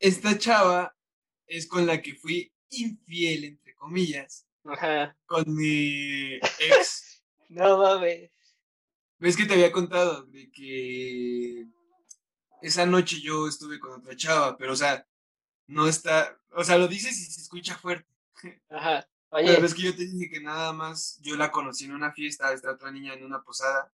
esta 0.00 0.36
chava 0.38 0.96
es 1.46 1.66
con 1.66 1.86
la 1.86 2.00
que 2.00 2.14
fui 2.14 2.52
infiel, 2.70 3.44
entre 3.44 3.74
comillas, 3.74 4.46
Ajá. 4.64 5.16
con 5.26 5.44
mi 5.54 6.34
ex. 6.58 7.22
No 7.48 7.78
mames. 7.78 8.30
¿Ves 9.18 9.36
que 9.36 9.44
te 9.44 9.52
había 9.54 9.70
contado 9.70 10.24
de 10.26 10.50
que 10.50 11.66
esa 12.62 12.86
noche 12.86 13.20
yo 13.20 13.46
estuve 13.46 13.78
con 13.78 13.92
otra 13.92 14.16
chava, 14.16 14.56
pero 14.56 14.72
o 14.72 14.76
sea, 14.76 15.06
no 15.66 15.86
está, 15.86 16.38
o 16.52 16.64
sea, 16.64 16.78
lo 16.78 16.88
dices 16.88 17.18
y 17.18 17.24
se 17.24 17.40
escucha 17.40 17.76
fuerte. 17.76 18.08
Ajá. 18.70 19.06
Pero 19.30 19.46
Oye, 19.46 19.60
ves 19.60 19.74
que 19.74 19.82
yo 19.82 19.94
te 19.94 20.06
dije 20.06 20.28
que 20.28 20.40
nada 20.40 20.72
más 20.72 21.20
yo 21.22 21.36
la 21.36 21.52
conocí 21.52 21.84
en 21.84 21.92
una 21.92 22.12
fiesta, 22.12 22.52
esta 22.52 22.72
otra 22.72 22.90
niña 22.90 23.14
en 23.14 23.24
una 23.24 23.42
posada, 23.42 23.92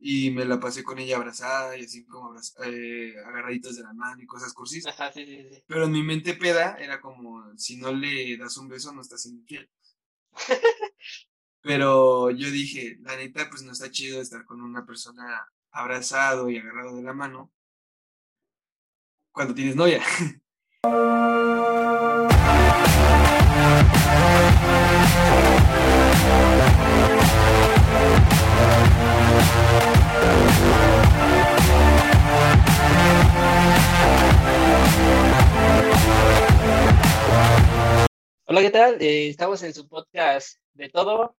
y 0.00 0.30
me 0.30 0.44
la 0.44 0.60
pasé 0.60 0.84
con 0.84 0.98
ella 0.98 1.16
abrazada 1.16 1.76
y 1.76 1.84
así 1.84 2.04
como 2.04 2.34
eh, 2.64 3.14
agarraditos 3.26 3.76
de 3.76 3.82
la 3.82 3.92
mano 3.92 4.22
y 4.22 4.26
cosas 4.26 4.52
cursis. 4.52 4.86
ajá, 4.86 5.12
sí, 5.12 5.26
sí, 5.26 5.48
sí. 5.50 5.64
Pero 5.66 5.84
en 5.84 5.92
mi 5.92 6.02
mente 6.02 6.34
peda 6.34 6.76
era 6.78 7.00
como, 7.00 7.56
si 7.56 7.76
no 7.76 7.92
le 7.92 8.36
das 8.36 8.56
un 8.56 8.68
beso, 8.68 8.92
no 8.92 9.02
estás 9.02 9.22
siendo 9.22 9.40
infiel. 9.40 9.68
Pero 11.62 12.30
yo 12.30 12.50
dije, 12.50 12.98
la 13.00 13.16
neta, 13.16 13.50
pues 13.50 13.62
no 13.62 13.72
está 13.72 13.90
chido 13.90 14.20
estar 14.20 14.44
con 14.44 14.60
una 14.60 14.86
persona 14.86 15.46
abrazado 15.70 16.48
y 16.48 16.58
agarrado 16.58 16.96
de 16.96 17.02
la 17.02 17.12
mano 17.12 17.52
cuando 19.32 19.54
tienes 19.54 19.76
novia. 19.76 20.02
Hola, 38.50 38.62
¿qué 38.62 38.70
tal? 38.70 39.02
Eh, 39.02 39.28
estamos 39.28 39.62
en 39.62 39.74
su 39.74 39.86
podcast 39.86 40.56
de 40.72 40.88
todo. 40.88 41.36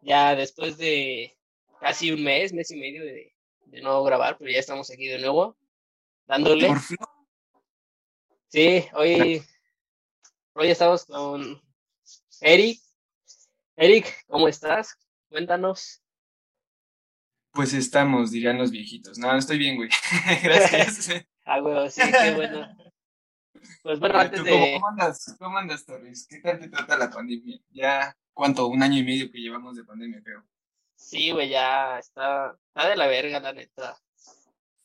Ya 0.00 0.34
después 0.34 0.78
de 0.78 1.36
casi 1.78 2.12
un 2.12 2.24
mes, 2.24 2.54
mes 2.54 2.70
y 2.70 2.80
medio 2.80 3.04
de, 3.04 3.34
de 3.66 3.82
no 3.82 4.02
grabar, 4.04 4.38
pero 4.38 4.50
ya 4.50 4.58
estamos 4.58 4.90
aquí 4.90 5.06
de 5.06 5.18
nuevo, 5.18 5.58
dándole. 6.26 6.66
Por 6.66 6.80
fin. 6.80 6.96
Sí, 8.48 8.86
hoy, 8.94 9.42
hoy 10.54 10.70
estamos 10.70 11.04
con 11.04 11.60
Eric. 12.40 12.80
Eric, 13.76 14.24
¿cómo 14.26 14.48
estás? 14.48 14.96
Cuéntanos. 15.28 16.02
Pues 17.52 17.74
estamos, 17.74 18.30
dirían 18.30 18.56
los 18.56 18.70
viejitos. 18.70 19.18
No, 19.18 19.36
estoy 19.36 19.58
bien, 19.58 19.76
güey. 19.76 19.90
Gracias. 20.42 21.22
Ah, 21.44 21.60
güey, 21.60 21.90
sí, 21.90 22.00
qué 22.00 22.34
bueno. 22.34 22.66
Pues 23.82 23.98
bueno, 23.98 24.14
¿Tú 24.14 24.20
antes 24.20 24.44
de... 24.44 24.72
cómo 24.74 24.88
andas? 24.88 25.36
¿Cómo 25.38 25.58
andas, 25.58 25.84
Torres? 25.86 26.26
¿Qué 26.28 26.38
tal 26.40 26.58
te 26.58 26.68
trata 26.68 26.96
la 26.98 27.10
pandemia? 27.10 27.58
Ya, 27.70 28.16
¿cuánto? 28.32 28.66
Un 28.66 28.82
año 28.82 28.98
y 28.98 29.04
medio 29.04 29.30
que 29.30 29.38
llevamos 29.40 29.76
de 29.76 29.84
pandemia, 29.84 30.22
creo. 30.22 30.44
Sí, 30.94 31.30
güey, 31.30 31.48
ya 31.48 31.98
está, 31.98 32.56
está 32.68 32.88
de 32.88 32.96
la 32.96 33.06
verga, 33.06 33.40
la 33.40 33.52
neta. 33.52 33.96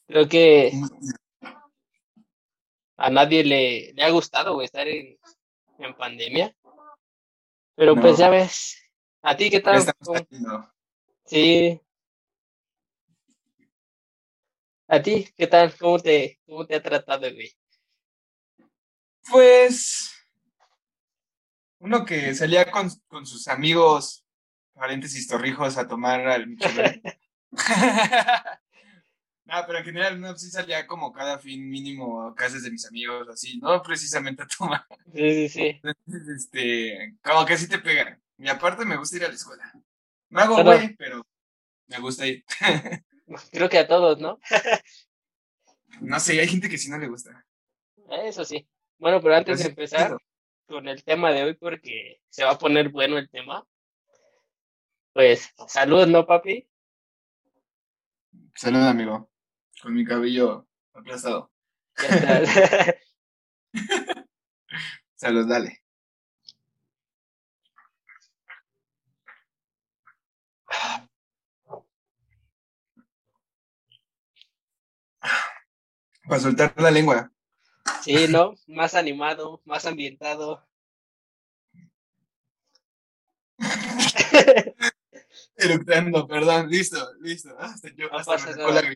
Creo 0.08 0.28
que 0.30 0.72
a 2.98 3.10
nadie 3.10 3.44
le, 3.44 3.94
le 3.94 4.04
ha 4.04 4.10
gustado, 4.10 4.54
güey, 4.54 4.66
estar 4.66 4.88
en, 4.88 5.18
en 5.80 5.94
pandemia. 5.96 6.56
Pero 7.76 7.96
pues 7.96 8.18
ya 8.18 8.30
ves, 8.30 8.78
¿a 9.22 9.36
ti 9.36 9.50
qué 9.50 9.60
tal? 9.60 9.76
estamos 9.78 10.00
¿Cómo- 10.08 10.18
saliendo. 10.20 10.72
Sí. 11.26 11.82
¿A 14.88 15.02
ti 15.02 15.28
qué 15.36 15.48
tal? 15.48 15.76
¿Cómo 15.78 16.00
te, 16.00 16.40
cómo 16.46 16.66
te 16.66 16.76
ha 16.76 16.82
tratado, 16.82 17.22
güey? 17.34 17.52
Pues, 19.30 20.12
uno 21.80 22.06
que 22.06 22.34
salía 22.36 22.70
con, 22.72 22.90
con 23.08 23.26
sus 23.26 23.48
amigos, 23.48 24.26
paréntesis 24.74 25.28
torrijos, 25.28 25.78
a 25.78 25.88
tomar 25.88 26.28
al 26.28 26.48
Michoacán. 26.48 27.02
No, 29.46 29.64
pero 29.68 29.78
en 29.78 29.86
general 29.86 30.20
no, 30.20 30.36
sí 30.36 30.50
salía 30.50 30.88
como 30.88 31.14
cada 31.14 31.38
fin 31.38 31.70
mínimo 31.70 32.24
a 32.24 32.34
casas 32.34 32.64
de 32.64 32.72
mis 32.72 32.86
amigos, 32.88 33.30
así, 33.30 33.60
no 33.60 33.82
precisamente 33.84 34.42
a 34.42 34.48
tomar. 34.48 34.86
Sí, 35.14 35.48
sí, 35.48 35.50
sí. 35.50 35.82
Entonces, 35.84 36.28
este, 36.36 37.16
como 37.24 37.46
que 37.46 37.56
sí 37.56 37.70
te 37.70 37.78
pegan. 37.78 38.20
Y 38.40 38.48
aparte 38.50 38.86
me 38.86 38.98
gusta 38.98 39.18
ir 39.18 39.26
a 39.26 39.28
la 39.28 39.36
escuela. 39.36 39.72
No 40.30 40.40
hago 40.40 40.64
güey, 40.64 40.96
pero 40.96 41.26
me 41.88 42.00
gusta 42.00 42.26
ir. 42.26 42.44
Creo 43.52 43.70
que 43.70 43.78
a 43.78 43.88
todos, 43.88 44.20
¿no? 44.20 44.40
No 46.02 46.20
sé, 46.20 46.40
hay 46.40 46.48
gente 46.48 46.68
que 46.68 46.80
sí 46.80 46.90
no 46.90 46.98
le 46.98 47.08
gusta. 47.08 47.46
Eso 48.24 48.44
sí. 48.44 48.68
Bueno, 48.98 49.22
pero 49.22 49.36
antes 49.36 49.60
de 49.60 49.70
empezar 49.70 50.18
con 50.68 50.88
el 50.88 51.04
tema 51.04 51.32
de 51.32 51.44
hoy, 51.44 51.54
porque 51.56 52.22
se 52.30 52.44
va 52.44 52.52
a 52.52 52.58
poner 52.58 52.90
bueno 52.90 53.18
el 53.18 53.30
tema, 53.30 53.66
pues 55.14 55.54
salud, 55.68 56.08
¿no, 56.08 56.26
papi? 56.26 56.68
Salud, 58.56 58.82
amigo. 58.82 59.30
Con 59.82 59.94
mi 59.94 60.06
cabello 60.06 60.68
aplastado. 60.94 61.52
Ya 61.98 62.40
está. 62.40 62.96
Salud, 65.16 65.48
dale. 65.48 65.82
Para 76.28 76.40
soltar 76.40 76.74
la 76.78 76.92
lengua. 76.92 77.32
Sí, 78.02 78.28
¿no? 78.30 78.56
Más 78.68 78.96
animado, 78.96 79.62
más 79.66 79.86
ambientado. 79.86 80.66
Eructando, 85.58 86.28
perdón, 86.28 86.70
listo, 86.70 86.98
listo. 87.22 87.56
Hasta 87.58 87.90
yo, 87.96 88.10
No 88.10 88.18
hasta 88.18 88.34
pasa 88.34 88.56
nada. 88.56 88.82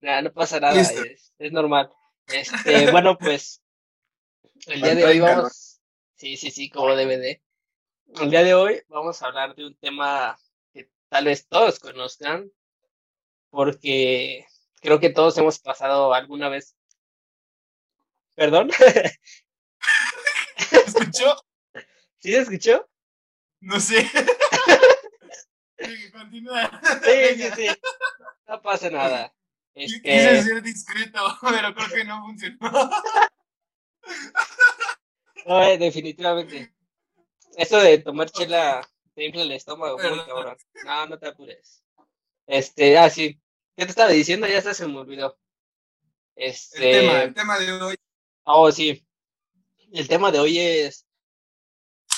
Nah, 0.00 0.20
no 0.20 0.32
pasa 0.32 0.60
nada, 0.60 0.78
es, 0.78 1.32
es 1.38 1.52
normal. 1.52 1.90
Este, 2.26 2.90
bueno, 2.90 3.16
pues 3.16 3.62
el 4.66 4.82
día 4.82 4.94
de 4.94 5.04
hoy 5.04 5.20
vamos, 5.20 5.80
sí, 6.14 6.36
sí, 6.36 6.50
sí, 6.50 6.68
como 6.68 6.94
DVD. 6.94 7.40
El 8.20 8.30
día 8.30 8.42
de 8.42 8.54
hoy 8.54 8.82
vamos 8.88 9.22
a 9.22 9.26
hablar 9.26 9.54
de 9.54 9.66
un 9.66 9.74
tema 9.76 10.38
que 10.72 10.90
tal 11.08 11.24
vez 11.24 11.46
todos 11.48 11.78
conozcan, 11.80 12.50
porque 13.50 14.46
creo 14.80 15.00
que 15.00 15.10
todos 15.10 15.36
hemos 15.38 15.58
pasado 15.58 16.12
alguna 16.12 16.48
vez. 16.48 16.76
¿Perdón? 18.34 18.70
¿Escuchó? 20.72 21.36
¿Sí 22.18 22.32
se 22.32 22.38
escuchó? 22.40 22.88
No 23.60 23.78
sé. 23.80 24.08
Continúa. 26.12 26.80
Sí, 27.04 27.42
sí, 27.42 27.48
sí. 27.56 27.68
No 28.46 28.60
pasa 28.62 28.90
nada. 28.90 29.32
Quise 29.74 29.96
Este, 30.04 30.42
ser 30.42 30.62
discreto, 30.62 31.20
pero 31.40 31.74
creo 31.74 31.88
que 31.88 32.04
no 32.04 32.22
funcionó. 32.22 32.90
no, 35.46 35.62
eh, 35.64 35.78
definitivamente. 35.78 36.72
Eso 37.56 37.78
de 37.78 37.98
tomar 37.98 38.30
chela 38.30 38.86
te 39.14 39.24
infla 39.26 39.42
el 39.42 39.52
estómago, 39.52 39.98
muy 39.98 40.24
cabrón. 40.26 40.56
No, 40.84 41.06
no 41.06 41.18
te 41.18 41.28
apures. 41.28 41.82
Este, 42.46 42.98
ah, 42.98 43.10
sí. 43.10 43.40
¿Qué 43.76 43.84
te 43.84 43.90
estaba 43.90 44.10
diciendo? 44.10 44.46
Ya 44.46 44.58
hasta 44.58 44.74
se 44.74 44.86
me 44.86 44.98
olvidó. 44.98 45.38
El 46.36 46.50
Este, 46.50 46.78
tema, 47.00 47.22
el 47.22 47.34
tema 47.34 47.58
de 47.58 47.72
hoy. 47.72 47.96
Oh, 48.44 48.70
sí. 48.70 49.06
El 49.92 50.08
tema 50.08 50.30
de 50.32 50.40
hoy 50.40 50.58
es 50.58 51.06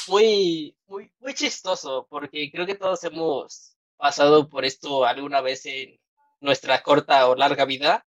muy, 0.08 0.76
muy, 0.86 1.12
muy 1.18 1.34
chistoso, 1.34 2.06
porque 2.08 2.50
creo 2.50 2.66
que 2.66 2.74
todos 2.74 3.02
hemos 3.04 3.76
pasado 3.96 4.48
por 4.48 4.64
esto 4.64 5.04
alguna 5.04 5.40
vez 5.40 5.66
en 5.66 5.98
nuestra 6.40 6.82
corta 6.82 7.28
o 7.28 7.34
larga 7.34 7.64
vida. 7.64 8.06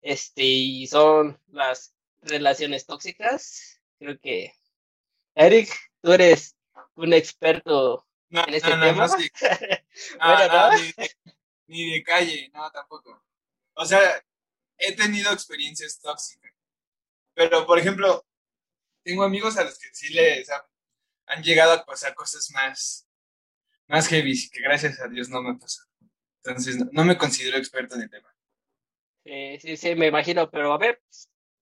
Este, 0.00 0.42
y 0.42 0.86
son 0.86 1.40
las 1.48 1.94
relaciones 2.20 2.86
tóxicas. 2.86 3.80
Creo 3.98 4.18
que, 4.20 4.52
Eric, 5.34 5.70
tú 6.02 6.12
eres 6.12 6.56
un 6.94 7.12
experto 7.12 8.06
No, 8.28 8.44
en 8.46 8.54
este 8.54 8.70
no, 8.70 8.76
no, 8.76 8.84
tema. 8.84 9.06
no, 9.06 9.16
sí. 9.16 9.30
Bueno, 10.18 10.48
no, 10.48 10.70
¿no? 10.70 10.78
ni, 10.78 10.92
de, 10.92 11.10
ni 11.66 11.90
de 11.92 12.02
calle, 12.02 12.50
no, 12.52 12.70
tampoco. 12.70 13.22
O 13.74 13.84
sea, 13.84 14.00
he 14.78 14.92
tenido 14.94 15.32
experiencias 15.32 16.00
tóxicas. 16.00 16.52
Pero, 17.34 17.66
por 17.66 17.78
ejemplo, 17.78 18.24
tengo 19.04 19.24
amigos 19.24 19.56
a 19.56 19.64
los 19.64 19.78
que 19.78 19.88
sí 19.92 20.12
les 20.12 20.50
ha- 20.50 20.66
han 21.26 21.42
llegado 21.42 21.72
a 21.72 21.84
pasar 21.84 22.14
cosas 22.14 22.50
más, 22.52 23.08
más 23.88 24.08
heavy, 24.08 24.34
que 24.50 24.60
gracias 24.60 25.00
a 25.00 25.08
Dios 25.08 25.28
no 25.28 25.42
me 25.42 25.58
pasó. 25.58 25.82
Entonces, 26.44 26.76
no, 26.78 26.88
no 26.92 27.04
me 27.04 27.16
considero 27.18 27.56
experto 27.58 27.94
en 27.96 28.02
el 28.02 28.10
tema. 28.10 28.28
Sí, 29.24 29.58
sí, 29.60 29.76
sí, 29.76 29.94
me 29.94 30.08
imagino, 30.08 30.50
pero 30.50 30.72
a 30.72 30.78
ver, 30.78 31.00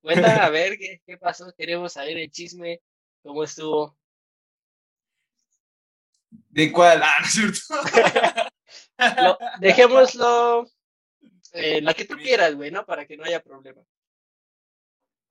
cuenta, 0.00 0.44
a 0.44 0.50
ver 0.50 0.78
qué, 0.78 1.02
qué 1.06 1.19
pasó, 1.19 1.52
queremos 1.56 1.93
saber 1.93 2.17
el 2.17 2.31
chisme, 2.31 2.81
cómo 3.22 3.44
estuvo. 3.44 3.99
¿De 6.49 6.72
cuál? 6.72 7.02
Ah, 7.02 7.14
no 7.20 7.26
es 7.26 7.32
cierto. 7.32 7.58
Lo- 9.22 9.38
dejémoslo 9.61 10.67
eh, 11.52 11.81
la 11.82 11.94
que 11.94 12.05
tú 12.05 12.17
quieras, 12.17 12.55
güey, 12.55 12.70
¿no? 12.70 12.84
Para 12.87 13.06
que 13.06 13.17
no 13.17 13.25
haya 13.25 13.43
problema. 13.43 13.82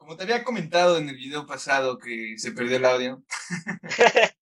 Como 0.09 0.17
te 0.17 0.23
había 0.23 0.43
comentado 0.43 0.97
en 0.97 1.07
el 1.07 1.15
video 1.15 1.45
pasado 1.45 1.99
que 1.99 2.33
se 2.39 2.51
perdió 2.51 2.77
el 2.77 2.85
audio. 2.85 3.23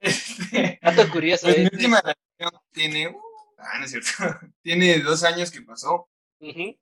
este, 0.00 0.78
Dato 0.82 1.10
curioso. 1.10 1.46
Pues 1.46 1.56
mi 1.56 1.64
última 1.64 2.02
relación 2.02 2.60
tiene, 2.70 3.08
uh, 3.08 3.18
ah, 3.56 3.78
no 3.78 3.86
es 3.86 3.92
cierto, 3.92 4.10
tiene 4.62 4.98
dos 4.98 5.24
años 5.24 5.50
que 5.50 5.62
pasó. 5.62 6.06
Uh, 6.40 6.76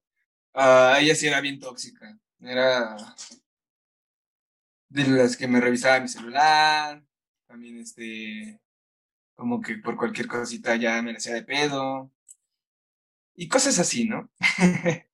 ella 0.99 1.15
sí 1.15 1.29
era 1.29 1.41
bien 1.41 1.61
tóxica. 1.61 2.19
Era 2.41 2.97
de 4.89 5.07
las 5.07 5.37
que 5.37 5.47
me 5.47 5.61
revisaba 5.61 6.01
mi 6.01 6.09
celular. 6.09 7.01
También, 7.47 7.79
este, 7.79 8.61
como 9.37 9.61
que 9.61 9.77
por 9.77 9.97
cualquier 9.97 10.27
cosita 10.27 10.75
ya 10.75 11.01
me 11.03 11.13
la 11.13 11.19
hacía 11.19 11.35
de 11.35 11.45
pedo. 11.45 12.11
Y 13.37 13.47
cosas 13.47 13.79
así, 13.79 14.09
¿no? 14.09 14.29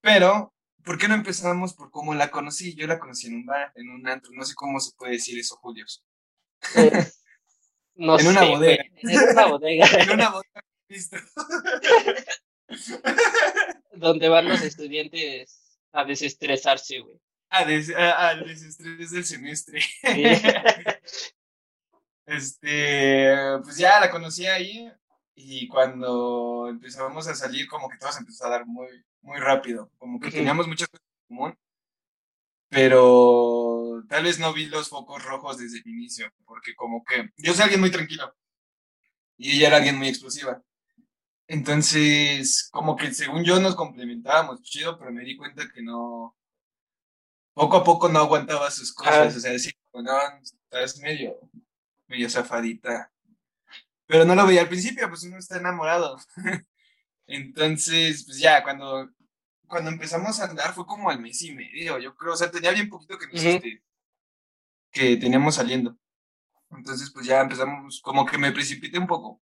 Pero, 0.00 0.55
¿por 0.86 0.96
qué 0.98 1.08
no 1.08 1.14
empezamos 1.16 1.74
por 1.74 1.90
cómo 1.90 2.14
la 2.14 2.30
conocí? 2.30 2.74
Yo 2.76 2.86
la 2.86 3.00
conocí 3.00 3.26
en 3.26 3.34
un 3.34 3.44
bar, 3.44 3.72
en 3.74 3.90
un 3.90 4.06
antro. 4.08 4.30
No 4.32 4.44
sé 4.44 4.54
cómo 4.54 4.78
se 4.78 4.92
puede 4.96 5.14
decir 5.14 5.36
eso, 5.38 5.56
Julios. 5.56 6.04
no 7.96 8.18
en 8.18 8.26
una 8.28 8.44
bodega. 8.44 8.84
En 9.02 9.30
una 9.30 9.46
bodega. 9.46 9.86
en 10.00 10.10
una 10.10 10.30
bodega. 10.30 10.64
Listo. 10.88 11.16
Donde 13.92 14.28
van 14.28 14.48
los 14.48 14.62
estudiantes 14.62 15.80
a 15.92 16.04
desestresarse, 16.04 17.00
güey. 17.00 17.18
A 17.50 17.64
des 17.64 17.90
al 17.94 18.46
desestrés 18.46 19.10
del 19.10 19.24
semestre. 19.24 19.80
este, 22.26 23.34
pues 23.62 23.76
ya 23.76 23.98
la 23.98 24.10
conocí 24.10 24.46
ahí 24.46 24.88
y 25.34 25.66
cuando 25.68 26.68
empezamos 26.68 27.26
a 27.26 27.34
salir 27.34 27.66
como 27.66 27.88
que 27.88 27.98
todo 27.98 28.12
se 28.12 28.20
empezó 28.20 28.46
a 28.46 28.50
dar 28.50 28.66
muy, 28.66 28.88
muy 29.26 29.38
rápido, 29.38 29.90
como 29.98 30.20
que 30.20 30.30
teníamos 30.30 30.68
muchas 30.68 30.88
cosas 30.88 31.04
en 31.28 31.36
común, 31.36 31.58
pero 32.68 34.04
tal 34.08 34.24
vez 34.24 34.38
no 34.38 34.52
vi 34.52 34.66
los 34.66 34.88
focos 34.88 35.24
rojos 35.24 35.58
desde 35.58 35.78
el 35.78 35.88
inicio, 35.88 36.32
porque 36.44 36.74
como 36.76 37.04
que 37.04 37.30
yo 37.36 37.52
soy 37.52 37.64
alguien 37.64 37.80
muy 37.80 37.90
tranquilo 37.90 38.34
y 39.36 39.56
ella 39.56 39.68
era 39.68 39.76
alguien 39.78 39.96
muy 39.98 40.08
explosiva. 40.08 40.62
Entonces, 41.48 42.68
como 42.70 42.96
que 42.96 43.12
según 43.12 43.44
yo 43.44 43.60
nos 43.60 43.76
complementábamos 43.76 44.62
chido, 44.62 44.98
pero 44.98 45.12
me 45.12 45.24
di 45.24 45.36
cuenta 45.36 45.68
que 45.72 45.82
no, 45.82 46.36
poco 47.52 47.78
a 47.78 47.84
poco 47.84 48.08
no 48.08 48.20
aguantaba 48.20 48.70
sus 48.70 48.92
cosas, 48.92 49.36
o 49.36 49.40
sea, 49.40 49.52
decía, 49.52 49.72
no, 49.94 50.18
estás 50.42 50.98
medio, 50.98 51.38
medio 52.06 52.30
zafadita. 52.30 53.10
Pero 54.06 54.24
no 54.24 54.34
lo 54.36 54.46
veía 54.46 54.62
al 54.62 54.68
principio, 54.68 55.08
pues 55.08 55.24
uno 55.24 55.38
está 55.38 55.58
enamorado. 55.58 56.16
Entonces, 57.26 58.24
pues 58.24 58.38
ya, 58.38 58.62
cuando, 58.62 59.10
cuando 59.66 59.90
empezamos 59.90 60.40
a 60.40 60.44
andar 60.44 60.74
fue 60.74 60.86
como 60.86 61.10
al 61.10 61.20
mes 61.20 61.42
y 61.42 61.52
medio, 61.52 61.98
yo 61.98 62.14
creo, 62.14 62.32
o 62.34 62.36
sea, 62.36 62.50
tenía 62.50 62.72
bien 62.72 62.88
poquito 62.88 63.18
que, 63.18 63.26
este, 63.32 63.82
que 64.90 65.16
teníamos 65.16 65.56
saliendo. 65.56 65.96
Entonces, 66.70 67.10
pues 67.10 67.26
ya 67.26 67.40
empezamos, 67.40 68.00
como 68.00 68.26
que 68.26 68.38
me 68.38 68.52
precipité 68.52 68.98
un 68.98 69.06
poco 69.06 69.40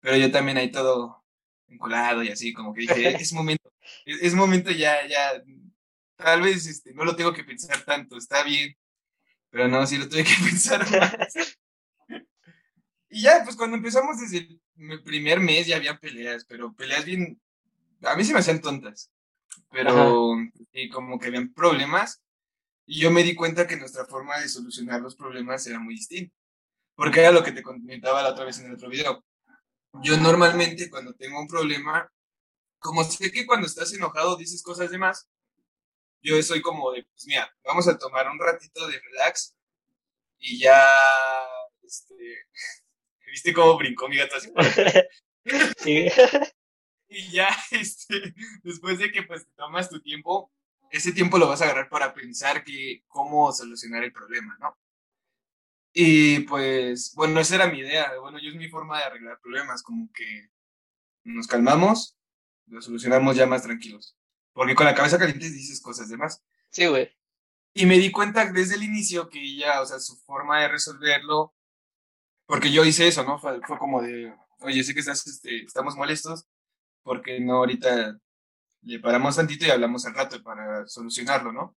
pero 0.00 0.16
yo 0.16 0.30
también 0.30 0.58
ahí 0.58 0.70
todo 0.70 1.24
encolado 1.68 2.22
y 2.22 2.30
así, 2.30 2.52
como 2.52 2.72
que 2.72 2.82
dije, 2.82 3.08
es 3.20 3.32
momento, 3.32 3.72
es, 4.06 4.34
momento 4.34 4.70
ya, 4.70 5.06
ya, 5.06 5.42
tal 6.16 6.42
vez 6.42 6.66
este, 6.66 6.94
no 6.94 7.04
lo 7.04 7.16
tengo 7.16 7.32
que 7.32 7.44
pensar 7.44 7.84
tanto, 7.84 8.16
está 8.16 8.42
bien, 8.42 8.76
pero 9.50 9.68
no, 9.68 9.86
sí 9.86 9.98
lo 9.98 10.08
tuve 10.08 10.24
que 10.24 10.34
pensar 10.44 10.88
más. 10.90 11.56
y 13.10 13.22
ya, 13.22 13.42
pues 13.44 13.56
cuando 13.56 13.76
empezamos 13.76 14.18
desde 14.18 14.60
el 14.76 15.02
primer 15.02 15.40
mes 15.40 15.66
ya 15.66 15.76
había 15.76 15.98
peleas, 15.98 16.44
pero 16.44 16.74
peleas 16.74 17.04
bien, 17.04 17.40
a 18.02 18.14
mí 18.14 18.24
se 18.24 18.32
me 18.32 18.40
hacían 18.40 18.60
tontas, 18.60 19.10
pero 19.70 20.36
y 20.72 20.88
como 20.88 21.18
que 21.18 21.28
habían 21.28 21.52
problemas, 21.52 22.22
y 22.86 23.00
yo 23.00 23.10
me 23.10 23.22
di 23.22 23.34
cuenta 23.34 23.66
que 23.66 23.76
nuestra 23.76 24.06
forma 24.06 24.38
de 24.40 24.48
solucionar 24.48 25.00
los 25.00 25.16
problemas 25.16 25.66
era 25.66 25.78
muy 25.78 25.94
distinta, 25.94 26.34
porque 26.94 27.20
era 27.20 27.32
lo 27.32 27.42
que 27.42 27.52
te 27.52 27.62
comentaba 27.62 28.22
la 28.22 28.30
otra 28.30 28.44
vez 28.44 28.58
en 28.60 28.66
el 28.66 28.74
otro 28.74 28.88
video 28.88 29.24
yo 30.02 30.16
normalmente 30.16 30.90
cuando 30.90 31.14
tengo 31.14 31.40
un 31.40 31.48
problema, 31.48 32.10
como 32.78 33.04
sé 33.04 33.30
que 33.32 33.46
cuando 33.46 33.66
estás 33.66 33.92
enojado 33.92 34.36
dices 34.36 34.62
cosas 34.62 34.90
de 34.90 34.98
más, 34.98 35.28
yo 36.22 36.40
soy 36.42 36.60
como 36.60 36.92
de, 36.92 37.04
pues 37.04 37.26
mira, 37.26 37.52
vamos 37.64 37.88
a 37.88 37.98
tomar 37.98 38.28
un 38.28 38.38
ratito 38.38 38.86
de 38.86 39.00
relax 39.00 39.54
y 40.38 40.60
ya, 40.60 40.86
este, 41.82 42.14
¿viste 43.26 43.52
cómo 43.52 43.76
brincó 43.76 44.08
mi 44.08 44.16
gato 44.16 44.36
así? 44.36 44.52
Sí. 45.78 46.06
y 47.08 47.30
ya, 47.30 47.48
este, 47.70 48.34
después 48.62 48.98
de 48.98 49.10
que 49.10 49.22
pues 49.22 49.46
te 49.46 49.52
tomas 49.52 49.88
tu 49.88 50.00
tiempo, 50.00 50.52
ese 50.90 51.12
tiempo 51.12 51.38
lo 51.38 51.48
vas 51.48 51.60
a 51.60 51.64
agarrar 51.64 51.88
para 51.88 52.14
pensar 52.14 52.64
que 52.64 53.04
cómo 53.08 53.52
solucionar 53.52 54.04
el 54.04 54.12
problema, 54.12 54.56
¿no? 54.60 54.76
Y 55.92 56.40
pues, 56.40 57.14
bueno, 57.14 57.40
esa 57.40 57.56
era 57.56 57.66
mi 57.66 57.80
idea. 57.80 58.12
Bueno, 58.20 58.38
yo 58.38 58.50
es 58.50 58.56
mi 58.56 58.68
forma 58.68 58.98
de 58.98 59.04
arreglar 59.04 59.40
problemas, 59.40 59.82
como 59.82 60.10
que 60.12 60.50
nos 61.24 61.46
calmamos, 61.46 62.16
lo 62.66 62.80
solucionamos 62.80 63.36
ya 63.36 63.46
más 63.46 63.62
tranquilos. 63.62 64.16
Porque 64.52 64.74
con 64.74 64.86
la 64.86 64.94
cabeza 64.94 65.18
caliente 65.18 65.50
dices 65.50 65.80
cosas 65.80 66.08
de 66.08 66.16
más. 66.16 66.42
Sí, 66.70 66.86
güey. 66.86 67.10
Y 67.74 67.86
me 67.86 67.98
di 67.98 68.10
cuenta 68.10 68.50
desde 68.50 68.76
el 68.76 68.82
inicio 68.82 69.28
que 69.28 69.40
ella, 69.42 69.80
o 69.82 69.86
sea, 69.86 69.98
su 69.98 70.16
forma 70.16 70.60
de 70.60 70.68
resolverlo, 70.68 71.54
porque 72.46 72.70
yo 72.70 72.84
hice 72.84 73.08
eso, 73.08 73.24
¿no? 73.24 73.38
Fue, 73.38 73.60
fue 73.66 73.78
como 73.78 74.02
de, 74.02 74.34
oye, 74.60 74.82
sé 74.82 74.94
que 74.94 75.00
estás, 75.00 75.26
este, 75.26 75.64
estamos 75.64 75.96
molestos, 75.96 76.46
porque 77.02 77.40
no 77.40 77.56
ahorita 77.56 78.18
le 78.82 79.00
paramos 79.00 79.36
tantito 79.36 79.66
y 79.66 79.70
hablamos 79.70 80.06
al 80.06 80.14
rato 80.14 80.42
para 80.42 80.86
solucionarlo, 80.86 81.52
¿no? 81.52 81.76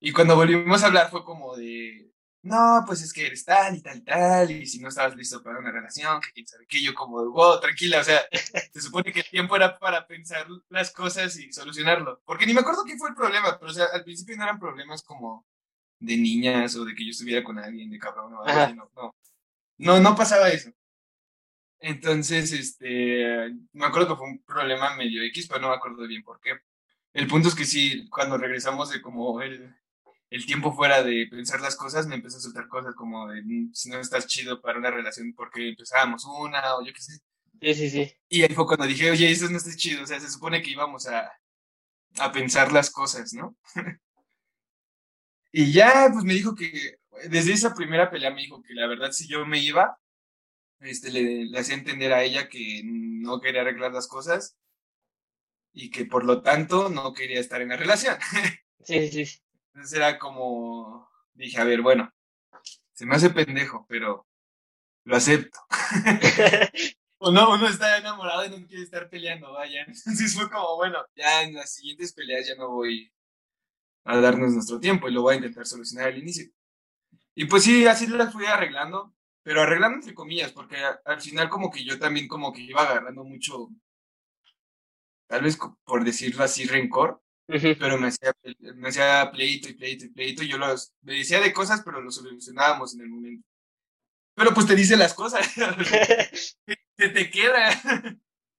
Y 0.00 0.12
cuando 0.12 0.36
volvimos 0.36 0.82
a 0.82 0.86
hablar 0.86 1.10
fue 1.10 1.24
como 1.24 1.56
de, 1.56 2.12
no, 2.42 2.82
pues 2.86 3.02
es 3.02 3.12
que 3.12 3.26
eres 3.26 3.44
tal 3.44 3.76
y 3.76 3.82
tal 3.82 3.98
y 3.98 4.00
tal, 4.02 4.50
y 4.50 4.66
si 4.66 4.80
no 4.80 4.88
estabas 4.88 5.14
listo 5.14 5.42
para 5.42 5.60
una 5.60 5.70
relación, 5.70 6.20
que 6.20 6.32
quién 6.32 6.46
sabe 6.46 6.66
qué, 6.66 6.82
yo 6.82 6.92
como, 6.92 7.24
wow, 7.30 7.60
tranquila, 7.60 8.00
o 8.00 8.04
sea, 8.04 8.20
se 8.72 8.80
supone 8.80 9.12
que 9.12 9.20
el 9.20 9.28
tiempo 9.30 9.54
era 9.54 9.78
para 9.78 10.06
pensar 10.06 10.46
las 10.68 10.90
cosas 10.90 11.36
y 11.38 11.52
solucionarlo, 11.52 12.20
porque 12.24 12.46
ni 12.46 12.52
me 12.52 12.60
acuerdo 12.60 12.84
qué 12.84 12.96
fue 12.98 13.10
el 13.10 13.14
problema, 13.14 13.58
pero 13.60 13.70
o 13.70 13.74
sea, 13.74 13.86
al 13.92 14.02
principio 14.02 14.36
no 14.36 14.42
eran 14.42 14.58
problemas 14.58 15.02
como 15.02 15.46
de 16.00 16.16
niñas 16.16 16.74
o 16.74 16.84
de 16.84 16.94
que 16.96 17.04
yo 17.04 17.10
estuviera 17.10 17.44
con 17.44 17.58
alguien 17.60 17.88
de 17.88 17.98
cabrón 17.98 18.34
o 18.34 18.42
algo 18.42 18.74
no, 18.74 18.90
no, 18.96 19.14
no, 19.78 20.00
no 20.00 20.16
pasaba 20.16 20.48
eso. 20.48 20.72
Entonces, 21.84 22.52
este, 22.52 23.50
me 23.72 23.86
acuerdo 23.86 24.10
que 24.10 24.16
fue 24.16 24.28
un 24.28 24.42
problema 24.44 24.94
medio 24.96 25.20
X, 25.24 25.48
pero 25.48 25.60
no 25.60 25.70
me 25.70 25.74
acuerdo 25.74 26.06
bien 26.06 26.22
por 26.22 26.40
qué. 26.40 26.52
El 27.12 27.26
punto 27.26 27.48
es 27.48 27.56
que 27.56 27.64
sí, 27.64 28.08
cuando 28.08 28.38
regresamos 28.38 28.90
de 28.90 29.02
como 29.02 29.42
el, 29.42 29.74
el 30.30 30.46
tiempo 30.46 30.72
fuera 30.72 31.02
de 31.02 31.26
pensar 31.28 31.60
las 31.60 31.74
cosas, 31.74 32.06
me 32.06 32.14
empezó 32.14 32.36
a 32.38 32.40
soltar 32.40 32.68
cosas 32.68 32.94
como 32.94 33.28
de, 33.28 33.42
mm, 33.42 33.74
si 33.74 33.90
no 33.90 33.98
estás 33.98 34.28
chido 34.28 34.62
para 34.62 34.78
una 34.78 34.92
relación, 34.92 35.34
porque 35.34 35.70
empezábamos 35.70 36.24
una 36.24 36.76
o 36.76 36.84
yo 36.86 36.92
qué 36.92 37.02
sé. 37.02 37.18
Sí, 37.60 37.74
sí, 37.74 37.90
sí. 37.90 38.12
Y 38.28 38.42
ahí 38.42 38.54
fue 38.54 38.64
cuando 38.64 38.86
dije, 38.86 39.10
oye, 39.10 39.28
eso 39.28 39.50
no 39.50 39.56
está 39.56 39.74
chido, 39.74 40.04
o 40.04 40.06
sea, 40.06 40.20
se 40.20 40.30
supone 40.30 40.62
que 40.62 40.70
íbamos 40.70 41.08
a, 41.08 41.32
a 42.20 42.30
pensar 42.30 42.70
las 42.70 42.90
cosas, 42.90 43.34
¿no? 43.34 43.56
y 45.52 45.72
ya, 45.72 46.08
pues 46.12 46.24
me 46.24 46.34
dijo 46.34 46.54
que, 46.54 46.98
desde 47.28 47.52
esa 47.52 47.74
primera 47.74 48.08
pelea 48.08 48.30
me 48.30 48.42
dijo 48.42 48.62
que 48.62 48.74
la 48.74 48.86
verdad 48.86 49.10
si 49.10 49.26
yo 49.26 49.44
me 49.44 49.58
iba, 49.58 49.98
este, 50.82 51.10
le, 51.10 51.46
le 51.46 51.58
hacía 51.58 51.74
entender 51.74 52.12
a 52.12 52.22
ella 52.22 52.48
que 52.48 52.82
no 52.84 53.40
quería 53.40 53.62
arreglar 53.62 53.92
las 53.92 54.08
cosas 54.08 54.56
y 55.72 55.90
que 55.90 56.04
por 56.04 56.24
lo 56.24 56.42
tanto 56.42 56.88
no 56.88 57.12
quería 57.12 57.40
estar 57.40 57.62
en 57.62 57.68
la 57.68 57.76
relación. 57.76 58.16
sí, 58.80 59.08
sí. 59.08 59.42
Entonces 59.74 59.96
era 59.96 60.18
como, 60.18 61.08
dije, 61.34 61.58
a 61.58 61.64
ver, 61.64 61.80
bueno, 61.80 62.12
se 62.92 63.06
me 63.06 63.14
hace 63.14 63.30
pendejo, 63.30 63.86
pero 63.88 64.26
lo 65.04 65.16
acepto. 65.16 65.58
o 67.18 67.30
no, 67.32 67.54
uno 67.54 67.68
está 67.68 67.96
enamorado 67.98 68.44
y 68.44 68.50
no 68.50 68.66
quiere 68.66 68.82
estar 68.82 69.08
peleando, 69.08 69.52
vaya. 69.52 69.84
Entonces 69.86 70.34
fue 70.34 70.50
como, 70.50 70.76
bueno, 70.76 70.98
ya 71.14 71.42
en 71.42 71.54
las 71.54 71.74
siguientes 71.74 72.12
peleas 72.12 72.46
ya 72.46 72.54
no 72.56 72.70
voy 72.70 73.10
a 74.04 74.18
darnos 74.18 74.52
nuestro 74.52 74.80
tiempo 74.80 75.08
y 75.08 75.12
lo 75.12 75.22
voy 75.22 75.34
a 75.34 75.36
intentar 75.36 75.66
solucionar 75.66 76.08
al 76.08 76.18
inicio. 76.18 76.50
Y 77.34 77.46
pues 77.46 77.62
sí, 77.62 77.86
así 77.86 78.06
lo 78.06 78.30
fui 78.30 78.44
arreglando, 78.44 79.14
pero 79.42 79.62
arreglando 79.62 79.96
entre 79.96 80.14
comillas, 80.14 80.52
porque 80.52 80.76
al 81.04 81.20
final 81.20 81.48
como 81.48 81.70
que 81.70 81.84
yo 81.84 81.98
también 81.98 82.28
como 82.28 82.52
que 82.52 82.62
iba 82.62 82.82
agarrando 82.82 83.24
mucho, 83.24 83.70
tal 85.28 85.42
vez 85.42 85.58
por 85.84 86.04
decirlo 86.04 86.44
así, 86.44 86.66
rencor 86.66 87.22
pero 87.46 87.98
me 87.98 88.08
hacía, 88.08 88.32
me 88.76 88.88
hacía 88.88 89.30
pleito 89.30 89.68
y 89.68 89.74
pleito 89.74 90.04
y 90.06 90.08
pleito. 90.08 90.42
Y 90.42 90.48
yo 90.48 90.58
los, 90.58 90.94
me 91.02 91.14
decía 91.14 91.40
de 91.40 91.52
cosas, 91.52 91.82
pero 91.84 92.00
lo 92.00 92.10
solucionábamos 92.10 92.94
en 92.94 93.02
el 93.02 93.08
momento. 93.08 93.46
Pero 94.34 94.54
pues 94.54 94.66
te 94.66 94.74
dice 94.74 94.96
las 94.96 95.14
cosas. 95.14 95.46
se 96.96 97.08
te 97.08 97.30
queda. 97.30 97.70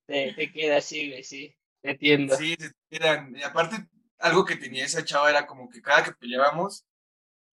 Te, 0.05 0.33
te 0.33 0.51
queda, 0.51 0.81
sí, 0.81 1.09
güey, 1.09 1.23
sí. 1.23 1.55
Te 1.81 1.91
entiendo. 1.91 2.35
Sí, 2.35 2.55
se 2.59 2.69
te 2.69 2.75
quedan. 2.89 3.35
Y 3.35 3.41
aparte, 3.41 3.87
algo 4.19 4.45
que 4.45 4.57
tenía 4.57 4.85
esa 4.85 5.03
chava 5.03 5.29
era 5.29 5.47
como 5.47 5.69
que 5.69 5.81
cada 5.81 6.03
que 6.03 6.13
peleábamos, 6.13 6.85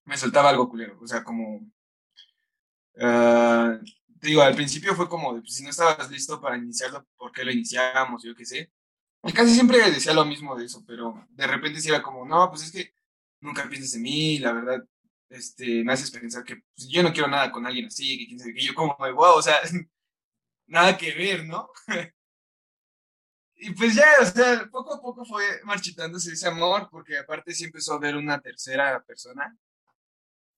me 0.04 0.16
soltaba 0.16 0.50
algo 0.50 0.68
culero. 0.68 0.98
O 1.00 1.06
sea, 1.06 1.24
como. 1.24 1.60
Uh, 2.96 3.82
digo, 4.20 4.42
al 4.42 4.54
principio 4.54 4.94
fue 4.94 5.08
como, 5.08 5.40
pues, 5.40 5.54
si 5.54 5.62
no 5.62 5.70
estabas 5.70 6.10
listo 6.10 6.40
para 6.40 6.56
iniciarlo, 6.56 7.06
¿por 7.16 7.32
qué 7.32 7.44
lo 7.44 7.52
iniciábamos? 7.52 8.22
Yo 8.22 8.34
qué 8.34 8.44
sé. 8.44 8.70
Y 9.24 9.32
casi 9.32 9.54
siempre 9.54 9.78
decía 9.90 10.14
lo 10.14 10.24
mismo 10.24 10.56
de 10.56 10.64
eso, 10.66 10.82
pero 10.86 11.26
de 11.30 11.46
repente 11.46 11.80
sí 11.80 11.88
era 11.88 12.02
como, 12.02 12.24
no, 12.26 12.48
pues 12.50 12.62
es 12.64 12.72
que 12.72 12.94
nunca 13.40 13.68
piensas 13.68 13.94
en 13.94 14.02
mí, 14.02 14.38
la 14.38 14.52
verdad, 14.52 14.84
este, 15.28 15.84
me 15.84 15.92
haces 15.92 16.10
pensar 16.10 16.44
que 16.44 16.56
pues, 16.56 16.88
yo 16.88 17.02
no 17.02 17.12
quiero 17.12 17.28
nada 17.28 17.50
con 17.52 17.66
alguien 17.66 17.86
así, 17.86 18.26
que, 18.28 18.52
que 18.54 18.60
yo 18.60 18.74
como, 18.74 18.96
wow, 18.98 19.36
o 19.36 19.42
sea, 19.42 19.56
nada 20.66 20.96
que 20.96 21.12
ver, 21.14 21.44
¿no? 21.46 21.70
y 23.56 23.70
pues 23.74 23.94
ya, 23.94 24.06
o 24.22 24.24
sea, 24.26 24.68
poco 24.70 24.94
a 24.94 25.00
poco 25.02 25.24
fue 25.24 25.44
marchitándose 25.64 26.32
ese 26.32 26.48
amor, 26.48 26.88
porque 26.90 27.18
aparte 27.18 27.52
sí 27.52 27.64
empezó 27.64 27.94
a 27.94 27.98
ver 27.98 28.16
una 28.16 28.40
tercera 28.40 29.02
persona, 29.04 29.56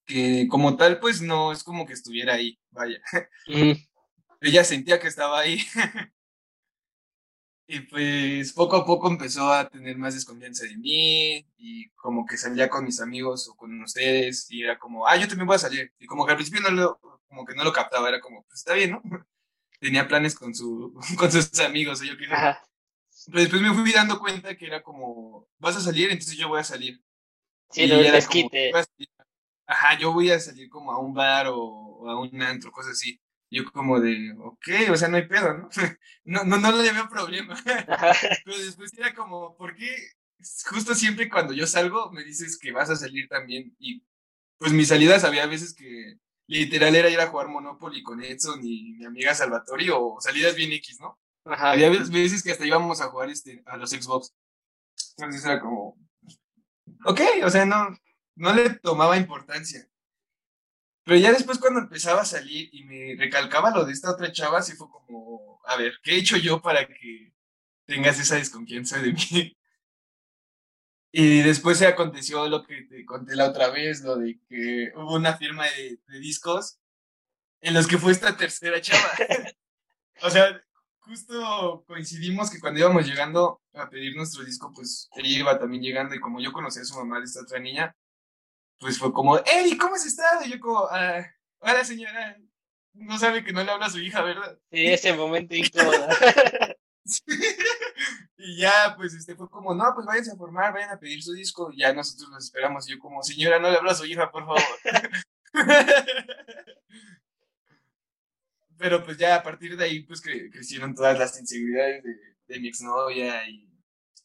que 0.05 0.47
como 0.49 0.75
tal, 0.75 0.99
pues 0.99 1.21
no 1.21 1.51
es 1.51 1.63
como 1.63 1.85
que 1.85 1.93
estuviera 1.93 2.35
ahí, 2.35 2.59
vaya. 2.71 3.01
Ella 4.41 4.63
sentía 4.63 4.99
que 4.99 5.07
estaba 5.07 5.39
ahí. 5.39 5.59
y 7.67 7.79
pues 7.81 8.51
poco 8.53 8.75
a 8.75 8.85
poco 8.85 9.07
empezó 9.07 9.51
a 9.51 9.69
tener 9.69 9.97
más 9.97 10.13
desconfianza 10.13 10.65
de 10.65 10.77
mí 10.77 11.47
y 11.57 11.89
como 11.91 12.25
que 12.25 12.37
salía 12.37 12.69
con 12.69 12.83
mis 12.83 12.99
amigos 12.99 13.47
o 13.47 13.55
con 13.55 13.81
ustedes 13.81 14.51
y 14.51 14.63
era 14.63 14.77
como, 14.77 15.07
ah, 15.07 15.15
yo 15.15 15.27
también 15.27 15.47
voy 15.47 15.55
a 15.55 15.59
salir. 15.59 15.93
Y 15.99 16.05
como 16.05 16.25
que 16.25 16.31
al 16.31 16.37
principio 16.37 16.61
no 16.61 16.71
lo, 16.71 16.99
como 17.27 17.45
que 17.45 17.55
no 17.55 17.63
lo 17.63 17.73
captaba, 17.73 18.09
era 18.09 18.19
como, 18.19 18.43
pues 18.43 18.59
está 18.59 18.73
bien, 18.73 18.91
¿no? 18.91 19.01
Tenía 19.79 20.07
planes 20.07 20.35
con, 20.35 20.53
su, 20.53 20.93
con 21.17 21.31
sus 21.31 21.59
amigos, 21.59 22.01
o 22.01 22.03
yo 22.05 22.17
qué 22.17 22.25
Pero 22.27 23.39
después 23.39 23.61
me 23.61 23.73
fui 23.73 23.91
dando 23.91 24.19
cuenta 24.19 24.55
que 24.55 24.65
era 24.65 24.81
como, 24.81 25.49
vas 25.57 25.75
a 25.75 25.81
salir, 25.81 26.09
entonces 26.09 26.37
yo 26.37 26.47
voy 26.47 26.59
a 26.59 26.63
salir. 26.63 27.01
Sí, 27.69 27.87
no 27.87 27.97
les 27.97 28.27
quite. 28.27 28.71
Ajá, 29.73 29.97
yo 29.97 30.13
voy 30.13 30.29
a 30.29 30.39
salir 30.39 30.69
como 30.69 30.91
a 30.91 30.99
un 30.99 31.13
bar 31.15 31.47
o, 31.49 32.07
a 32.07 32.19
un 32.19 32.41
antro, 32.43 32.71
cosas 32.71 32.91
así. 32.93 33.19
Yo 33.49 33.65
como 33.71 33.99
de, 33.99 34.35
ok, 34.39 34.91
o 34.91 34.95
sea, 34.95 35.07
no 35.07 35.17
hay 35.17 35.27
pedo, 35.27 35.53
¿no? 35.57 35.69
no, 36.25 36.43
no, 36.43 36.57
no 36.57 36.71
le 36.71 36.91
veo 36.91 37.09
problema. 37.09 37.55
Pero 38.45 38.57
después 38.57 38.93
era 38.97 39.15
como, 39.15 39.55
¿por 39.57 39.75
qué 39.75 39.95
justo 40.69 40.93
siempre 40.93 41.29
cuando 41.29 41.53
yo 41.53 41.65
salgo 41.65 42.11
me 42.11 42.23
dices 42.23 42.57
que 42.59 42.71
vas 42.71 42.89
a 42.91 42.95
salir 42.95 43.27
también? 43.27 43.75
Y 43.79 44.03
pues 44.59 44.73
mis 44.73 44.89
salidas 44.89 45.23
había 45.23 45.47
veces 45.47 45.73
que 45.73 46.19
literal 46.47 46.95
era 46.95 47.09
ir 47.09 47.19
a 47.19 47.27
jugar 47.27 47.47
Monopoly 47.47 48.03
con 48.03 48.23
Edson 48.23 48.59
y 48.63 48.93
mi 48.93 49.05
amiga 49.05 49.33
Salvatore 49.33 49.89
o 49.91 50.17
salidas 50.19 50.55
bien 50.55 50.71
X, 50.73 50.99
¿no? 50.99 51.19
Había 51.45 51.89
veces 51.89 52.43
que 52.43 52.51
hasta 52.51 52.65
íbamos 52.65 53.01
a 53.01 53.07
jugar 53.07 53.29
este, 53.29 53.63
a 53.65 53.77
los 53.77 53.89
Xbox. 53.89 54.33
Entonces 55.17 55.43
era 55.43 55.59
como, 55.59 55.97
ok, 57.05 57.21
o 57.43 57.49
sea, 57.49 57.65
no, 57.65 57.89
no 58.35 58.53
le 58.53 58.69
tomaba 58.71 59.17
importancia. 59.17 59.87
Pero 61.03 61.17
ya 61.17 61.31
después 61.31 61.59
cuando 61.59 61.81
empezaba 61.81 62.21
a 62.21 62.25
salir 62.25 62.69
y 62.71 62.83
me 62.85 63.15
recalcaba 63.17 63.71
lo 63.71 63.85
de 63.85 63.91
esta 63.91 64.11
otra 64.11 64.31
chava, 64.31 64.61
sí 64.61 64.73
fue 64.73 64.89
como, 64.89 65.59
a 65.65 65.75
ver, 65.75 65.93
¿qué 66.01 66.11
he 66.11 66.19
hecho 66.19 66.37
yo 66.37 66.61
para 66.61 66.87
que 66.87 67.33
tengas 67.85 68.19
esa 68.19 68.35
desconfianza 68.35 68.99
de 68.99 69.13
mí? 69.13 69.57
Y 71.15 71.43
después 71.43 71.77
se 71.77 71.85
aconteció 71.85 72.49
lo 72.49 72.63
que 72.63 72.85
te 72.89 73.05
conté 73.05 73.35
la 73.35 73.49
otra 73.49 73.69
vez, 73.69 74.01
lo 74.01 74.17
de 74.17 74.39
que 74.49 74.91
hubo 74.95 75.13
una 75.13 75.37
firma 75.37 75.65
de, 75.65 75.99
discos 76.19 76.79
en 77.61 77.75
los 77.75 77.85
que 77.85 77.99
fue 77.99 78.11
esta 78.11 78.35
tercera 78.35 78.81
chava. 78.81 79.11
o 80.23 80.29
sea, 80.31 80.59
justo 80.97 81.83
coincidimos 81.85 82.49
que 82.49 82.59
cuando 82.59 82.79
íbamos 82.79 83.05
llegando 83.05 83.61
a 83.75 83.91
pedir 83.91 84.15
nuestro 84.15 84.43
disco, 84.43 84.73
pues 84.73 85.07
ella 85.15 85.37
iba 85.37 85.59
también 85.59 85.83
llegando 85.83 86.15
y 86.15 86.19
como 86.19 86.41
yo 86.41 86.51
conocía 86.51 86.81
a 86.81 86.85
su 86.85 86.95
mamá 86.95 87.19
de 87.19 87.25
esta 87.25 87.41
otra 87.41 87.59
niña, 87.59 87.95
pues 88.83 88.99
fue 88.99 89.13
como, 89.13 89.37
Eri, 89.37 89.77
¿cómo 89.77 89.95
has 89.95 90.05
estado? 90.05 90.45
Y 90.45 90.51
yo 90.51 90.59
como, 90.59 90.85
ah, 90.91 91.25
hola 91.59 91.85
señora, 91.85 92.37
no 92.93 93.17
sabe 93.17 93.43
que 93.43 93.53
no 93.53 93.63
le 93.63 93.71
habla 93.71 93.85
a 93.85 93.89
su 93.89 93.99
hija, 93.99 94.21
¿verdad? 94.21 94.59
Sí, 94.69 94.85
ese 94.87 95.13
momento 95.13 95.55
incómodo. 95.55 96.07
Y 98.45 98.57
ya, 98.57 98.93
pues, 98.97 99.13
este 99.13 99.35
fue 99.35 99.49
como, 99.49 99.73
no, 99.73 99.85
pues 99.95 100.05
váyanse 100.05 100.31
a 100.31 100.35
formar, 100.35 100.73
vayan 100.73 100.89
a 100.89 100.99
pedir 100.99 101.23
su 101.23 101.31
disco. 101.31 101.71
Y 101.71 101.79
ya 101.79 101.93
nosotros 101.93 102.29
nos 102.29 102.43
esperamos. 102.43 102.87
Y 102.87 102.91
yo 102.91 102.99
como, 102.99 103.23
señora, 103.23 103.57
no 103.57 103.69
le 103.71 103.77
habla 103.77 103.91
a 103.91 103.95
su 103.95 104.05
hija, 104.05 104.29
por 104.31 104.43
favor. 104.45 104.61
Pero 108.77 109.03
pues 109.05 109.17
ya 109.17 109.35
a 109.35 109.43
partir 109.43 109.77
de 109.77 109.85
ahí, 109.85 110.01
pues 110.01 110.21
crecieron 110.21 110.93
todas 110.93 111.17
las 111.17 111.39
inseguridades 111.39 112.03
de, 112.03 112.15
de 112.47 112.59
mi 112.59 112.67
exnovia 112.67 113.47
y 113.47 113.69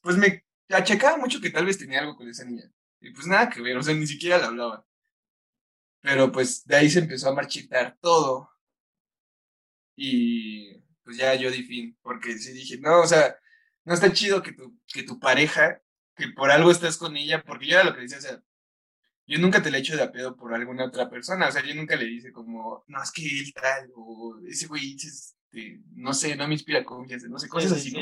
pues 0.01 0.17
me 0.17 0.45
achacaba 0.71 1.17
mucho 1.17 1.41
que 1.41 1.51
tal 1.51 1.67
vez 1.67 1.79
tenía 1.79 2.01
algo 2.01 2.17
con 2.17 2.29
esa 2.29 2.45
niña. 2.45 2.69
Y 3.01 3.11
pues 3.11 3.27
nada 3.27 3.49
que 3.49 3.61
ver, 3.61 3.77
o 3.77 3.83
sea, 3.83 3.95
ni 3.95 4.07
siquiera 4.07 4.39
la 4.39 4.47
hablaba. 4.47 4.87
Pero 6.01 6.31
pues 6.33 6.65
de 6.65 6.77
ahí 6.77 6.91
se 6.91 7.01
empezó 7.01 7.29
a 7.29 7.35
marchitar 7.35 7.97
todo. 8.01 8.51
Y 9.97 10.75
pues 11.03 11.17
ya 11.17 11.35
yo 11.35 11.51
di 11.51 11.63
fin, 11.63 11.99
porque 12.03 12.39
sí 12.39 12.53
dije, 12.53 12.79
no, 12.79 13.01
o 13.01 13.07
sea, 13.07 13.37
no 13.85 13.95
está 13.95 14.13
chido 14.13 14.43
que 14.43 14.53
tu, 14.53 14.79
que 14.87 15.03
tu 15.03 15.19
pareja, 15.19 15.81
que 16.15 16.29
por 16.29 16.51
algo 16.51 16.71
estás 16.71 16.99
con 16.99 17.17
ella, 17.17 17.43
porque 17.43 17.67
yo 17.67 17.75
era 17.77 17.85
lo 17.85 17.95
que 17.95 18.03
decía, 18.03 18.19
o 18.19 18.21
sea, 18.21 18.43
yo 19.27 19.39
nunca 19.39 19.63
te 19.63 19.71
le 19.71 19.79
echo 19.79 19.97
de 19.97 20.03
a 20.03 20.13
pedo 20.13 20.37
por 20.37 20.55
alguna 20.55 20.85
otra 20.85 21.09
persona, 21.09 21.49
o 21.49 21.53
sea, 21.53 21.65
yo 21.65 21.75
nunca 21.75 21.97
le 21.97 22.05
dice 22.07 22.33
como, 22.33 22.85
no, 22.87 23.03
es 23.03 23.11
que 23.11 23.23
él 23.27 23.53
tal, 23.53 23.91
o 23.95 24.39
ese 24.47 24.67
güey, 24.67 24.97
este, 24.97 25.81
no 25.95 26.13
sé, 26.13 26.37
no 26.37 26.47
me 26.47 26.55
inspira 26.55 26.85
confianza, 26.85 27.29
no 27.29 27.39
sé, 27.39 27.49
cosas 27.49 27.73
así, 27.73 27.93
¿no? 27.93 28.01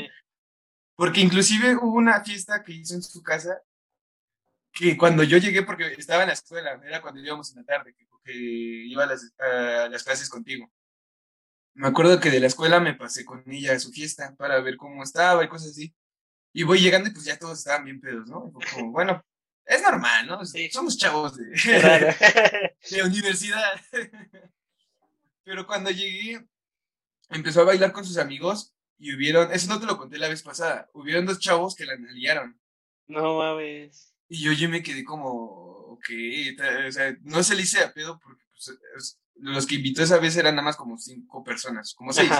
Porque 0.95 1.21
inclusive 1.21 1.75
hubo 1.75 1.95
una 1.95 2.23
fiesta 2.23 2.63
que 2.63 2.73
hizo 2.73 2.95
en 2.95 3.03
su 3.03 3.21
casa 3.21 3.61
que 4.77 4.97
cuando 4.97 5.23
yo 5.23 5.37
llegué, 5.37 5.63
porque 5.63 5.93
estaba 5.97 6.23
en 6.23 6.27
la 6.27 6.33
escuela, 6.33 6.79
era 6.85 7.01
cuando 7.01 7.19
íbamos 7.19 7.51
en 7.51 7.57
la 7.57 7.63
tarde, 7.63 7.95
que, 7.95 8.33
iba 8.33 9.03
a 9.03 9.07
las, 9.07 9.33
a 9.39 9.89
las, 9.89 10.03
clases 10.03 10.29
contigo. 10.29 10.69
Me 11.73 11.87
acuerdo 11.87 12.19
que 12.19 12.29
de 12.29 12.39
la 12.39 12.47
escuela 12.47 12.79
me 12.79 12.93
pasé 12.93 13.23
con 13.23 13.43
ella 13.51 13.73
a 13.73 13.79
su 13.79 13.91
fiesta 13.91 14.35
para 14.35 14.59
ver 14.59 14.77
cómo 14.77 15.03
estaba 15.03 15.43
y 15.43 15.47
cosas 15.47 15.69
así. 15.69 15.95
Y 16.53 16.63
voy 16.63 16.79
llegando 16.79 17.09
y 17.09 17.13
pues 17.13 17.25
ya 17.25 17.37
todos 17.37 17.59
estaban 17.59 17.85
bien 17.85 18.01
pedos, 18.01 18.27
¿no? 18.27 18.51
como, 18.51 18.91
bueno, 18.91 19.23
es 19.65 19.81
normal, 19.81 20.27
¿no? 20.27 20.39
Somos 20.71 20.97
chavos 20.97 21.37
de, 21.37 21.45
de 22.91 23.03
universidad. 23.03 23.79
Pero 25.43 25.65
cuando 25.65 25.89
llegué, 25.89 26.45
empezó 27.29 27.61
a 27.61 27.65
bailar 27.65 27.91
con 27.91 28.03
sus 28.05 28.17
amigos 28.17 28.73
y 28.97 29.15
hubieron, 29.15 29.51
eso 29.51 29.67
no 29.67 29.79
te 29.79 29.85
lo 29.85 29.97
conté 29.97 30.17
la 30.17 30.29
vez 30.29 30.43
pasada, 30.43 30.89
hubieron 30.93 31.25
dos 31.25 31.39
chavos 31.39 31.75
que 31.75 31.85
la 31.85 31.95
liaron. 31.95 32.59
No 33.07 33.37
mames. 33.37 34.16
Y 34.29 34.41
yo 34.41 34.51
ya 34.51 34.67
me 34.67 34.83
quedé 34.83 35.03
como, 35.03 35.31
ok, 35.97 36.09
o 36.87 36.91
sea, 36.91 37.15
no 37.21 37.43
se 37.43 37.55
le 37.55 37.61
hice 37.61 37.81
a 37.81 37.93
pedo 37.93 38.19
porque 38.19 38.43
pues, 38.51 39.19
los 39.35 39.65
que 39.65 39.75
invitó 39.75 40.03
esa 40.03 40.19
vez 40.19 40.35
eran 40.35 40.55
nada 40.55 40.65
más 40.65 40.75
como 40.75 40.97
cinco 40.97 41.43
personas, 41.43 41.93
como 41.93 42.11
seis. 42.11 42.31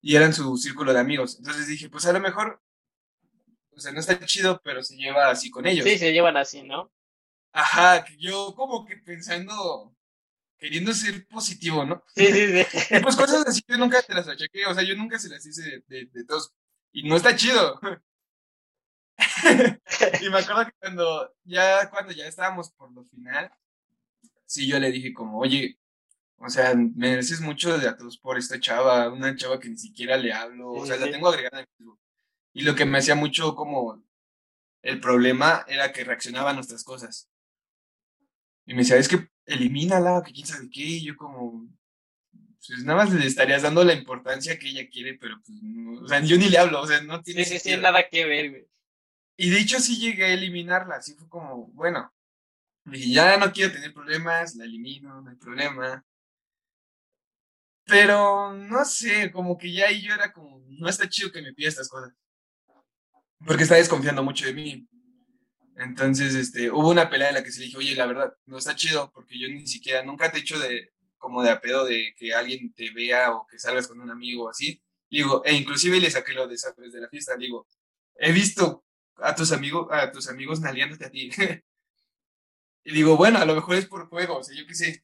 Y 0.00 0.14
eran 0.14 0.32
su 0.32 0.56
círculo 0.56 0.92
de 0.92 1.00
amigos. 1.00 1.36
Entonces 1.38 1.66
dije, 1.66 1.88
pues 1.88 2.06
a 2.06 2.12
lo 2.12 2.20
mejor, 2.20 2.62
o 3.72 3.80
sea, 3.80 3.92
no 3.92 4.00
está 4.00 4.18
chido, 4.24 4.60
pero 4.62 4.82
se 4.82 4.96
lleva 4.96 5.30
así 5.30 5.50
con 5.50 5.66
ellos. 5.66 5.84
Sí, 5.84 5.98
se 5.98 6.12
llevan 6.12 6.36
así, 6.36 6.62
¿no? 6.62 6.92
Ajá, 7.52 8.04
yo 8.18 8.54
como 8.54 8.84
que 8.84 8.96
pensando, 8.98 9.96
queriendo 10.58 10.92
ser 10.92 11.26
positivo, 11.26 11.84
¿no? 11.84 12.04
Sí, 12.14 12.26
sí, 12.26 12.64
sí. 12.64 12.78
Y 12.96 13.00
pues 13.00 13.16
cosas 13.16 13.46
así 13.46 13.62
yo 13.66 13.76
nunca 13.78 14.00
te 14.02 14.14
las 14.14 14.28
achaqué, 14.28 14.66
o 14.66 14.74
sea, 14.74 14.84
yo 14.84 14.94
nunca 14.94 15.18
se 15.18 15.28
las 15.28 15.44
hice 15.44 15.82
de, 15.88 16.06
de 16.06 16.24
todos. 16.24 16.52
Y 16.92 17.08
no 17.08 17.16
está 17.16 17.34
chido. 17.34 17.80
y 20.22 20.30
me 20.30 20.38
acuerdo 20.38 20.66
que 20.66 20.72
cuando 20.80 21.34
ya, 21.44 21.88
cuando 21.90 22.12
ya 22.12 22.26
estábamos 22.26 22.70
por 22.70 22.90
lo 22.92 23.04
final, 23.04 23.50
sí, 24.46 24.66
yo 24.66 24.78
le 24.78 24.90
dije 24.90 25.12
como, 25.12 25.38
oye, 25.38 25.78
o 26.38 26.48
sea, 26.48 26.74
mereces 26.74 27.40
mucho 27.40 27.76
de 27.76 27.86
datos 27.86 28.18
por 28.18 28.38
esta 28.38 28.60
chava, 28.60 29.10
una 29.10 29.34
chava 29.36 29.58
que 29.58 29.68
ni 29.68 29.76
siquiera 29.76 30.16
le 30.16 30.32
hablo, 30.32 30.72
o 30.72 30.86
sea, 30.86 30.96
la 30.96 31.10
tengo 31.10 31.28
agregada 31.28 31.60
en 31.60 31.66
Facebook. 31.76 32.00
Y 32.52 32.62
lo 32.62 32.74
que 32.74 32.84
me 32.84 32.98
hacía 32.98 33.14
mucho 33.14 33.54
como 33.54 34.02
el 34.82 35.00
problema 35.00 35.64
era 35.68 35.92
que 35.92 36.04
reaccionaba 36.04 36.50
a 36.50 36.54
nuestras 36.54 36.84
cosas. 36.84 37.28
Y 38.66 38.74
me 38.74 38.82
decía, 38.82 38.96
es 38.96 39.08
que 39.08 39.28
elimínala, 39.46 40.22
que 40.24 40.32
quién 40.32 40.46
sabe 40.46 40.68
qué, 40.70 40.82
y 40.82 41.04
yo 41.04 41.16
como, 41.16 41.68
pues 42.66 42.84
nada 42.84 43.04
más 43.04 43.12
le 43.12 43.26
estarías 43.26 43.62
dando 43.62 43.82
la 43.82 43.94
importancia 43.94 44.58
que 44.58 44.68
ella 44.68 44.88
quiere, 44.88 45.14
pero 45.14 45.40
pues, 45.44 45.58
no, 45.62 46.02
o 46.02 46.08
sea, 46.08 46.20
yo 46.20 46.36
ni 46.36 46.48
le 46.48 46.58
hablo, 46.58 46.80
o 46.80 46.86
sea, 46.86 47.00
no 47.02 47.22
tiene... 47.22 47.44
Sí, 47.44 47.58
sí, 47.58 47.70
sí, 47.70 47.76
nada 47.76 48.08
que 48.08 48.26
ver, 48.26 48.50
güey. 48.50 48.68
Y 49.40 49.50
de 49.50 49.60
hecho 49.60 49.78
sí 49.78 49.98
llegué 49.98 50.24
a 50.24 50.34
eliminarla, 50.34 50.96
así 50.96 51.14
fue 51.14 51.28
como, 51.28 51.68
bueno, 51.68 52.12
y 52.86 53.14
ya 53.14 53.36
no 53.36 53.52
quiero 53.52 53.72
tener 53.72 53.94
problemas, 53.94 54.56
la 54.56 54.64
elimino, 54.64 55.22
no 55.22 55.30
hay 55.30 55.36
problema. 55.36 56.04
Pero 57.84 58.52
no 58.52 58.84
sé, 58.84 59.30
como 59.30 59.56
que 59.56 59.72
ya 59.72 59.86
ahí 59.86 60.02
yo 60.02 60.12
era 60.12 60.32
como, 60.32 60.64
no 60.66 60.88
está 60.88 61.08
chido 61.08 61.30
que 61.30 61.40
me 61.40 61.52
pida 61.52 61.68
estas 61.68 61.88
cosas. 61.88 62.12
Porque 63.46 63.62
está 63.62 63.76
desconfiando 63.76 64.24
mucho 64.24 64.44
de 64.44 64.54
mí. 64.54 64.88
Entonces, 65.76 66.34
este, 66.34 66.72
hubo 66.72 66.90
una 66.90 67.08
pelea 67.08 67.28
en 67.28 67.34
la 67.36 67.44
que 67.44 67.52
se 67.52 67.60
le 67.60 67.66
dije, 67.66 67.78
oye, 67.78 67.94
la 67.94 68.06
verdad, 68.06 68.34
no 68.46 68.58
está 68.58 68.74
chido, 68.74 69.12
porque 69.12 69.38
yo 69.38 69.46
ni 69.46 69.68
siquiera, 69.68 70.02
nunca 70.02 70.32
te 70.32 70.38
he 70.38 70.40
hecho 70.40 70.58
de, 70.58 70.90
como 71.16 71.44
de 71.44 71.50
apedo 71.50 71.84
de 71.84 72.12
que 72.16 72.34
alguien 72.34 72.72
te 72.72 72.90
vea 72.90 73.32
o 73.32 73.46
que 73.46 73.60
salgas 73.60 73.86
con 73.86 74.00
un 74.00 74.10
amigo 74.10 74.46
o 74.46 74.50
así. 74.50 74.82
Digo, 75.08 75.44
e 75.44 75.54
inclusive 75.54 76.00
le 76.00 76.10
saqué 76.10 76.32
lo 76.32 76.48
de 76.48 76.56
esa 76.56 76.74
vez 76.76 76.92
de 76.92 77.00
la 77.00 77.08
fiesta. 77.08 77.36
Digo, 77.36 77.68
he 78.16 78.32
visto 78.32 78.84
a 79.20 79.34
tus 79.34 79.52
amigos, 79.52 79.88
a 79.90 80.10
tus 80.10 80.28
amigos 80.28 80.60
naleándote 80.60 81.06
a 81.06 81.10
ti. 81.10 81.30
y 82.84 82.92
digo, 82.92 83.16
bueno, 83.16 83.38
a 83.38 83.44
lo 83.44 83.54
mejor 83.54 83.76
es 83.76 83.86
por 83.86 84.08
juego, 84.08 84.38
o 84.38 84.42
sea, 84.42 84.56
yo 84.56 84.66
qué 84.66 84.74
sé. 84.74 85.02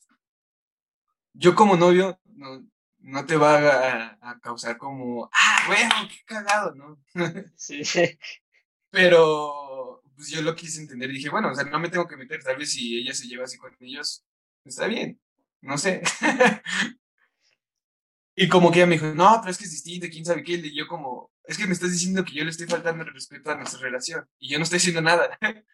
Yo 1.33 1.55
como 1.55 1.77
novio, 1.77 2.21
no, 2.25 2.65
no 3.05 3.27
te 3.27 3.37
va 3.37 4.17
a, 4.21 4.41
causar 4.41 4.79
como, 4.79 5.29
ah, 5.33 5.65
bueno, 5.67 5.95
qué 6.09 6.25
cagado, 6.25 6.75
¿no? 6.75 6.99
Sí, 7.57 7.85
sí. 7.85 8.19
Pero, 8.91 10.03
pues 10.17 10.29
yo 10.31 10.43
lo 10.43 10.55
quise 10.55 10.81
entender 10.81 11.11
y 11.11 11.15
dije, 11.15 11.29
bueno, 11.29 11.51
o 11.51 11.55
sea, 11.55 11.65
no 11.65 11.79
me 11.79 11.91
tengo 11.91 12.07
que 12.07 12.17
meter, 12.17 12.43
tal 12.43 12.57
vez 12.57 12.73
si 12.73 12.99
ella 12.99 13.13
se 13.13 13.27
lleva 13.27 13.45
así 13.45 13.59
con 13.59 13.77
ellos, 13.81 14.25
está 14.65 14.87
bien, 14.87 15.21
no 15.61 15.77
sé. 15.77 16.03
y 18.37 18.49
como 18.49 18.71
que 18.71 18.79
ella 18.79 18.87
me 18.87 18.95
dijo, 18.95 19.13
no, 19.15 19.39
pero 19.41 19.51
es 19.51 19.59
que 19.59 19.65
es 19.65 19.73
distinto, 19.73 20.07
quién 20.11 20.25
sabe 20.25 20.43
qué, 20.43 20.53
y 20.53 20.75
yo 20.75 20.87
como, 20.87 21.31
es 21.45 21.59
que 21.59 21.67
me 21.67 21.75
estás 21.75 21.93
diciendo 21.93 22.25
que 22.25 22.33
yo 22.33 22.45
le 22.45 22.51
estoy 22.51 22.67
faltando 22.67 23.05
el 23.05 23.13
respeto 23.13 23.51
a 23.51 23.57
nuestra 23.57 23.81
relación, 23.81 24.29
y 24.39 24.51
yo 24.51 24.59
no 24.59 24.65
estoy 24.65 24.79
haciendo 24.79 25.03
nada. 25.03 25.39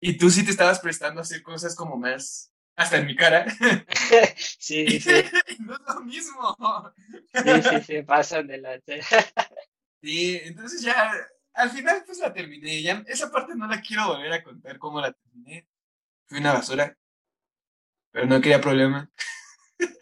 y 0.00 0.16
tú 0.16 0.30
sí 0.30 0.44
te 0.44 0.50
estabas 0.50 0.80
prestando 0.80 1.20
a 1.20 1.22
hacer 1.22 1.42
cosas 1.42 1.74
como 1.74 1.96
más 1.96 2.50
hasta 2.76 2.96
en 2.96 3.06
mi 3.06 3.14
cara. 3.14 3.46
sí, 4.36 5.00
sí. 5.00 5.10
no 5.60 5.74
es 5.74 5.80
lo 5.86 6.00
mismo. 6.00 6.56
sí, 7.34 7.62
sí, 7.62 7.80
sí, 7.86 8.02
pasan 8.02 8.46
delante. 8.46 9.02
sí, 10.02 10.40
entonces 10.44 10.80
ya, 10.80 11.12
al 11.52 11.70
final 11.70 12.02
pues 12.06 12.18
la 12.18 12.32
terminé. 12.32 12.82
Ya, 12.82 13.04
esa 13.06 13.30
parte 13.30 13.54
no 13.54 13.66
la 13.66 13.82
quiero 13.82 14.06
volver 14.06 14.32
a 14.32 14.42
contar 14.42 14.78
cómo 14.78 15.00
la 15.00 15.12
terminé. 15.12 15.68
Fui 16.26 16.38
una 16.38 16.54
basura. 16.54 16.96
Pero 18.12 18.26
no 18.26 18.40
quería 18.40 18.60
problema. 18.60 19.10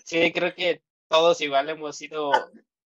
sí, 0.04 0.32
creo 0.32 0.54
que 0.54 0.82
todos 1.08 1.40
igual 1.40 1.68
hemos 1.70 1.96
sido 1.96 2.30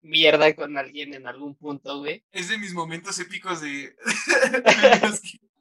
mierda 0.02 0.54
con 0.54 0.76
alguien 0.76 1.14
en 1.14 1.26
algún 1.26 1.54
punto, 1.54 2.00
güey. 2.00 2.24
Es 2.32 2.48
de 2.48 2.58
mis 2.58 2.74
momentos 2.74 3.18
épicos 3.18 3.60
de... 3.60 3.96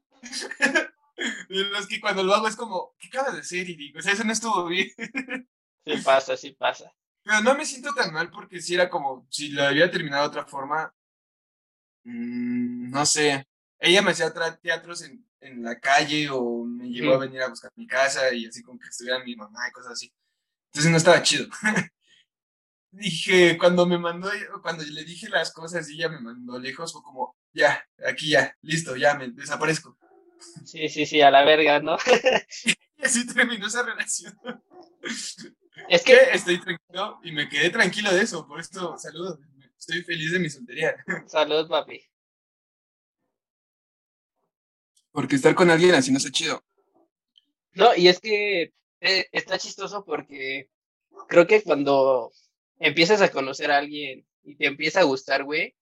de 1.49 1.63
los 1.69 1.87
que 1.87 1.99
cuando 1.99 2.23
lo 2.23 2.33
hago 2.33 2.47
es 2.47 2.55
como, 2.55 2.95
¿qué 2.99 3.07
acabas 3.07 3.33
de 3.33 3.41
hacer? 3.41 3.69
Y 3.69 3.75
digo, 3.75 3.99
o 3.99 4.01
sea, 4.01 4.13
eso 4.13 4.23
no 4.23 4.33
estuvo 4.33 4.65
bien. 4.65 4.89
Sí 5.85 5.97
pasa, 6.03 6.37
sí 6.37 6.51
pasa. 6.51 6.91
Pero 7.23 7.41
no 7.41 7.55
me 7.55 7.65
siento 7.65 7.93
tan 7.93 8.13
mal 8.13 8.29
porque 8.29 8.61
si 8.61 8.73
era 8.73 8.89
como, 8.89 9.27
si 9.29 9.49
lo 9.49 9.63
había 9.63 9.91
terminado 9.91 10.23
de 10.23 10.29
otra 10.29 10.45
forma, 10.45 10.93
mmm, 12.03 12.89
no 12.89 13.05
sé, 13.05 13.47
ella 13.79 14.01
me 14.01 14.11
hacía 14.11 14.33
teatros 14.61 15.03
en, 15.03 15.25
en, 15.39 15.63
la 15.63 15.79
calle 15.79 16.29
o 16.29 16.63
me 16.65 16.89
llevó 16.89 17.15
a 17.15 17.19
venir 17.19 17.41
a 17.41 17.49
buscar 17.49 17.71
mi 17.75 17.87
casa 17.87 18.33
y 18.33 18.45
así 18.45 18.61
como 18.63 18.79
que 18.79 18.87
estuviera 18.87 19.23
mi 19.23 19.35
mamá 19.35 19.67
y 19.67 19.71
cosas 19.71 19.93
así. 19.93 20.11
Entonces 20.67 20.91
no 20.91 20.97
estaba 20.97 21.21
chido. 21.21 21.47
dije, 22.91 23.57
cuando 23.57 23.85
me 23.85 23.97
mandó, 23.97 24.29
cuando 24.61 24.83
le 24.83 25.03
dije 25.03 25.29
las 25.29 25.51
cosas 25.51 25.89
y 25.89 25.95
ella 25.95 26.09
me 26.09 26.19
mandó 26.19 26.59
lejos, 26.59 26.93
fue 26.93 27.01
como, 27.01 27.35
ya, 27.53 27.83
aquí 28.05 28.29
ya, 28.29 28.55
listo, 28.61 28.95
ya 28.95 29.15
me 29.15 29.29
desaparezco. 29.29 29.97
Sí, 30.65 30.89
sí, 30.89 31.05
sí, 31.05 31.21
a 31.21 31.31
la 31.31 31.43
verga, 31.43 31.79
¿no? 31.79 31.97
y 32.97 33.05
así 33.05 33.25
terminó 33.27 33.67
esa 33.67 33.83
relación. 33.83 34.37
Es 35.89 36.03
que 36.03 36.15
estoy 36.33 36.59
tranquilo 36.59 37.19
y 37.23 37.31
me 37.31 37.49
quedé 37.49 37.69
tranquilo 37.69 38.13
de 38.13 38.21
eso, 38.21 38.47
por 38.47 38.59
esto, 38.59 38.97
saludos, 38.97 39.39
estoy 39.77 40.03
feliz 40.03 40.31
de 40.31 40.39
mi 40.39 40.49
soltería. 40.49 40.95
Saludos, 41.27 41.67
papi. 41.67 42.01
Porque 45.11 45.35
estar 45.35 45.53
con 45.55 45.69
alguien 45.69 45.95
así 45.95 46.11
no 46.11 46.17
está 46.17 46.31
chido. 46.31 46.63
No, 47.73 47.95
y 47.95 48.07
es 48.07 48.19
que 48.19 48.73
eh, 49.01 49.27
está 49.31 49.57
chistoso 49.57 50.05
porque 50.05 50.69
creo 51.27 51.47
que 51.47 51.63
cuando 51.63 52.31
empiezas 52.81 53.21
a 53.21 53.31
conocer 53.31 53.71
a 53.71 53.77
alguien 53.77 54.25
y 54.43 54.55
te 54.55 54.65
empieza 54.65 54.99
a 55.01 55.03
gustar, 55.03 55.43
güey, 55.43 55.75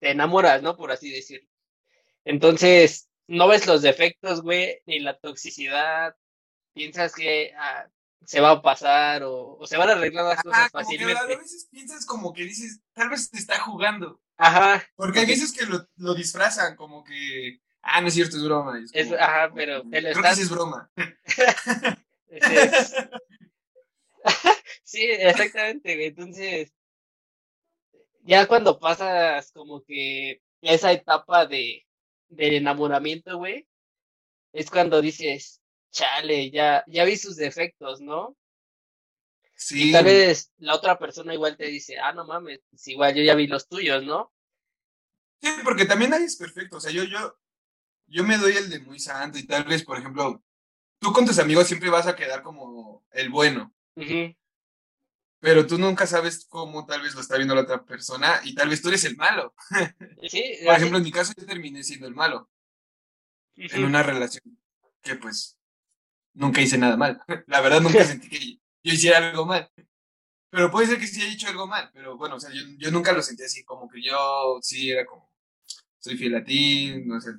te 0.00 0.10
enamoras, 0.10 0.62
¿no? 0.62 0.76
Por 0.76 0.90
así 0.90 1.10
decirlo. 1.10 1.48
Entonces, 2.24 3.08
no 3.28 3.48
ves 3.48 3.66
los 3.66 3.82
defectos, 3.82 4.42
güey, 4.42 4.80
ni 4.86 4.98
la 4.98 5.18
toxicidad. 5.18 6.16
Piensas 6.72 7.14
que 7.14 7.52
ah, 7.56 7.86
se 8.24 8.40
va 8.40 8.50
a 8.50 8.62
pasar 8.62 9.22
o, 9.24 9.58
se 9.66 9.76
van 9.76 9.90
a 9.90 9.92
arreglar 9.92 10.24
las 10.24 10.42
cosas 10.42 10.70
fácilmente. 10.72 11.20
a 11.20 11.26
veces 11.26 11.68
piensas 11.70 12.06
como 12.06 12.32
que 12.32 12.44
dices, 12.44 12.80
tal 12.94 13.10
vez 13.10 13.30
te 13.30 13.38
está 13.38 13.60
jugando. 13.60 14.20
Ajá. 14.38 14.82
Porque 14.96 15.20
hay 15.20 15.26
veces 15.26 15.52
que 15.52 15.66
lo, 15.66 16.14
disfrazan, 16.14 16.76
como 16.76 17.04
que, 17.04 17.60
ah, 17.82 18.00
no 18.00 18.08
es 18.08 18.14
cierto, 18.14 18.36
es 18.36 18.44
broma. 18.44 18.80
Es, 18.92 19.12
ajá, 19.12 19.52
pero... 19.54 19.82
Creo 19.90 20.22
que 20.22 20.34
sí 20.34 20.42
es 20.42 20.50
broma. 20.50 20.90
sí, 24.86 25.04
exactamente, 25.04 25.94
güey. 25.94 26.06
Entonces, 26.06 26.72
ya 28.22 28.46
cuando 28.46 28.78
pasas 28.78 29.52
como 29.52 29.82
que 29.84 30.40
esa 30.62 30.92
etapa 30.92 31.46
de 31.46 31.86
del 32.28 32.54
enamoramiento, 32.54 33.38
güey, 33.38 33.66
es 34.52 34.70
cuando 34.70 35.00
dices, 35.00 35.60
chale, 35.90 36.50
ya, 36.50 36.84
ya 36.86 37.04
vi 37.04 37.16
sus 37.16 37.36
defectos, 37.36 38.00
¿no? 38.00 38.36
Sí. 39.54 39.90
Y 39.90 39.92
tal 39.92 40.04
vez 40.04 40.52
la 40.58 40.74
otra 40.74 40.98
persona 40.98 41.34
igual 41.34 41.56
te 41.56 41.66
dice, 41.66 41.98
ah, 41.98 42.12
no 42.12 42.26
mames, 42.26 42.60
pues 42.68 42.88
igual 42.88 43.14
yo 43.14 43.22
ya 43.22 43.34
vi 43.34 43.46
los 43.46 43.68
tuyos, 43.68 44.04
¿no? 44.04 44.32
Sí, 45.40 45.50
porque 45.64 45.84
también 45.84 46.10
nadie 46.10 46.26
es 46.26 46.36
perfecto. 46.36 46.76
O 46.76 46.80
sea, 46.80 46.90
yo, 46.90 47.04
yo, 47.04 47.38
yo 48.06 48.24
me 48.24 48.38
doy 48.38 48.56
el 48.56 48.70
de 48.70 48.80
muy 48.80 48.98
santo 48.98 49.38
y 49.38 49.46
tal 49.46 49.64
vez, 49.64 49.84
por 49.84 49.98
ejemplo, 49.98 50.42
tú 50.98 51.12
con 51.12 51.24
tus 51.24 51.38
amigos 51.38 51.66
siempre 51.66 51.90
vas 51.90 52.06
a 52.06 52.16
quedar 52.16 52.42
como 52.42 53.04
el 53.12 53.30
bueno. 53.30 53.74
Pero 55.46 55.64
tú 55.64 55.78
nunca 55.78 56.08
sabes 56.08 56.44
cómo 56.48 56.84
tal 56.86 57.02
vez 57.02 57.14
lo 57.14 57.20
está 57.20 57.36
viendo 57.36 57.54
la 57.54 57.60
otra 57.60 57.84
persona 57.84 58.40
y 58.42 58.52
tal 58.52 58.68
vez 58.68 58.82
tú 58.82 58.88
eres 58.88 59.04
el 59.04 59.16
malo. 59.16 59.54
Sí, 60.28 60.42
Por 60.64 60.74
ejemplo, 60.74 60.98
en 60.98 61.04
mi 61.04 61.12
caso 61.12 61.32
yo 61.36 61.46
terminé 61.46 61.84
siendo 61.84 62.08
el 62.08 62.16
malo. 62.16 62.50
En 63.54 63.84
una 63.84 64.02
relación 64.02 64.42
que 65.00 65.14
pues 65.14 65.56
nunca 66.34 66.60
hice 66.60 66.78
nada 66.78 66.96
mal. 66.96 67.22
La 67.46 67.60
verdad 67.60 67.80
nunca 67.80 68.02
sentí 68.04 68.28
que 68.28 68.38
yo 68.82 68.92
hiciera 68.92 69.18
algo 69.18 69.46
mal. 69.46 69.70
Pero 70.50 70.68
puede 70.68 70.88
ser 70.88 70.98
que 70.98 71.06
sí 71.06 71.22
haya 71.22 71.32
hecho 71.32 71.46
algo 71.46 71.68
mal. 71.68 71.92
Pero 71.94 72.16
bueno, 72.16 72.34
o 72.34 72.40
sea, 72.40 72.50
yo, 72.52 72.62
yo 72.78 72.90
nunca 72.90 73.12
lo 73.12 73.22
sentí 73.22 73.44
así, 73.44 73.62
como 73.62 73.88
que 73.88 74.02
yo 74.02 74.58
sí 74.62 74.90
era 74.90 75.06
como, 75.06 75.32
soy 76.00 76.16
fiel 76.16 76.34
a 76.34 76.42
ti, 76.42 77.04
no 77.04 77.20
sé, 77.20 77.34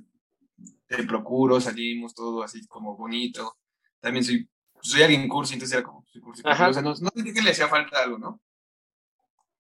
te 0.86 1.04
procuro, 1.04 1.60
salimos 1.60 2.16
todo 2.16 2.42
así 2.42 2.66
como 2.68 2.96
bonito. 2.96 3.58
También 4.00 4.24
soy 4.24 4.50
soy 4.82 5.04
alguien 5.04 5.28
cursi, 5.28 5.54
entonces 5.54 5.78
era 5.78 5.86
como, 5.86 6.06
soy 6.06 6.22
cursi, 6.22 6.42
O 6.46 6.56
sea, 6.56 6.82
no, 6.82 6.90
no 6.90 7.10
sentí 7.14 7.34
que 7.34 7.42
le 7.42 7.52
hacía 7.52 7.68
falta 7.68 8.02
algo, 8.02 8.18
¿no? 8.18 8.42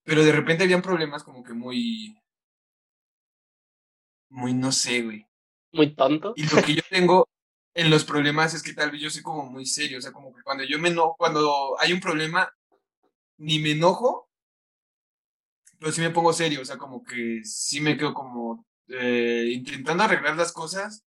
Pero 0.03 0.23
de 0.23 0.31
repente 0.31 0.63
habían 0.63 0.81
problemas 0.81 1.23
como 1.23 1.43
que 1.43 1.53
muy, 1.53 2.17
muy, 4.29 4.53
no 4.53 4.71
sé, 4.71 5.01
güey. 5.01 5.25
Muy 5.73 5.95
tonto. 5.95 6.33
Y 6.35 6.43
lo 6.43 6.61
que 6.61 6.75
yo 6.75 6.81
tengo 6.89 7.27
en 7.73 7.89
los 7.89 8.05
problemas 8.05 8.53
es 8.53 8.63
que 8.63 8.73
tal 8.73 8.91
vez 8.91 9.01
yo 9.01 9.09
soy 9.09 9.21
como 9.21 9.45
muy 9.45 9.65
serio, 9.65 9.99
o 9.99 10.01
sea, 10.01 10.11
como 10.11 10.33
que 10.33 10.41
cuando 10.41 10.63
yo 10.63 10.79
me 10.79 10.89
enojo, 10.89 11.15
cuando 11.17 11.79
hay 11.79 11.93
un 11.93 11.99
problema, 11.99 12.51
ni 13.37 13.59
me 13.59 13.71
enojo, 13.71 14.29
pero 15.79 15.91
sí 15.91 16.01
me 16.01 16.09
pongo 16.09 16.33
serio, 16.33 16.61
o 16.61 16.65
sea, 16.65 16.77
como 16.77 17.03
que 17.03 17.41
sí 17.43 17.79
me 17.79 17.95
quedo 17.95 18.13
como 18.13 18.65
eh, 18.87 19.51
intentando 19.53 20.03
arreglar 20.03 20.35
las 20.35 20.51
cosas, 20.51 21.03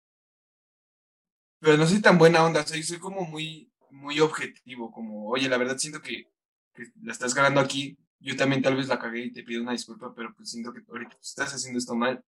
pero 1.59 1.77
no 1.77 1.85
soy 1.85 2.01
tan 2.01 2.17
buena 2.17 2.43
onda, 2.43 2.61
o 2.61 2.67
sea, 2.67 2.77
yo 2.77 2.83
soy 2.83 2.99
como 2.99 3.21
muy, 3.21 3.71
muy 3.95 4.19
objetivo, 4.19 4.91
como, 4.91 5.29
oye, 5.29 5.49
la 5.49 5.57
verdad 5.57 5.77
siento 5.77 6.01
que, 6.01 6.27
la 7.01 7.13
estás 7.13 7.33
ganando 7.33 7.61
aquí, 7.61 7.97
yo 8.19 8.35
también 8.35 8.61
tal 8.61 8.75
vez 8.75 8.87
la 8.87 8.99
cagué 8.99 9.25
y 9.25 9.31
te 9.31 9.43
pido 9.43 9.61
una 9.61 9.71
disculpa, 9.71 10.13
pero 10.13 10.33
pues 10.35 10.49
siento 10.49 10.73
que 10.73 10.81
ahorita 10.87 11.17
estás 11.21 11.53
haciendo 11.53 11.79
esto 11.79 11.95
mal. 11.95 12.23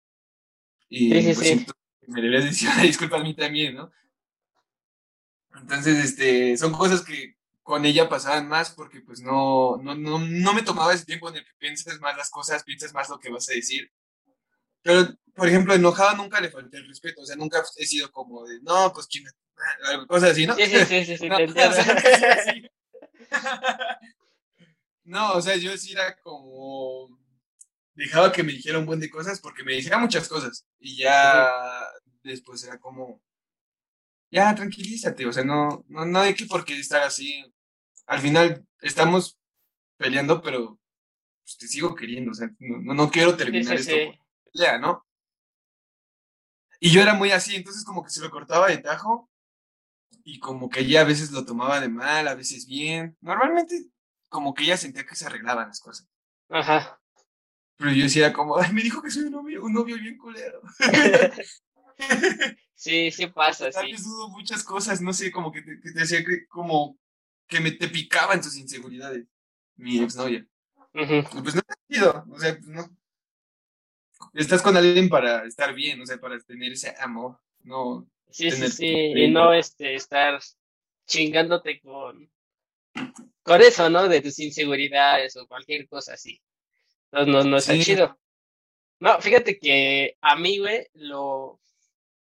Y 0.88 1.10
pues 1.32 1.38
siento 1.38 1.72
que 2.00 2.08
me 2.08 2.20
deberías 2.20 2.44
decir 2.44 2.68
una 2.68 2.82
disculpa 2.82 3.16
a 3.18 3.22
mí 3.22 3.34
también, 3.34 3.76
¿no? 3.76 3.92
Entonces, 5.54 6.04
este, 6.04 6.56
son 6.56 6.72
cosas 6.72 7.02
que 7.02 7.36
con 7.62 7.84
ella 7.84 8.08
pasaban 8.08 8.48
más 8.48 8.70
porque 8.70 9.00
pues 9.00 9.20
no, 9.20 9.76
no, 9.82 9.94
no, 9.94 10.18
no 10.18 10.54
me 10.54 10.62
tomaba 10.62 10.92
ese 10.92 11.04
tiempo 11.04 11.28
en 11.28 11.36
el 11.36 11.44
que 11.44 11.52
piensas 11.58 12.00
más 12.00 12.16
las 12.16 12.30
cosas, 12.30 12.64
piensas 12.64 12.92
más 12.92 13.08
lo 13.08 13.20
que 13.20 13.30
vas 13.30 13.48
a 13.48 13.54
decir. 13.54 13.90
Pero, 14.82 15.14
por 15.34 15.46
ejemplo, 15.46 15.74
enojada 15.74 16.14
nunca 16.14 16.40
le 16.40 16.50
falté 16.50 16.78
el 16.78 16.88
respeto, 16.88 17.22
o 17.22 17.26
sea, 17.26 17.36
nunca 17.36 17.62
he 17.76 17.86
sido 17.86 18.10
como 18.10 18.44
de, 18.44 18.60
no, 18.62 18.92
pues 18.92 19.06
chingate 19.08 19.36
cosas 20.06 20.30
así, 20.30 20.46
¿no? 20.46 20.54
Sí, 20.54 20.66
sí, 20.66 21.04
sí, 21.04 21.16
sí, 21.16 21.28
no, 21.28 21.38
no, 25.04 25.32
o 25.32 25.42
sea, 25.42 25.56
yo 25.56 25.76
sí 25.76 25.92
era 25.92 26.16
como 26.20 27.18
dejaba 27.94 28.32
que 28.32 28.42
me 28.42 28.52
dijera 28.52 28.78
un 28.78 28.86
buen 28.86 29.00
de 29.00 29.10
cosas 29.10 29.40
porque 29.40 29.64
me 29.64 29.74
decía 29.74 29.98
muchas 29.98 30.28
cosas 30.28 30.66
y 30.78 30.98
ya 30.98 31.50
después 32.22 32.64
era 32.64 32.78
como 32.78 33.20
ya 34.30 34.54
tranquilízate, 34.54 35.26
o 35.26 35.32
sea, 35.32 35.44
no 35.44 35.84
no 35.88 36.06
no 36.06 36.20
hay 36.20 36.34
que 36.34 36.46
por 36.46 36.64
qué 36.64 36.78
estar 36.78 37.02
así. 37.02 37.44
Al 38.06 38.20
final 38.20 38.66
estamos 38.80 39.38
peleando, 39.96 40.42
pero 40.42 40.78
pues, 41.44 41.58
te 41.58 41.68
sigo 41.68 41.94
queriendo, 41.94 42.32
o 42.32 42.34
sea, 42.34 42.50
no, 42.58 42.94
no 42.94 43.10
quiero 43.10 43.36
terminar 43.36 43.74
esto 43.74 43.94
por 43.94 44.80
¿no? 44.80 45.06
Y 46.80 46.90
yo 46.90 47.00
era 47.00 47.14
muy 47.14 47.30
así, 47.30 47.54
entonces 47.54 47.84
como 47.84 48.02
que 48.02 48.10
se 48.10 48.20
lo 48.20 48.30
cortaba 48.30 48.68
de 48.68 48.78
tajo 48.78 49.30
y 50.24 50.38
como 50.38 50.68
que 50.68 50.80
ella 50.80 51.02
a 51.02 51.04
veces 51.04 51.30
lo 51.30 51.44
tomaba 51.44 51.80
de 51.80 51.88
mal, 51.88 52.28
a 52.28 52.34
veces 52.34 52.66
bien. 52.66 53.16
Normalmente 53.20 53.86
como 54.28 54.54
que 54.54 54.64
ella 54.64 54.76
sentía 54.76 55.04
que 55.04 55.14
se 55.14 55.26
arreglaban 55.26 55.68
las 55.68 55.80
cosas. 55.80 56.08
Ajá. 56.48 56.98
Pero 57.76 57.92
yo 57.92 58.04
decía 58.04 58.32
como, 58.32 58.58
ay, 58.58 58.72
me 58.72 58.82
dijo 58.82 59.02
que 59.02 59.10
soy 59.10 59.24
un 59.24 59.32
novio, 59.32 59.64
un 59.64 59.72
novio 59.72 59.96
bien 59.98 60.16
culero. 60.16 60.62
sí, 62.74 63.10
sí 63.10 63.26
pasa, 63.26 63.70
Tal 63.70 63.86
sí. 63.86 64.02
dudo 64.02 64.28
muchas 64.28 64.64
cosas, 64.64 65.00
no 65.00 65.12
sé, 65.12 65.30
como 65.30 65.52
que 65.52 65.62
te, 65.62 65.78
decía 65.92 66.24
que 66.24 66.46
como 66.46 66.98
que 67.46 67.60
me 67.60 67.72
te 67.72 67.88
picaban 67.88 68.40
tus 68.40 68.56
inseguridades. 68.56 69.26
mi 69.76 70.02
exnovia. 70.02 70.46
Pues 70.92 71.54
no 71.54 71.60
está 71.60 71.74
chido, 71.90 72.24
o 72.30 72.38
sea, 72.38 72.54
pues 72.54 72.68
no. 72.68 72.88
Estás 74.34 74.62
con 74.62 74.76
alguien 74.76 75.08
para 75.08 75.44
estar 75.46 75.74
bien, 75.74 76.00
o 76.00 76.06
sea, 76.06 76.18
para 76.18 76.38
tener 76.40 76.72
ese 76.72 76.94
amor, 77.00 77.40
no. 77.64 78.08
Sí, 78.32 78.50
sí, 78.50 78.68
sí, 78.68 78.86
y 78.88 79.30
no 79.30 79.52
este, 79.52 79.94
estar 79.94 80.40
chingándote 81.06 81.80
con, 81.80 82.30
con 83.42 83.60
eso, 83.60 83.90
¿no? 83.90 84.08
De 84.08 84.20
tus 84.20 84.38
inseguridades 84.38 85.36
o 85.36 85.46
cualquier 85.46 85.86
cosa 85.88 86.14
así. 86.14 86.40
Entonces 87.10 87.34
no, 87.34 87.50
no 87.50 87.56
está 87.58 87.78
chido. 87.78 88.18
No, 89.00 89.20
fíjate 89.20 89.58
que 89.58 90.16
a 90.20 90.36
mí, 90.36 90.58
güey, 90.58 90.86
lo, 90.94 91.60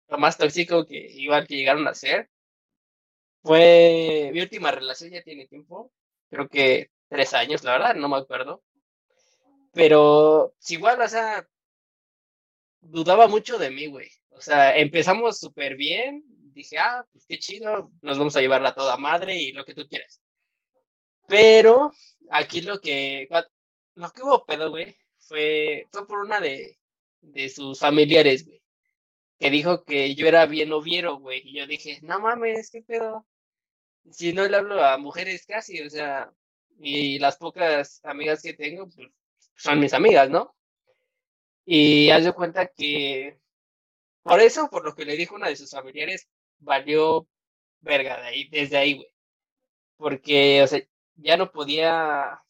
lo 0.09 0.19
más 0.19 0.37
tóxico 0.37 0.87
que 0.87 0.97
igual 0.97 1.47
que 1.47 1.57
llegaron 1.57 1.87
a 1.88 1.95
ser 1.95 2.29
fue 3.43 4.31
mi 4.33 4.40
última 4.40 4.71
relación, 4.71 5.11
ya 5.11 5.23
tiene 5.23 5.47
tiempo, 5.47 5.93
creo 6.31 6.49
que 6.49 6.90
tres 7.09 7.35
años, 7.35 7.62
la 7.62 7.73
verdad, 7.73 7.95
no 7.95 8.09
me 8.09 8.17
acuerdo. 8.17 8.62
Pero 9.73 10.55
si 10.59 10.75
igual, 10.75 11.01
o 11.01 11.09
sea, 11.09 11.47
dudaba 12.81 13.29
mucho 13.29 13.59
de 13.59 13.71
mí, 13.71 13.87
güey. 13.87 14.11
O 14.35 14.40
sea, 14.40 14.77
empezamos 14.77 15.38
súper 15.38 15.77
bien, 15.77 16.25
dije, 16.53 16.79
ah, 16.79 17.07
pues 17.12 17.25
qué 17.27 17.38
chido, 17.38 17.90
nos 18.03 18.18
vamos 18.18 18.37
a 18.37 18.40
llevar 18.40 18.64
a 18.66 18.75
toda 18.75 18.97
madre 18.97 19.37
y 19.40 19.53
lo 19.53 19.64
que 19.64 19.75
tú 19.75 19.87
quieras. 19.88 20.20
Pero 21.27 21.92
aquí 22.31 22.61
lo 22.61 22.81
que, 22.81 23.29
lo 23.94 24.11
que 24.11 24.23
hubo 24.23 24.44
pedo, 24.44 24.70
güey, 24.70 24.97
fue, 25.18 25.87
fue 25.90 26.07
por 26.07 26.18
una 26.20 26.40
de, 26.40 26.79
de 27.20 27.49
sus 27.49 27.79
familiares, 27.79 28.47
güey, 28.47 28.62
que 29.38 29.51
dijo 29.51 29.85
que 29.85 30.14
yo 30.14 30.27
era 30.27 30.47
bien 30.47 30.73
oviero, 30.73 31.18
güey, 31.18 31.42
y 31.44 31.59
yo 31.59 31.66
dije, 31.66 31.99
no 32.03 32.20
mames, 32.20 32.70
qué 32.70 32.83
pedo. 32.83 33.27
Si 34.11 34.33
no 34.33 34.47
le 34.47 34.57
hablo 34.57 34.85
a 34.85 34.99
mujeres 34.99 35.47
casi, 35.47 35.81
o 35.81 35.88
sea, 35.88 36.31
y 36.79 37.18
las 37.18 37.37
pocas 37.37 38.01
amigas 38.05 38.42
que 38.42 38.55
tengo, 38.55 38.88
pues, 38.90 39.09
son 39.57 39.81
mis 39.81 39.94
amigas, 39.94 40.29
¿no? 40.29 40.55
Y 41.64 42.11
haz 42.11 42.25
de 42.25 42.33
cuenta 42.33 42.66
que 42.66 43.38
por 44.25 44.41
eso, 44.41 44.71
por 44.71 44.85
lo 44.85 44.95
que 44.95 45.05
le 45.05 45.17
dijo 45.17 45.35
una 45.35 45.49
de 45.49 45.57
sus 45.57 45.71
familiares, 45.71 46.29
valió 46.59 47.29
verga 47.81 48.21
de 48.23 48.27
ahí, 48.27 48.49
desde 48.49 48.79
ahí, 48.79 48.95
güey. 48.95 49.09
Porque, 49.99 50.63
o 50.63 50.67
sea, 50.67 50.81
ya 51.17 51.37
no 51.37 51.53
podía, 51.53 52.43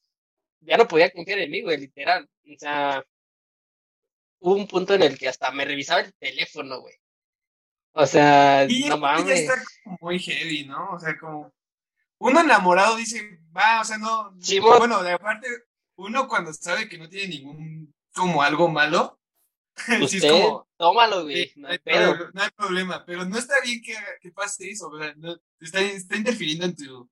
ya 0.60 0.76
no 0.76 0.86
podía 0.86 1.10
confiar 1.10 1.40
en 1.40 1.50
mí, 1.50 1.62
güey, 1.62 1.76
literal. 1.78 2.30
O 2.44 2.58
sea, 2.58 3.04
hubo 4.38 4.54
un 4.54 4.68
punto 4.68 4.94
en 4.94 5.02
el 5.02 5.18
que 5.18 5.28
hasta 5.28 5.50
me 5.50 5.64
revisaba 5.64 6.00
el 6.00 6.14
teléfono, 6.14 6.80
güey. 6.80 6.94
O 7.92 8.06
sea, 8.06 8.66
no 8.88 8.98
mames. 8.98 9.40
está 9.40 9.54
muy 10.00 10.20
heavy, 10.20 10.66
¿no? 10.66 10.92
O 10.92 11.00
sea, 11.00 11.18
como 11.18 11.52
uno 12.18 12.40
enamorado 12.40 12.96
dice, 12.96 13.40
va, 13.56 13.80
o 13.80 13.84
sea, 13.84 13.98
no. 13.98 14.32
Sí, 14.40 14.60
bueno, 14.60 15.02
de 15.02 15.12
aparte, 15.12 15.48
uno 15.96 16.28
cuando 16.28 16.52
sabe 16.52 16.88
que 16.88 16.98
no 16.98 17.08
tiene 17.08 17.34
ningún, 17.34 17.92
como 18.14 18.42
algo 18.42 18.68
malo, 18.68 19.18
sí 20.08 20.18
es 20.18 20.30
como, 20.30 20.68
tómalo, 20.84 21.22
güey, 21.22 21.50
no 21.56 21.68
hay, 21.68 21.78
no 21.86 22.42
hay 22.42 22.50
problema, 22.54 23.06
pero 23.06 23.24
no 23.24 23.38
está 23.38 23.54
bien 23.64 23.80
que, 23.80 23.96
que 24.20 24.30
pase 24.30 24.70
eso, 24.70 24.88
o 24.88 24.98
sea, 24.98 25.14
no, 25.16 25.34
está, 25.58 25.80
está 25.80 26.14
interfiriendo 26.14 26.66
en 26.66 26.76
tu, 26.76 27.08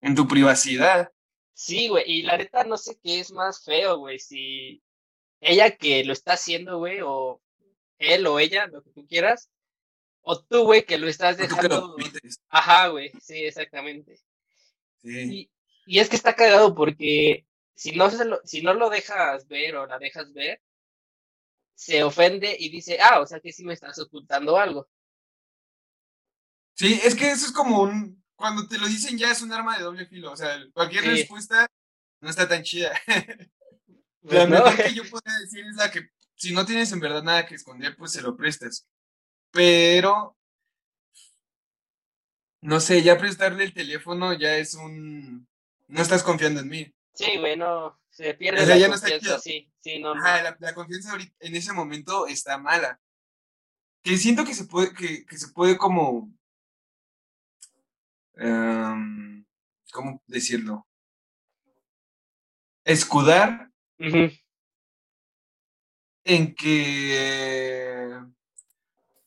en 0.00 0.14
tu 0.14 0.26
privacidad. 0.26 1.12
Sí, 1.52 1.88
güey, 1.88 2.04
y 2.06 2.22
la 2.22 2.38
neta 2.38 2.64
no 2.64 2.78
sé 2.78 2.98
qué 3.02 3.20
es 3.20 3.30
más 3.30 3.62
feo, 3.62 3.98
güey, 3.98 4.18
si 4.18 4.82
ella 5.42 5.76
que 5.76 6.02
lo 6.04 6.14
está 6.14 6.32
haciendo, 6.32 6.78
güey, 6.78 7.00
o 7.04 7.42
él 7.98 8.26
o 8.26 8.38
ella, 8.38 8.66
lo 8.68 8.82
que 8.82 8.92
tú 8.92 9.06
quieras, 9.06 9.50
o 10.22 10.42
tú, 10.42 10.64
güey, 10.64 10.86
que 10.86 10.96
lo 10.96 11.06
estás 11.06 11.36
dejando. 11.36 11.94
Ajá, 12.48 12.88
güey, 12.88 13.12
sí, 13.20 13.44
exactamente. 13.44 14.20
Sí. 15.02 15.50
Y, 15.84 15.98
es 15.98 16.08
que 16.08 16.16
está 16.16 16.34
cagado 16.34 16.74
porque 16.74 17.44
si 17.74 17.92
no, 17.92 18.08
se 18.08 18.24
lo, 18.24 18.40
si 18.44 18.62
no 18.62 18.72
lo 18.72 18.88
dejas 18.88 19.46
ver 19.48 19.76
o 19.76 19.86
la 19.86 19.98
dejas 19.98 20.32
ver, 20.32 20.62
se 21.82 22.04
ofende 22.04 22.56
y 22.56 22.68
dice, 22.68 22.98
ah, 23.00 23.20
o 23.20 23.26
sea 23.26 23.40
que 23.40 23.52
sí 23.52 23.64
me 23.64 23.74
estás 23.74 23.98
ocultando 23.98 24.56
algo. 24.56 24.88
Sí, 26.74 27.00
es 27.02 27.16
que 27.16 27.30
eso 27.30 27.46
es 27.46 27.52
como 27.52 27.82
un, 27.82 28.22
cuando 28.36 28.68
te 28.68 28.78
lo 28.78 28.86
dicen 28.86 29.18
ya 29.18 29.32
es 29.32 29.42
un 29.42 29.52
arma 29.52 29.76
de 29.76 29.82
doble 29.82 30.06
filo. 30.06 30.30
O 30.30 30.36
sea, 30.36 30.56
cualquier 30.72 31.04
respuesta 31.04 31.68
no 32.20 32.30
está 32.30 32.48
tan 32.48 32.62
chida. 32.62 32.92
la 34.22 34.46
mejor 34.46 34.76
que 34.76 34.94
yo 34.94 35.02
podría 35.10 35.38
decir 35.40 35.66
es 35.66 35.74
la 35.74 35.90
que 35.90 36.08
si 36.36 36.52
no 36.52 36.64
tienes 36.64 36.92
en 36.92 37.00
verdad 37.00 37.24
nada 37.24 37.46
que 37.46 37.56
esconder, 37.56 37.96
pues 37.96 38.12
se 38.12 38.22
lo 38.22 38.36
prestas. 38.36 38.86
Pero, 39.50 40.36
no 42.60 42.78
sé, 42.78 43.02
ya 43.02 43.18
prestarle 43.18 43.64
el 43.64 43.74
teléfono 43.74 44.32
ya 44.34 44.56
es 44.56 44.74
un... 44.74 45.48
No 45.88 46.00
estás 46.00 46.22
confiando 46.22 46.60
en 46.60 46.68
mí. 46.68 46.94
Sí, 47.12 47.38
bueno, 47.38 48.00
se 48.12 48.34
pierde 48.34 48.64
la 48.64 48.88
confianza, 48.88 49.38
sí, 49.40 49.72
sí, 49.80 49.98
no. 49.98 50.14
la, 50.14 50.74
confianza 50.74 51.12
ahorita, 51.12 51.34
en 51.40 51.56
ese 51.56 51.72
momento 51.72 52.28
está 52.28 52.58
mala. 52.58 53.00
Que 54.02 54.16
siento 54.16 54.44
que 54.44 54.54
se 54.54 54.64
puede, 54.64 54.94
que, 54.94 55.26
que 55.26 55.36
se 55.36 55.48
puede 55.48 55.76
como 55.76 56.32
Em, 58.34 59.44
¿cómo 59.92 60.22
decirlo? 60.26 60.86
Escudar 62.84 63.70
en 66.24 66.54
que, 66.54 68.20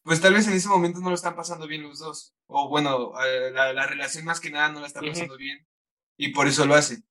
pues 0.04 0.20
tal 0.22 0.34
vez 0.34 0.48
en 0.48 0.54
ese 0.54 0.68
momento 0.68 1.00
no 1.00 1.10
lo 1.10 1.16
están 1.16 1.36
pasando 1.36 1.68
bien 1.68 1.84
los 1.84 2.00
dos. 2.00 2.36
O 2.48 2.68
bueno, 2.70 3.14
eh, 3.24 3.52
la, 3.52 3.88
relación 3.88 4.26
más 4.26 4.40
que 4.40 4.50
nada 4.50 4.70
no 4.70 4.82
la 4.82 4.88
está 4.88 5.02
pasando 5.02 5.38
bien. 5.38 5.66
Y 6.18 6.30
por 6.30 6.48
eso 6.48 6.66
lo 6.66 6.76
hace. 6.76 7.04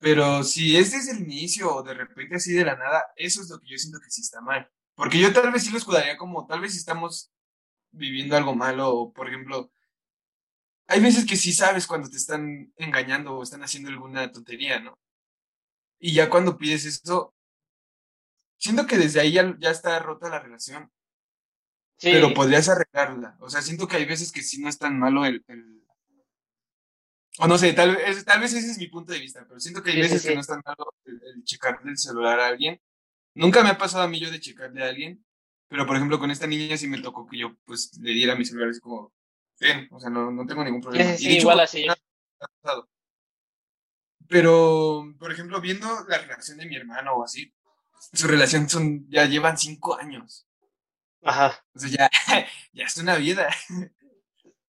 Pero 0.00 0.44
si 0.44 0.76
este 0.76 0.96
es 0.96 1.08
el 1.08 1.22
inicio 1.22 1.74
o 1.74 1.82
de 1.82 1.94
repente 1.94 2.36
así 2.36 2.52
de 2.52 2.64
la 2.64 2.76
nada, 2.76 3.04
eso 3.16 3.42
es 3.42 3.50
lo 3.50 3.58
que 3.58 3.68
yo 3.68 3.78
siento 3.78 3.98
que 4.00 4.10
sí 4.10 4.20
está 4.20 4.40
mal. 4.40 4.70
Porque 4.94 5.18
yo 5.18 5.32
tal 5.32 5.52
vez 5.52 5.64
sí 5.64 5.70
lo 5.70 5.78
escudaría 5.78 6.16
como, 6.16 6.46
tal 6.46 6.60
vez 6.60 6.76
estamos 6.76 7.32
viviendo 7.90 8.36
algo 8.36 8.54
malo, 8.54 8.94
o 8.94 9.12
por 9.12 9.28
ejemplo, 9.28 9.72
hay 10.86 11.00
veces 11.00 11.26
que 11.26 11.36
sí 11.36 11.52
sabes 11.52 11.86
cuando 11.86 12.08
te 12.08 12.16
están 12.16 12.72
engañando 12.76 13.34
o 13.34 13.42
están 13.42 13.62
haciendo 13.62 13.90
alguna 13.90 14.30
tontería, 14.32 14.80
¿no? 14.80 14.98
Y 15.98 16.14
ya 16.14 16.30
cuando 16.30 16.56
pides 16.56 16.84
eso, 16.84 17.34
siento 18.56 18.86
que 18.86 18.96
desde 18.96 19.20
ahí 19.20 19.32
ya, 19.32 19.70
está 19.70 19.98
rota 19.98 20.28
la 20.28 20.40
relación. 20.40 20.90
Sí. 21.96 22.10
Pero 22.12 22.32
podrías 22.32 22.68
arreglarla. 22.68 23.36
O 23.40 23.50
sea, 23.50 23.60
siento 23.60 23.88
que 23.88 23.96
hay 23.96 24.04
veces 24.04 24.30
que 24.30 24.42
sí 24.42 24.60
no 24.60 24.68
es 24.68 24.78
tan 24.78 24.98
malo 24.98 25.24
el... 25.24 25.44
O 27.38 27.46
no 27.46 27.56
sé, 27.56 27.72
tal, 27.72 27.96
vez, 27.96 28.24
tal 28.24 28.40
vez 28.40 28.52
ese 28.52 28.70
es 28.70 28.78
mi 28.78 28.88
punto 28.88 29.12
de 29.12 29.20
vista, 29.20 29.44
pero 29.46 29.60
siento 29.60 29.82
que 29.82 29.92
hay 29.92 30.00
veces 30.00 30.24
que 30.24 30.34
no 30.34 30.40
es 30.40 30.46
tan 30.46 30.60
malo 30.64 30.92
el, 31.04 31.20
el 31.22 31.44
checarle 31.44 31.90
el 31.90 31.98
celular 31.98 32.40
a 32.40 32.48
alguien. 32.48 32.80
Nunca 33.34 33.62
me 33.62 33.70
ha 33.70 33.78
pasado 33.78 34.02
a 34.02 34.08
mí 34.08 34.18
yo 34.18 34.30
de 34.30 34.40
checarle 34.40 34.84
a 34.84 34.88
alguien, 34.88 35.24
pero 35.68 35.86
por 35.86 35.96
ejemplo 35.96 36.18
con 36.18 36.30
esta 36.30 36.46
niña 36.46 36.76
sí 36.76 36.88
me 36.88 37.00
tocó 37.00 37.26
que 37.28 37.38
yo 37.38 37.56
pues 37.64 37.96
le 38.00 38.12
diera 38.12 38.34
mi 38.34 38.44
celular 38.44 38.70
así 38.70 38.80
como, 38.80 39.12
bien, 39.60 39.88
o 39.92 40.00
sea, 40.00 40.10
no, 40.10 40.30
no 40.30 40.46
tengo 40.46 40.64
ningún 40.64 40.80
problema. 40.80 41.16
Sí, 41.16 41.38
igual 41.38 41.60
así. 41.60 41.86
Pero, 44.28 45.14
por 45.18 45.32
ejemplo, 45.32 45.60
viendo 45.60 45.88
la 46.08 46.18
relación 46.18 46.58
de 46.58 46.66
mi 46.66 46.76
hermano 46.76 47.14
o 47.14 47.24
así, 47.24 47.52
su 48.12 48.26
relación 48.26 48.68
son, 48.68 49.08
ya 49.08 49.24
llevan 49.24 49.56
cinco 49.56 49.98
años. 49.98 50.46
Ajá. 51.22 51.64
O 51.74 51.78
sea, 51.78 51.88
ya, 51.88 52.10
ya 52.72 52.84
es 52.84 52.96
una 52.98 53.16
vida. 53.16 53.48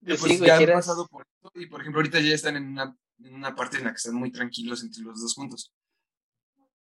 Pues, 0.05 0.19
pues 0.21 0.39
ya 0.39 0.57
han 0.57 0.65
pasado 0.65 1.07
por 1.07 1.25
y, 1.55 1.65
por 1.67 1.81
ejemplo, 1.81 1.99
ahorita 1.99 2.19
ya 2.19 2.33
están 2.33 2.55
en 2.55 2.67
una, 2.67 2.95
en 3.23 3.33
una 3.33 3.55
parte 3.55 3.77
en 3.77 3.85
la 3.85 3.91
que 3.91 3.97
están 3.97 4.15
muy 4.15 4.31
tranquilos 4.31 4.83
entre 4.83 5.03
los 5.03 5.21
dos 5.21 5.33
juntos. 5.33 5.73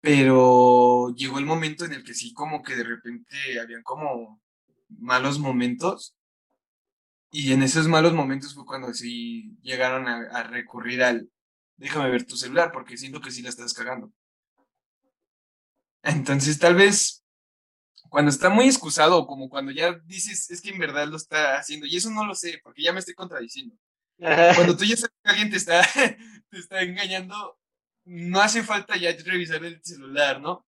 Pero 0.01 1.14
llegó 1.14 1.38
el 1.38 1.46
momento 1.46 1.85
en 1.85 1.92
el 1.92 2.05
que 2.05 2.14
sí, 2.14 2.33
como 2.33 2.62
que 2.62 2.77
de 2.77 2.85
repente 2.85 3.61
habían 3.61 3.83
como 3.83 4.40
malos 4.88 5.38
momentos 5.38 6.16
y 7.31 7.53
en 7.53 7.62
esos 7.62 7.88
malos 7.88 8.12
momentos 8.12 8.55
fue 8.55 8.66
cuando 8.66 8.92
sí 8.92 9.57
llegaron 9.62 10.07
a, 10.07 10.42
recurrir 10.42 11.03
al, 11.03 11.31
déjame 11.77 12.11
ver 12.11 12.27
tu 12.27 12.37
celular 12.37 12.72
porque 12.72 12.98
siento 12.98 13.20
que 13.20 13.31
sí 13.31 13.42
la 13.42 13.48
estás 13.48 13.72
cagando. 13.72 14.12
Entonces 16.03 16.59
tal 16.59 16.75
vez 16.75 17.21
cuando 18.12 18.31
está 18.31 18.51
muy 18.51 18.66
excusado, 18.66 19.27
como 19.27 19.48
cuando 19.48 19.72
ya 19.72 19.98
dices, 20.05 20.51
es 20.51 20.61
que 20.61 20.68
en 20.68 20.79
verdad 20.79 21.09
lo 21.09 21.16
está 21.16 21.57
haciendo, 21.57 21.87
y 21.87 21.96
eso 21.96 22.11
no 22.11 22.27
lo 22.27 22.35
sé, 22.35 22.61
porque 22.62 22.83
ya 22.83 22.92
me 22.92 22.98
estoy 22.98 23.14
contradiciendo. 23.14 23.75
Cuando 24.18 24.77
tú 24.77 24.85
ya 24.85 24.96
sabes 24.96 25.14
que 25.25 25.31
alguien 25.31 25.51
te 25.51 25.57
está, 25.57 25.81
te 26.51 26.59
está 26.59 26.83
engañando, 26.83 27.59
no 28.05 28.42
hace 28.42 28.62
falta 28.62 28.98
ya 28.98 29.16
revisar 29.25 29.64
el 29.64 29.83
celular, 29.83 30.42
¿no? 30.42 30.66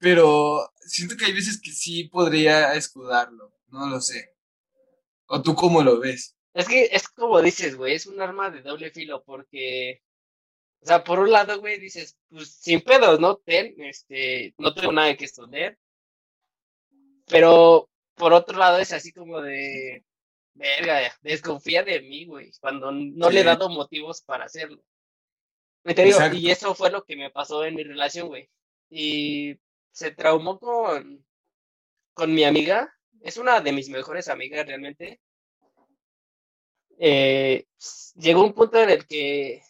Pero 0.00 0.72
siento 0.80 1.16
que 1.16 1.26
hay 1.26 1.32
veces 1.32 1.60
que 1.60 1.70
sí 1.70 2.08
podría 2.08 2.74
escudarlo, 2.74 3.56
no 3.68 3.88
lo 3.88 4.00
sé. 4.00 4.34
¿O 5.26 5.40
tú 5.40 5.54
cómo 5.54 5.84
lo 5.84 6.00
ves? 6.00 6.34
Es 6.52 6.66
que 6.66 6.86
es 6.90 7.08
como 7.08 7.40
dices, 7.40 7.76
güey, 7.76 7.94
es 7.94 8.06
un 8.06 8.20
arma 8.20 8.50
de 8.50 8.60
doble 8.60 8.90
filo 8.90 9.22
porque, 9.22 10.02
o 10.84 10.86
sea, 10.86 11.02
por 11.02 11.18
un 11.18 11.32
lado, 11.32 11.60
güey, 11.60 11.80
dices, 11.80 12.18
pues 12.28 12.56
sin 12.56 12.82
pedos, 12.82 13.18
¿no? 13.18 13.36
Ten, 13.38 13.74
este, 13.78 14.54
no 14.58 14.74
tengo 14.74 14.92
nada 14.92 15.16
que 15.16 15.24
esconder. 15.24 15.78
Pero 17.26 17.88
por 18.14 18.34
otro 18.34 18.58
lado 18.58 18.78
es 18.78 18.92
así 18.92 19.10
como 19.10 19.40
de, 19.40 20.04
verga, 20.52 21.10
desconfía 21.22 21.84
de 21.84 22.02
mí, 22.02 22.26
güey, 22.26 22.52
cuando 22.60 22.92
no 22.92 23.30
le 23.30 23.40
he 23.40 23.44
dado 23.44 23.70
motivos 23.70 24.20
para 24.20 24.44
hacerlo. 24.44 24.84
y 26.34 26.50
eso 26.50 26.74
fue 26.74 26.90
lo 26.90 27.02
que 27.02 27.16
me 27.16 27.30
pasó 27.30 27.64
en 27.64 27.76
mi 27.76 27.82
relación, 27.82 28.28
güey. 28.28 28.50
Y 28.90 29.58
se 29.90 30.10
traumó 30.10 30.58
con, 30.58 31.24
con 32.12 32.34
mi 32.34 32.44
amiga, 32.44 32.94
es 33.22 33.38
una 33.38 33.62
de 33.62 33.72
mis 33.72 33.88
mejores 33.88 34.28
amigas 34.28 34.66
realmente. 34.66 35.18
Eh, 36.98 37.64
llegó 38.16 38.44
un 38.44 38.52
punto 38.52 38.78
en 38.82 38.90
el 38.90 39.06
que, 39.06 39.62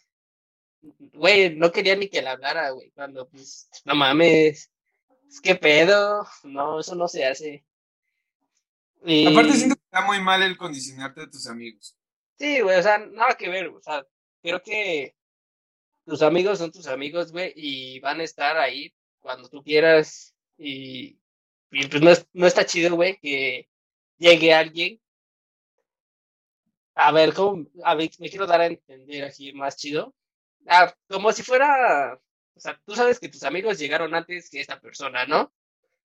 güey, 1.13 1.55
no 1.55 1.71
quería 1.71 1.95
ni 1.95 2.09
que 2.09 2.21
la 2.21 2.31
hablara, 2.31 2.71
güey, 2.71 2.91
cuando, 2.91 3.27
pues, 3.27 3.69
no 3.85 3.95
mames, 3.95 4.71
es 5.27 5.41
que 5.41 5.55
pedo, 5.55 6.25
no, 6.43 6.79
eso 6.79 6.95
no 6.95 7.07
se 7.07 7.25
hace. 7.25 7.65
Aparte 9.01 9.53
siento 9.53 9.75
que 9.75 9.83
está 9.83 10.01
muy 10.01 10.19
mal 10.21 10.41
el 10.41 10.57
condicionarte 10.57 11.21
de 11.21 11.27
tus 11.27 11.47
amigos. 11.47 11.97
Sí, 12.37 12.59
güey, 12.61 12.77
o 12.77 12.83
sea, 12.83 12.97
nada 12.97 13.35
que 13.35 13.49
ver, 13.49 13.67
o 13.67 13.81
sea, 13.81 14.05
creo 14.41 14.61
que 14.61 15.15
tus 16.05 16.21
amigos 16.21 16.59
son 16.59 16.71
tus 16.71 16.87
amigos, 16.87 17.31
güey, 17.31 17.53
y 17.55 17.99
van 17.99 18.19
a 18.19 18.23
estar 18.23 18.57
ahí 18.57 18.93
cuando 19.19 19.49
tú 19.49 19.63
quieras 19.63 20.35
y, 20.57 21.19
pues 21.69 22.01
no, 22.01 22.11
no 22.33 22.47
está 22.47 22.65
chido, 22.65 22.95
güey, 22.95 23.17
que 23.19 23.67
llegue 24.17 24.53
alguien. 24.53 25.01
A 26.93 27.11
ver, 27.11 27.33
¿cómo? 27.33 27.65
A 27.83 27.95
ver, 27.95 28.09
me 28.19 28.29
quiero 28.29 28.45
dar 28.45 28.61
a 28.61 28.67
entender 28.67 29.25
aquí 29.25 29.51
más 29.51 29.75
chido. 29.75 30.15
Ah, 30.67 30.93
como 31.07 31.31
si 31.31 31.43
fuera, 31.43 32.19
o 32.55 32.59
sea, 32.59 32.79
tú 32.85 32.95
sabes 32.95 33.19
que 33.19 33.29
tus 33.29 33.43
amigos 33.43 33.77
llegaron 33.77 34.15
antes 34.15 34.49
que 34.49 34.61
esta 34.61 34.79
persona, 34.79 35.25
¿no? 35.25 35.51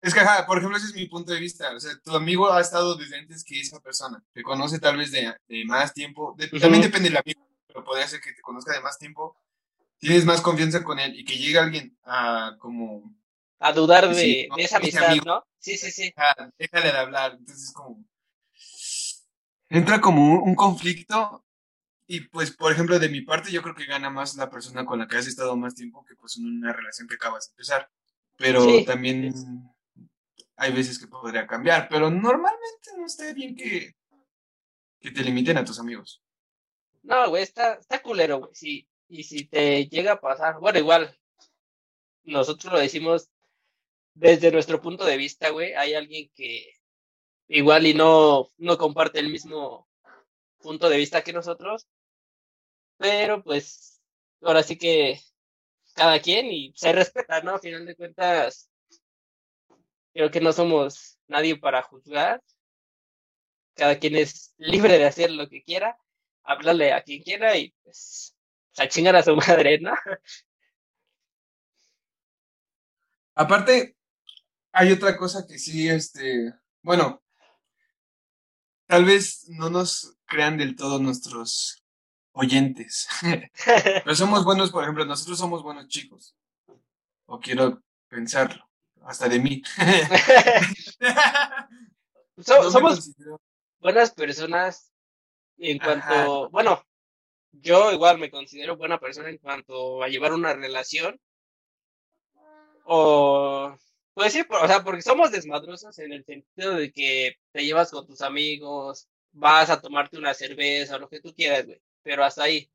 Es 0.00 0.14
que, 0.14 0.20
por 0.46 0.58
ejemplo, 0.58 0.78
ese 0.78 0.86
es 0.86 0.94
mi 0.94 1.06
punto 1.06 1.32
de 1.32 1.40
vista. 1.40 1.74
O 1.74 1.80
sea, 1.80 1.92
tu 2.02 2.14
amigo 2.14 2.52
ha 2.52 2.60
estado 2.60 2.94
desde 2.94 3.18
antes 3.18 3.42
que 3.44 3.60
esa 3.60 3.80
persona. 3.80 4.22
Te 4.32 4.42
conoce 4.42 4.78
tal 4.78 4.96
vez 4.96 5.10
de, 5.10 5.34
más 5.66 5.92
tiempo. 5.92 6.36
También 6.60 6.82
depende 6.82 7.08
del 7.08 7.18
amigo, 7.18 7.40
pero 7.66 7.84
podría 7.84 8.06
ser 8.06 8.20
que 8.20 8.32
te 8.32 8.40
conozca 8.40 8.72
de 8.72 8.80
más 8.80 8.96
tiempo. 8.98 9.36
Tienes 9.98 10.24
más 10.24 10.40
confianza 10.40 10.84
con 10.84 11.00
él 11.00 11.18
y 11.18 11.24
que 11.24 11.36
llegue 11.36 11.58
alguien 11.58 11.98
a 12.04 12.56
como... 12.60 13.12
A 13.58 13.72
dudar 13.72 14.08
de, 14.14 14.48
esa 14.56 14.76
amistad, 14.76 15.16
¿no? 15.26 15.44
Sí, 15.58 15.76
sí, 15.76 15.90
sí. 15.90 16.14
déjale 16.56 16.92
de 16.92 16.98
hablar. 16.98 17.32
Entonces, 17.36 17.72
como... 17.72 18.04
Entra 19.68 20.00
como 20.00 20.42
un, 20.44 20.54
conflicto 20.54 21.44
y 22.10 22.22
pues, 22.22 22.50
por 22.56 22.72
ejemplo, 22.72 22.98
de 22.98 23.10
mi 23.10 23.20
parte, 23.20 23.52
yo 23.52 23.60
creo 23.60 23.74
que 23.74 23.84
gana 23.84 24.08
más 24.08 24.34
la 24.34 24.48
persona 24.48 24.86
con 24.86 24.98
la 24.98 25.06
que 25.06 25.18
has 25.18 25.26
estado 25.26 25.54
más 25.58 25.74
tiempo 25.74 26.02
que 26.06 26.16
pues 26.16 26.38
en 26.38 26.46
una 26.46 26.72
relación 26.72 27.06
que 27.06 27.16
acabas 27.16 27.48
de 27.48 27.52
empezar. 27.52 27.90
Pero 28.34 28.82
también 28.86 29.34
hay 30.56 30.72
veces 30.72 30.98
que 30.98 31.06
podría 31.06 31.46
cambiar, 31.46 31.86
pero 31.90 32.10
normalmente 32.10 32.90
no 32.96 33.04
está 33.04 33.30
bien 33.34 33.54
que, 33.54 33.94
que 35.00 35.10
te 35.10 35.22
limiten 35.22 35.58
a 35.58 35.64
tus 35.66 35.78
amigos. 35.78 36.22
No, 37.02 37.28
güey, 37.28 37.42
está, 37.42 37.74
está 37.74 38.00
culero, 38.00 38.38
güey, 38.38 38.54
sí. 38.54 38.88
Y 39.08 39.24
si 39.24 39.44
te 39.44 39.86
llega 39.86 40.12
a 40.12 40.20
pasar, 40.20 40.58
bueno, 40.60 40.78
igual, 40.78 41.14
nosotros 42.24 42.72
lo 42.72 42.78
decimos 42.78 43.28
desde 44.14 44.50
nuestro 44.50 44.80
punto 44.80 45.04
de 45.04 45.18
vista, 45.18 45.50
güey, 45.50 45.74
hay 45.74 45.92
alguien 45.92 46.30
que 46.34 46.72
igual 47.48 47.86
y 47.86 47.92
no, 47.92 48.48
no 48.56 48.78
comparte 48.78 49.18
el 49.18 49.28
mismo 49.28 49.86
punto 50.58 50.88
de 50.88 50.96
vista 50.96 51.22
que 51.22 51.34
nosotros, 51.34 51.86
pero 52.98 53.42
pues 53.42 54.00
ahora 54.42 54.62
sí 54.62 54.76
que 54.76 55.20
cada 55.94 56.20
quien 56.20 56.46
y 56.46 56.72
se 56.76 56.92
respeta, 56.92 57.40
¿no? 57.42 57.56
A 57.56 57.58
final 57.58 57.86
de 57.86 57.96
cuentas, 57.96 58.70
Creo 60.18 60.32
que 60.32 60.40
no 60.40 60.52
somos 60.52 61.16
nadie 61.28 61.56
para 61.56 61.80
juzgar. 61.80 62.42
Cada 63.76 64.00
quien 64.00 64.16
es 64.16 64.52
libre 64.56 64.98
de 64.98 65.04
hacer 65.04 65.30
lo 65.30 65.48
que 65.48 65.62
quiera, 65.62 65.96
hablarle 66.42 66.92
a 66.92 67.04
quien 67.04 67.22
quiera 67.22 67.56
y 67.56 67.72
pues 67.84 68.34
a 68.78 68.88
chingar 68.88 69.14
a 69.14 69.22
su 69.22 69.36
madre, 69.36 69.78
¿no? 69.78 69.92
Aparte, 73.36 73.96
hay 74.72 74.90
otra 74.90 75.16
cosa 75.16 75.46
que 75.46 75.56
sí, 75.56 75.88
este, 75.88 76.52
bueno, 76.82 77.22
tal 78.86 79.04
vez 79.04 79.44
no 79.50 79.70
nos 79.70 80.18
crean 80.26 80.58
del 80.58 80.74
todo 80.74 80.98
nuestros 80.98 81.84
oyentes, 82.38 83.08
pero 84.04 84.14
somos 84.14 84.44
buenos, 84.44 84.70
por 84.70 84.84
ejemplo, 84.84 85.04
nosotros 85.04 85.38
somos 85.38 85.62
buenos 85.62 85.88
chicos, 85.88 86.36
o 87.26 87.40
quiero 87.40 87.82
pensarlo 88.08 88.64
hasta 89.02 89.28
de 89.28 89.40
mí. 89.40 89.62
somos 92.38 93.12
buenas 93.80 94.12
personas 94.12 94.92
en 95.56 95.78
cuanto, 95.78 96.50
bueno, 96.50 96.82
yo 97.50 97.92
igual 97.92 98.18
me 98.18 98.30
considero 98.30 98.76
buena 98.76 99.00
persona 99.00 99.30
en 99.30 99.38
cuanto 99.38 100.02
a 100.02 100.08
llevar 100.08 100.32
una 100.32 100.52
relación. 100.52 101.18
O, 102.84 103.74
puede 104.14 104.30
ser, 104.30 104.46
o 104.50 104.66
sea, 104.66 104.84
porque 104.84 105.02
somos 105.02 105.30
desmadrosos 105.30 105.98
en 105.98 106.12
el 106.12 106.24
sentido 106.24 106.74
de 106.74 106.92
que 106.92 107.36
te 107.52 107.64
llevas 107.64 107.90
con 107.90 108.06
tus 108.06 108.22
amigos, 108.22 109.08
vas 109.32 109.70
a 109.70 109.80
tomarte 109.80 110.18
una 110.18 110.34
cerveza 110.34 110.96
o 110.96 110.98
lo 111.00 111.08
que 111.08 111.20
tú 111.20 111.34
quieras, 111.34 111.66
güey. 111.66 111.80
Pero 112.08 112.24
hasta 112.24 112.44
ahí. 112.44 112.72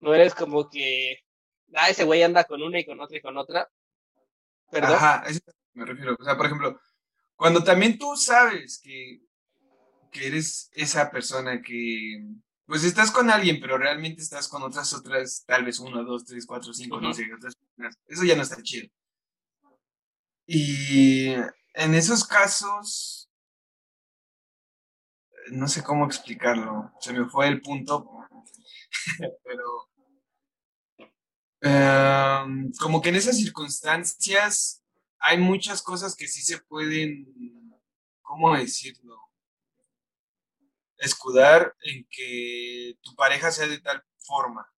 No 0.00 0.14
eres 0.14 0.34
como 0.34 0.68
que, 0.68 1.16
ah, 1.72 1.88
ese 1.88 2.04
güey 2.04 2.22
anda 2.22 2.44
con 2.44 2.60
una 2.62 2.78
y 2.78 2.84
con 2.84 3.00
otra 3.00 3.16
y 3.16 3.22
con 3.22 3.38
otra. 3.38 3.70
Ajá, 4.70 5.22
a 5.22 5.28
eso 5.30 5.40
me 5.72 5.86
refiero. 5.86 6.14
O 6.20 6.22
sea, 6.22 6.36
por 6.36 6.44
ejemplo, 6.44 6.78
cuando 7.36 7.64
también 7.64 7.98
tú 7.98 8.14
sabes 8.14 8.78
que, 8.84 9.22
que 10.10 10.26
eres 10.26 10.68
esa 10.74 11.10
persona 11.10 11.62
que, 11.62 12.22
pues 12.66 12.84
estás 12.84 13.10
con 13.10 13.30
alguien, 13.30 13.58
pero 13.62 13.78
realmente 13.78 14.20
estás 14.20 14.46
con 14.46 14.62
otras, 14.62 14.92
otras, 14.92 15.44
tal 15.46 15.64
vez 15.64 15.78
uno, 15.78 16.04
dos, 16.04 16.26
tres, 16.26 16.44
cuatro, 16.44 16.74
cinco, 16.74 17.00
no 17.00 17.14
sé, 17.14 17.32
otras 17.34 17.54
personas. 17.56 17.96
Eso 18.08 18.24
ya 18.24 18.36
no 18.36 18.42
está 18.42 18.62
chido. 18.62 18.92
Y 20.44 21.28
en 21.72 21.94
esos 21.94 22.26
casos, 22.26 23.30
no 25.50 25.68
sé 25.68 25.82
cómo 25.82 26.06
explicarlo, 26.06 26.92
se 27.00 27.12
me 27.12 27.28
fue 27.28 27.48
el 27.48 27.60
punto, 27.60 28.06
pero 29.44 29.92
Em, 31.64 32.72
como 32.72 33.00
que 33.00 33.10
en 33.10 33.14
esas 33.16 33.36
circunstancias 33.36 34.82
hay 35.20 35.38
muchas 35.38 35.80
cosas 35.80 36.16
que 36.16 36.26
sí 36.26 36.42
se 36.42 36.58
pueden, 36.58 37.24
¿cómo 38.20 38.56
decirlo? 38.56 39.16
Escudar 40.98 41.76
en 41.82 42.04
que 42.10 42.98
tu 43.00 43.14
pareja 43.14 43.52
sea 43.52 43.68
de 43.68 43.78
tal 43.78 44.02
forma. 44.18 44.68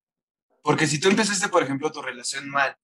Porque 0.62 0.86
si 0.86 1.00
tú 1.00 1.08
empezaste, 1.08 1.48
por 1.48 1.62
ejemplo, 1.62 1.90
tu 1.90 2.02
relación 2.02 2.50
mal, 2.50 2.76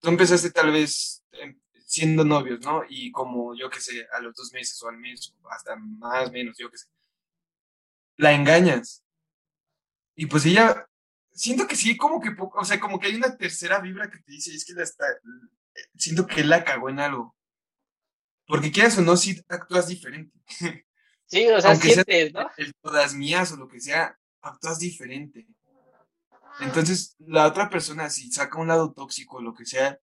tú 0.00 0.10
empezaste 0.10 0.50
tal 0.50 0.70
vez 0.70 1.24
em, 1.32 1.58
siendo 1.84 2.24
novios, 2.24 2.60
¿no? 2.60 2.82
Y 2.88 3.12
como 3.12 3.54
yo 3.54 3.70
que 3.70 3.80
sé, 3.80 4.06
a 4.12 4.20
los 4.20 4.34
dos 4.34 4.52
meses 4.52 4.82
o 4.82 4.88
al 4.88 4.98
mes, 4.98 5.34
o 5.42 5.50
hasta 5.50 5.76
más, 5.76 6.30
menos, 6.32 6.56
yo 6.58 6.70
que 6.70 6.78
sé, 6.78 6.88
la 8.16 8.32
engañas. 8.32 9.04
Y 10.16 10.26
pues 10.26 10.46
ella 10.46 10.86
siento 11.32 11.66
que 11.66 11.76
sí, 11.76 11.96
como 11.96 12.20
que 12.20 12.30
poco, 12.30 12.60
o 12.60 12.64
sea, 12.64 12.80
como 12.80 12.98
que 12.98 13.08
hay 13.08 13.16
una 13.16 13.36
tercera 13.36 13.80
vibra 13.80 14.10
que 14.10 14.18
te 14.18 14.32
dice, 14.32 14.54
es 14.54 14.64
que 14.64 14.72
la 14.72 14.84
está, 14.84 15.04
siento 15.96 16.26
que 16.26 16.40
él 16.40 16.48
la 16.48 16.64
cagó 16.64 16.88
en 16.88 17.00
algo. 17.00 17.36
Porque 18.46 18.70
quieras 18.70 18.98
o 18.98 19.02
no, 19.02 19.16
si 19.16 19.42
actúas 19.48 19.88
diferente. 19.88 20.38
Sí, 21.26 21.48
o 21.48 21.58
sea, 21.58 21.74
sientes, 21.74 22.34
¿no? 22.34 22.48
El 22.58 22.74
todas 22.74 23.14
mías 23.14 23.50
o 23.50 23.56
lo 23.56 23.66
que 23.66 23.80
sea, 23.80 24.16
actúas 24.42 24.78
diferente. 24.78 25.48
Entonces, 26.60 27.16
la 27.18 27.46
otra 27.46 27.70
persona, 27.70 28.10
si 28.10 28.30
saca 28.30 28.60
un 28.60 28.68
lado 28.68 28.92
tóxico 28.92 29.38
o 29.38 29.42
lo 29.42 29.54
que 29.54 29.64
sea, 29.64 29.98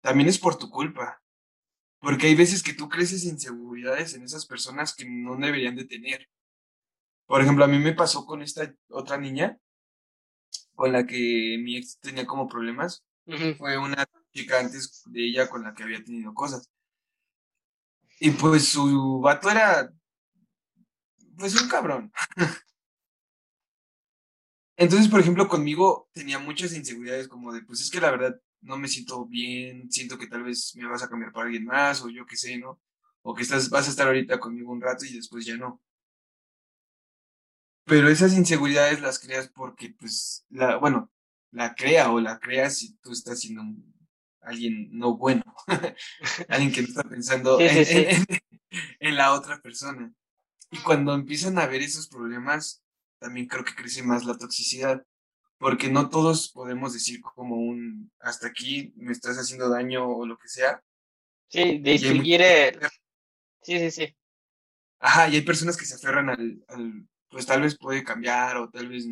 también 0.00 0.28
es 0.28 0.38
por 0.38 0.56
tu 0.56 0.70
culpa. 0.70 1.19
Porque 2.00 2.26
hay 2.26 2.34
veces 2.34 2.62
que 2.62 2.74
tú 2.74 2.88
creces 2.88 3.24
inseguridades 3.24 4.14
en 4.14 4.22
esas 4.22 4.46
personas 4.46 4.94
que 4.94 5.04
no 5.08 5.36
deberían 5.36 5.76
de 5.76 5.84
tener. 5.84 6.28
Por 7.26 7.42
ejemplo, 7.42 7.64
a 7.64 7.68
mí 7.68 7.78
me 7.78 7.92
pasó 7.92 8.24
con 8.26 8.42
esta 8.42 8.74
otra 8.88 9.18
niña 9.18 9.58
con 10.74 10.92
la 10.92 11.06
que 11.06 11.58
mi 11.62 11.76
ex 11.76 11.98
tenía 12.00 12.26
como 12.26 12.48
problemas. 12.48 13.04
Fue 13.58 13.76
una 13.78 14.04
chica 14.32 14.58
antes 14.58 15.02
de 15.06 15.26
ella 15.26 15.48
con 15.48 15.62
la 15.62 15.74
que 15.74 15.82
había 15.82 16.02
tenido 16.02 16.32
cosas. 16.32 16.70
Y 18.18 18.30
pues 18.30 18.68
su 18.68 19.20
vato 19.20 19.50
era, 19.50 19.92
pues 21.36 21.60
un 21.60 21.68
cabrón. 21.68 22.12
Entonces, 24.76 25.08
por 25.08 25.20
ejemplo, 25.20 25.46
conmigo 25.48 26.08
tenía 26.12 26.38
muchas 26.38 26.72
inseguridades 26.72 27.28
como 27.28 27.52
de, 27.52 27.62
pues 27.62 27.82
es 27.82 27.90
que 27.90 28.00
la 28.00 28.10
verdad 28.10 28.40
no 28.62 28.78
me 28.78 28.88
siento 28.88 29.26
bien, 29.26 29.90
siento 29.90 30.18
que 30.18 30.26
tal 30.26 30.44
vez 30.44 30.74
me 30.76 30.88
vas 30.88 31.02
a 31.02 31.08
cambiar 31.08 31.32
por 31.32 31.46
alguien 31.46 31.64
más 31.64 32.02
o 32.02 32.08
yo 32.10 32.26
qué 32.26 32.36
sé, 32.36 32.58
¿no? 32.58 32.80
O 33.22 33.34
que 33.34 33.42
estás, 33.42 33.70
vas 33.70 33.86
a 33.88 33.90
estar 33.90 34.06
ahorita 34.06 34.40
conmigo 34.40 34.72
un 34.72 34.80
rato 34.80 35.04
y 35.04 35.14
después 35.14 35.44
ya 35.44 35.56
no 35.56 35.80
pero 37.90 38.08
esas 38.08 38.34
inseguridades 38.34 39.00
las 39.00 39.18
creas 39.18 39.48
porque, 39.48 39.92
pues, 39.98 40.46
la, 40.48 40.76
bueno, 40.76 41.10
la 41.50 41.74
crea 41.74 42.12
o 42.12 42.20
la 42.20 42.38
creas 42.38 42.78
si 42.78 42.96
tú 42.98 43.10
estás 43.10 43.40
siendo 43.40 43.64
alguien 44.42 44.88
no 44.92 45.16
bueno, 45.16 45.42
alguien 46.48 46.70
que 46.70 46.82
no 46.82 46.88
está 46.88 47.02
pensando 47.02 47.58
en, 47.60 49.16
la 49.16 49.34
otra 49.34 49.60
persona. 49.60 50.12
Y 50.70 50.78
cuando 50.78 51.14
empiezan 51.14 51.58
a 51.58 51.66
ver 51.66 51.82
esos 51.82 52.06
problemas, 52.06 52.80
también 53.18 53.48
creo 53.48 53.64
que 53.64 53.74
crece 53.74 54.04
más 54.04 54.24
la 54.24 54.38
toxicidad, 54.38 55.04
porque 55.60 55.90
no 55.90 56.08
todos 56.08 56.48
podemos 56.48 56.94
decir 56.94 57.20
como 57.20 57.56
un, 57.56 58.10
hasta 58.18 58.46
aquí 58.46 58.94
me 58.96 59.12
estás 59.12 59.36
haciendo 59.36 59.68
daño 59.68 60.08
o 60.08 60.24
lo 60.24 60.38
que 60.38 60.48
sea. 60.48 60.82
Sí, 61.48 61.78
distinguir 61.78 62.40
el... 62.40 62.80
Sí, 63.60 63.78
sí, 63.78 63.90
sí. 63.90 64.16
Ajá, 65.00 65.28
y 65.28 65.34
hay 65.34 65.42
personas 65.42 65.76
que 65.76 65.84
se 65.84 65.96
aferran 65.96 66.30
al, 66.30 66.64
al, 66.66 67.06
pues 67.28 67.44
tal 67.44 67.60
vez 67.60 67.76
puede 67.76 68.02
cambiar 68.02 68.56
o 68.56 68.70
tal 68.70 68.88
vez 68.88 69.06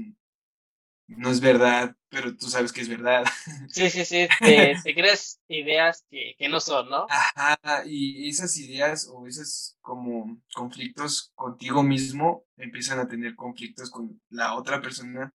no 1.08 1.30
es 1.30 1.40
verdad, 1.40 1.94
pero 2.08 2.34
tú 2.34 2.48
sabes 2.48 2.72
que 2.72 2.80
es 2.80 2.88
verdad. 2.88 3.24
Sí, 3.68 3.90
sí, 3.90 4.06
sí, 4.06 4.26
te, 4.40 4.94
creas 4.94 5.42
ideas 5.48 6.06
que, 6.08 6.34
que, 6.38 6.48
no 6.48 6.60
son, 6.60 6.88
¿no? 6.88 7.06
Ajá, 7.10 7.84
y 7.84 8.26
esas 8.26 8.56
ideas 8.56 9.06
o 9.12 9.26
esos 9.26 9.76
como 9.82 10.40
conflictos 10.54 11.30
contigo 11.34 11.82
mismo 11.82 12.46
empiezan 12.56 13.00
a 13.00 13.08
tener 13.08 13.34
conflictos 13.34 13.90
con 13.90 14.18
la 14.30 14.54
otra 14.54 14.80
persona 14.80 15.34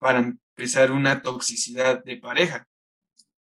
para 0.00 0.18
empezar 0.18 0.90
una 0.90 1.22
toxicidad 1.22 2.02
de 2.02 2.16
pareja. 2.16 2.66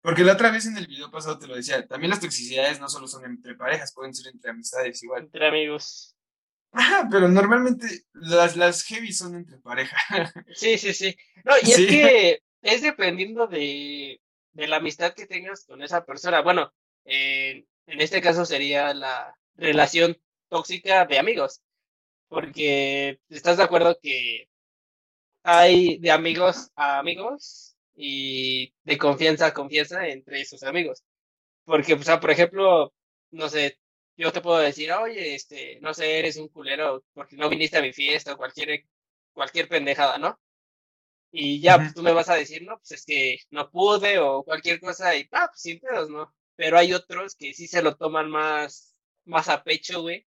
Porque 0.00 0.22
la 0.22 0.34
otra 0.34 0.52
vez 0.52 0.64
en 0.66 0.78
el 0.78 0.86
video 0.86 1.10
pasado 1.10 1.38
te 1.38 1.48
lo 1.48 1.56
decía, 1.56 1.84
también 1.86 2.10
las 2.10 2.20
toxicidades 2.20 2.80
no 2.80 2.88
solo 2.88 3.08
son 3.08 3.24
entre 3.24 3.56
parejas, 3.56 3.92
pueden 3.92 4.14
ser 4.14 4.32
entre 4.32 4.52
amistades 4.52 5.02
igual. 5.02 5.24
Entre 5.24 5.46
amigos. 5.46 6.16
Ajá, 6.70 7.08
pero 7.10 7.28
normalmente 7.28 7.86
las, 8.12 8.56
las 8.56 8.84
heavy 8.84 9.12
son 9.12 9.34
entre 9.34 9.58
pareja. 9.58 9.96
Sí, 10.54 10.78
sí, 10.78 10.94
sí. 10.94 11.16
No, 11.44 11.52
y 11.60 11.72
es 11.72 11.76
que 11.76 12.42
es 12.62 12.82
dependiendo 12.82 13.48
de, 13.48 14.20
de, 14.52 14.68
la 14.68 14.76
amistad 14.76 15.12
que 15.12 15.26
tengas 15.26 15.64
con 15.66 15.82
esa 15.82 16.04
persona. 16.04 16.40
Bueno, 16.40 16.72
en 17.04 17.66
este 17.86 18.20
caso 18.20 18.44
sería 18.44 18.94
la 18.94 19.34
relación 19.56 20.16
tóxica 20.48 21.04
de 21.06 21.18
amigos. 21.18 21.62
Porque 22.28 23.20
estás 23.28 23.56
de 23.56 23.64
acuerdo 23.64 23.98
que 24.00 24.48
hay 25.46 25.98
de 25.98 26.10
amigos 26.10 26.72
a 26.74 26.98
amigos 26.98 27.76
y 27.94 28.74
de 28.84 28.98
confianza 28.98 29.46
a 29.46 29.54
confianza 29.54 30.06
entre 30.08 30.40
esos 30.40 30.62
amigos. 30.64 31.04
Porque, 31.64 31.94
o 31.94 32.02
sea, 32.02 32.20
por 32.20 32.30
ejemplo, 32.32 32.92
no 33.32 33.48
sé, 33.48 33.78
yo 34.16 34.32
te 34.32 34.40
puedo 34.42 34.58
decir, 34.58 34.92
oye, 34.92 35.36
este, 35.36 35.80
no 35.82 35.94
sé, 35.94 36.18
eres 36.18 36.36
un 36.38 36.48
culero 36.48 37.04
porque 37.14 37.36
no 37.36 37.48
viniste 37.48 37.78
a 37.78 37.82
mi 37.82 37.92
fiesta 37.92 38.34
o 38.34 38.36
cualquier, 38.38 38.84
cualquier 39.32 39.68
pendejada, 39.68 40.18
¿no? 40.18 40.40
Y 41.30 41.60
ya, 41.60 41.78
pues 41.78 41.94
tú 41.94 42.02
me 42.02 42.12
vas 42.12 42.28
a 42.30 42.36
decir, 42.36 42.62
no, 42.64 42.78
pues 42.78 42.92
es 42.92 43.04
que 43.06 43.38
no 43.50 43.70
pude 43.70 44.18
o 44.18 44.42
cualquier 44.44 44.80
cosa 44.80 45.14
y, 45.16 45.28
ah, 45.32 45.48
pues 45.50 45.62
sin 45.62 45.80
pedos, 45.80 46.10
¿no? 46.10 46.34
Pero 46.56 46.78
hay 46.78 46.92
otros 46.94 47.36
que 47.36 47.54
sí 47.54 47.68
se 47.68 47.82
lo 47.82 47.96
toman 47.96 48.30
más, 48.30 48.98
más 49.24 49.48
a 49.48 49.62
pecho, 49.64 50.02
güey. 50.02 50.26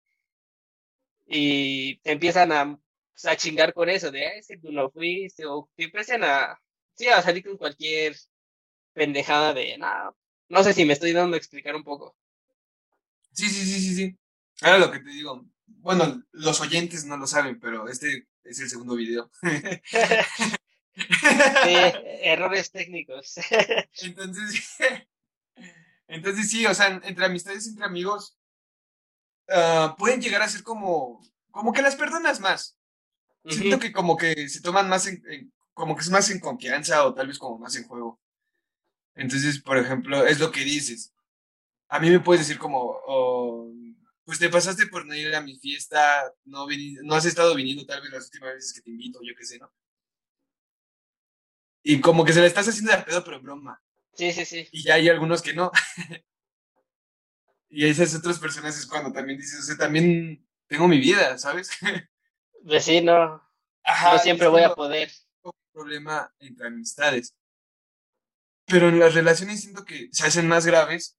Y 1.27 1.97
te 1.99 2.11
empiezan 2.11 2.51
a, 2.51 2.79
pues, 3.21 3.33
a 3.33 3.37
chingar 3.37 3.73
con 3.73 3.89
eso 3.89 4.11
de, 4.11 4.25
ay, 4.27 4.43
si 4.43 4.57
tú 4.57 4.71
no 4.71 4.89
fuiste, 4.89 5.45
o 5.45 5.69
te 5.75 5.83
empiezan 5.85 6.23
a, 6.23 6.57
sí, 6.95 7.07
a 7.07 7.21
salir 7.21 7.43
con 7.43 7.57
cualquier 7.57 8.15
pendejada 8.93 9.53
de, 9.53 9.77
no, 9.77 10.15
no 10.47 10.63
sé 10.63 10.73
si 10.73 10.85
me 10.85 10.93
estoy 10.93 11.11
dando 11.11 11.35
a 11.35 11.37
explicar 11.37 11.75
un 11.75 11.83
poco. 11.83 12.15
Sí, 13.33 13.49
sí, 13.49 13.65
sí, 13.65 13.79
sí, 13.79 13.95
sí. 13.95 14.17
Ahora 14.61 14.79
lo 14.79 14.91
que 14.91 14.99
te 14.99 15.09
digo. 15.09 15.45
Bueno, 15.65 16.23
los 16.31 16.61
oyentes 16.61 17.05
no 17.05 17.15
lo 17.15 17.27
saben, 17.27 17.59
pero 17.59 17.87
este 17.87 18.27
es 18.43 18.59
el 18.59 18.69
segundo 18.69 18.95
video. 18.95 19.29
sí, 19.41 21.03
errores 22.23 22.71
técnicos. 22.71 23.35
entonces, 24.01 24.77
entonces 26.07 26.49
sí, 26.49 26.65
o 26.65 26.73
sea, 26.73 26.99
entre 27.03 27.25
amistades, 27.25 27.67
entre 27.67 27.85
amigos, 27.85 28.37
ah, 29.49 29.95
pueden 29.97 30.21
llegar 30.21 30.41
a 30.41 30.49
ser 30.49 30.63
como, 30.63 31.21
como 31.51 31.71
que 31.71 31.81
las 31.81 31.95
perdonas 31.95 32.39
más. 32.39 32.78
Siento 33.49 33.79
que 33.79 33.91
como 33.91 34.15
que 34.15 34.47
se 34.49 34.61
toman 34.61 34.87
más 34.89 35.07
en, 35.07 35.51
como 35.73 35.95
que 35.95 36.01
es 36.01 36.09
más 36.09 36.29
en 36.29 36.39
confianza 36.39 37.05
o 37.05 37.13
tal 37.13 37.27
vez 37.27 37.37
como 37.37 37.57
más 37.57 37.75
en 37.75 37.87
juego. 37.87 38.19
Entonces, 39.15 39.61
por 39.61 39.77
ejemplo, 39.77 40.25
es 40.25 40.39
lo 40.39 40.51
que 40.51 40.61
dices 40.61 41.13
a 41.89 41.99
mí 41.99 42.09
me 42.09 42.19
puedes 42.19 42.47
decir 42.47 42.59
como, 42.59 42.79
oh, 43.07 43.71
pues 44.23 44.37
te 44.37 44.49
pasaste 44.49 44.85
por 44.87 45.05
no 45.05 45.15
ir 45.15 45.33
a 45.35 45.41
mi 45.41 45.57
fiesta, 45.57 46.31
no, 46.45 46.67
no 47.03 47.15
has 47.15 47.25
estado 47.25 47.55
viniendo 47.55 47.85
tal 47.85 48.01
vez 48.01 48.11
las 48.11 48.25
últimas 48.25 48.53
veces 48.53 48.73
que 48.73 48.81
te 48.81 48.91
invito, 48.91 49.19
yo 49.23 49.33
qué 49.35 49.43
sé, 49.43 49.57
¿no? 49.57 49.73
Y 51.81 51.99
como 51.99 52.23
que 52.23 52.33
se 52.33 52.41
le 52.41 52.47
estás 52.47 52.67
haciendo 52.67 52.91
de 52.91 53.01
pedo, 53.01 53.23
pero 53.23 53.37
en 53.37 53.43
broma. 53.43 53.81
Sí, 54.13 54.31
sí, 54.31 54.45
sí. 54.45 54.67
Y 54.71 54.83
ya 54.83 54.95
hay 54.95 55.09
algunos 55.09 55.41
que 55.41 55.53
no. 55.53 55.71
y 57.69 57.85
esas 57.85 58.13
otras 58.13 58.37
personas 58.37 58.77
es 58.77 58.85
cuando 58.85 59.11
también 59.11 59.39
dices, 59.39 59.59
o 59.59 59.63
sea, 59.63 59.77
también 59.77 60.47
tengo 60.67 60.87
mi 60.87 60.99
vida, 60.99 61.37
¿sabes? 61.39 61.71
pues 62.65 62.85
sí, 62.85 63.01
no. 63.01 63.41
no 63.85 64.19
siempre 64.19 64.47
voy 64.47 64.63
a 64.63 64.73
poder. 64.75 65.11
Un 65.41 65.51
problema 65.71 66.33
entre 66.39 66.67
amistades. 66.67 67.35
Pero 68.65 68.89
en 68.89 68.99
las 68.99 69.13
relaciones 69.13 69.61
siento 69.61 69.83
que 69.83 70.09
se 70.11 70.27
hacen 70.27 70.47
más 70.47 70.65
graves 70.65 71.17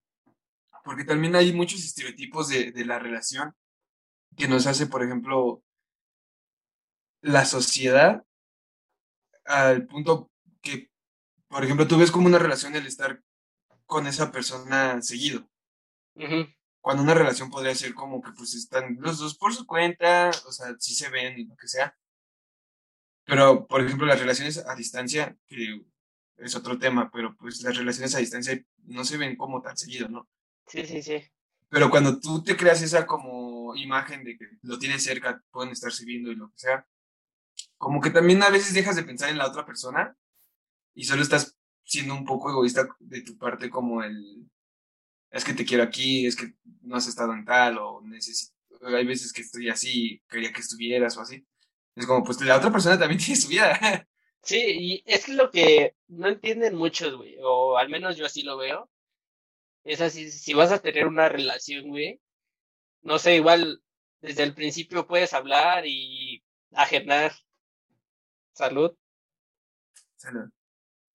porque 0.85 1.05
también 1.05 1.37
hay 1.37 1.53
muchos 1.53 1.85
estereotipos 1.85 2.49
de, 2.49 2.73
de 2.73 2.85
la 2.85 2.99
relación 2.99 3.55
que 4.37 4.49
nos 4.49 4.67
hace, 4.67 4.87
por 4.87 5.03
ejemplo, 5.03 5.63
la 7.23 7.45
sociedad 7.45 8.25
al 9.45 9.87
punto 9.87 10.31
que, 10.63 10.91
por 11.49 11.65
ejemplo, 11.65 11.87
tú 11.87 11.99
ves 11.99 12.11
como 12.11 12.27
una 12.27 12.39
relación 12.39 12.75
el 12.77 12.87
estar 12.87 13.23
con 13.87 14.07
esa 14.07 14.31
persona 14.31 15.03
seguido. 15.03 15.49
Cuando 16.81 17.03
una 17.03 17.15
relación 17.15 17.51
podría 17.51 17.75
ser 17.75 17.95
como 17.95 18.23
que 18.23 18.33
pues 18.33 18.55
están 18.55 18.97
los 19.01 19.19
dos 19.19 19.37
por 19.37 19.55
su 19.55 19.67
cuenta, 19.67 20.31
o 20.47 20.53
sea, 20.53 20.75
sí 20.79 20.95
se 20.95 21.11
ven 21.11 21.39
y 21.39 21.45
lo 21.45 21.57
que 21.57 21.69
sea. 21.69 21.95
Pero, 23.25 23.67
por 23.67 23.83
ejemplo, 23.85 24.07
las 24.07 24.19
relaciones 24.19 24.59
a 24.67 24.75
distancia, 24.75 25.37
que 25.47 25.83
es 26.39 26.57
otro 26.57 26.79
tema, 26.79 27.11
pero 27.13 27.37
pues 27.37 27.63
las 27.63 27.77
relaciones 27.77 28.15
a 28.15 28.19
distancia 28.19 28.61
no 28.87 29.05
se 29.05 29.19
ven 29.19 29.37
como 29.37 29.61
tan 29.61 29.77
seguido, 29.77 30.09
¿no? 30.09 30.29
Sí, 30.67 30.87
sí, 30.87 31.03
sí. 31.03 31.23
Pero 31.69 31.91
cuando 31.91 32.19
tú 32.19 32.43
te 32.43 32.57
creas 32.57 32.83
esa 32.83 33.07
como 33.07 33.77
imagen 33.77 34.25
de 34.25 34.37
que 34.37 34.47
lo 34.63 34.79
tienes 34.79 35.05
cerca, 35.05 35.43
pueden 35.51 35.73
estar 35.73 35.93
sirviendo 35.93 36.33
y 36.33 36.37
lo 36.37 36.51
que 36.51 36.59
sea, 36.59 36.87
como 37.77 38.01
que 38.01 38.11
también 38.11 38.43
a 38.43 38.51
veces 38.51 38.75
dejas 38.75 38.97
de 38.97 39.05
pensar 39.05 39.29
en 39.31 39.39
la 39.39 39.47
otra 39.47 39.65
persona 39.65 40.17
y 40.95 41.05
solo 41.05 41.23
estás 41.23 41.57
siendo 41.85 42.15
un 42.15 42.25
poco 42.25 42.51
egoísta 42.51 42.89
de 42.99 43.23
tu 43.23 43.39
parte 43.39 43.71
como 43.71 44.03
el, 44.03 44.51
es 45.31 45.45
que 45.45 45.55
te 45.55 45.65
quiero 45.65 45.83
aquí, 45.83 46.27
es 46.27 46.37
que 46.37 46.55
no 46.83 46.97
has 46.97 47.07
estado 47.07 47.33
en 47.33 47.45
tal 47.45 47.79
o 47.79 48.01
necesito, 48.03 48.53
hay 48.83 49.07
veces 49.07 49.33
que 49.33 49.43
estoy 49.43 49.69
así, 49.69 50.23
quería 50.29 50.53
que 50.53 50.61
estuvieras 50.61 51.17
o 51.17 51.21
así. 51.21 51.47
Es 51.95 52.07
como, 52.07 52.25
pues 52.25 52.41
la 52.41 52.57
otra 52.57 52.71
persona 52.71 52.99
también 52.99 53.21
tiene 53.25 53.41
su 53.41 53.49
vida. 53.49 54.07
Sí, 54.43 54.57
y 54.59 55.03
es 55.07 55.29
lo 55.29 55.51
que 55.51 55.97
no 56.09 56.29
entienden 56.29 56.75
muchos, 56.75 57.15
güey, 57.15 57.37
o 57.43 57.77
al 57.77 57.91
menos 57.91 58.17
yo 58.17 58.25
así 58.25 58.43
lo 58.43 58.57
veo, 58.57 58.91
es 59.85 60.01
así, 60.01 60.31
si 60.31 60.55
vas 60.55 60.73
a 60.73 60.81
tener 60.81 61.07
una 61.07 61.29
relación, 61.29 61.89
güey, 61.89 62.21
no 63.03 63.19
sé, 63.19 63.37
igual 63.37 63.83
desde 64.21 64.43
el 64.43 64.55
principio 64.55 65.07
puedes 65.07 65.33
hablar 65.33 65.85
y 65.87 66.43
agendar. 66.73 67.33
Salud. 68.53 68.95
Salud. 70.17 70.51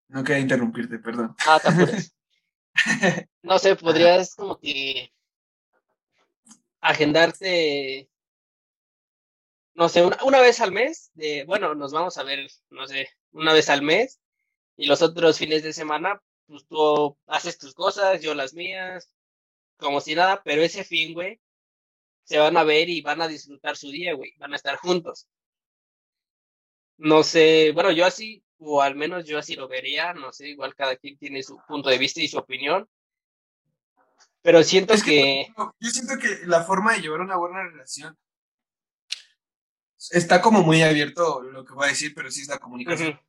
No 0.07 0.23
quería 0.23 0.41
interrumpirte, 0.41 0.99
perdón. 0.99 1.35
Ah, 1.45 1.59
No 3.43 3.59
sé, 3.59 3.75
podrías 3.75 4.35
como 4.35 4.59
que 4.59 5.11
agendarte, 6.81 8.09
no 9.73 9.89
sé, 9.89 10.03
una, 10.03 10.17
una, 10.23 10.41
vez 10.41 10.61
al 10.61 10.71
mes, 10.71 11.11
de, 11.13 11.43
bueno, 11.45 11.75
nos 11.75 11.91
vamos 11.91 12.17
a 12.17 12.23
ver, 12.23 12.47
no 12.69 12.87
sé, 12.87 13.09
una 13.31 13.53
vez 13.53 13.69
al 13.69 13.81
mes, 13.81 14.19
y 14.77 14.87
los 14.87 15.01
otros 15.01 15.37
fines 15.37 15.63
de 15.63 15.73
semana, 15.73 16.21
pues 16.47 16.65
tú 16.67 17.17
haces 17.27 17.57
tus 17.57 17.73
cosas, 17.73 18.21
yo 18.21 18.35
las 18.35 18.53
mías, 18.53 19.09
como 19.77 20.01
si 20.01 20.15
nada, 20.15 20.41
pero 20.43 20.61
ese 20.63 20.83
fin, 20.83 21.13
güey, 21.13 21.41
se 22.23 22.39
van 22.39 22.57
a 22.57 22.63
ver 22.63 22.89
y 22.89 23.01
van 23.01 23.21
a 23.21 23.27
disfrutar 23.27 23.77
su 23.77 23.89
día, 23.91 24.13
güey, 24.15 24.33
van 24.37 24.53
a 24.53 24.57
estar 24.57 24.77
juntos. 24.77 25.27
No 26.97 27.23
sé, 27.23 27.71
bueno, 27.73 27.91
yo 27.91 28.05
así, 28.05 28.43
o 28.65 28.81
al 28.81 28.95
menos 28.95 29.25
yo 29.25 29.37
así 29.37 29.55
lo 29.55 29.67
vería, 29.67 30.13
no 30.13 30.33
sé, 30.33 30.49
igual 30.49 30.75
cada 30.75 30.95
quien 30.95 31.17
tiene 31.17 31.43
su 31.43 31.57
punto 31.67 31.89
de 31.89 31.97
vista 31.97 32.21
y 32.21 32.27
su 32.27 32.37
opinión. 32.37 32.89
Pero 34.41 34.63
siento 34.63 34.93
que, 35.03 35.47
Yo 35.79 35.89
siento 35.89 36.17
que 36.19 36.45
la 36.45 36.63
forma 36.63 36.93
de 36.93 37.01
llevar 37.01 37.21
una 37.21 37.37
buena 37.37 37.63
relación 37.63 38.17
está 40.11 40.41
como 40.41 40.61
muy 40.61 40.81
abierto 40.81 41.41
lo 41.41 41.65
que 41.65 41.73
voy 41.73 41.85
a 41.85 41.89
decir, 41.89 42.13
pero 42.15 42.29
sí 42.29 42.41
es 42.41 42.47
la 42.47 42.59
comunicación. 42.59 43.19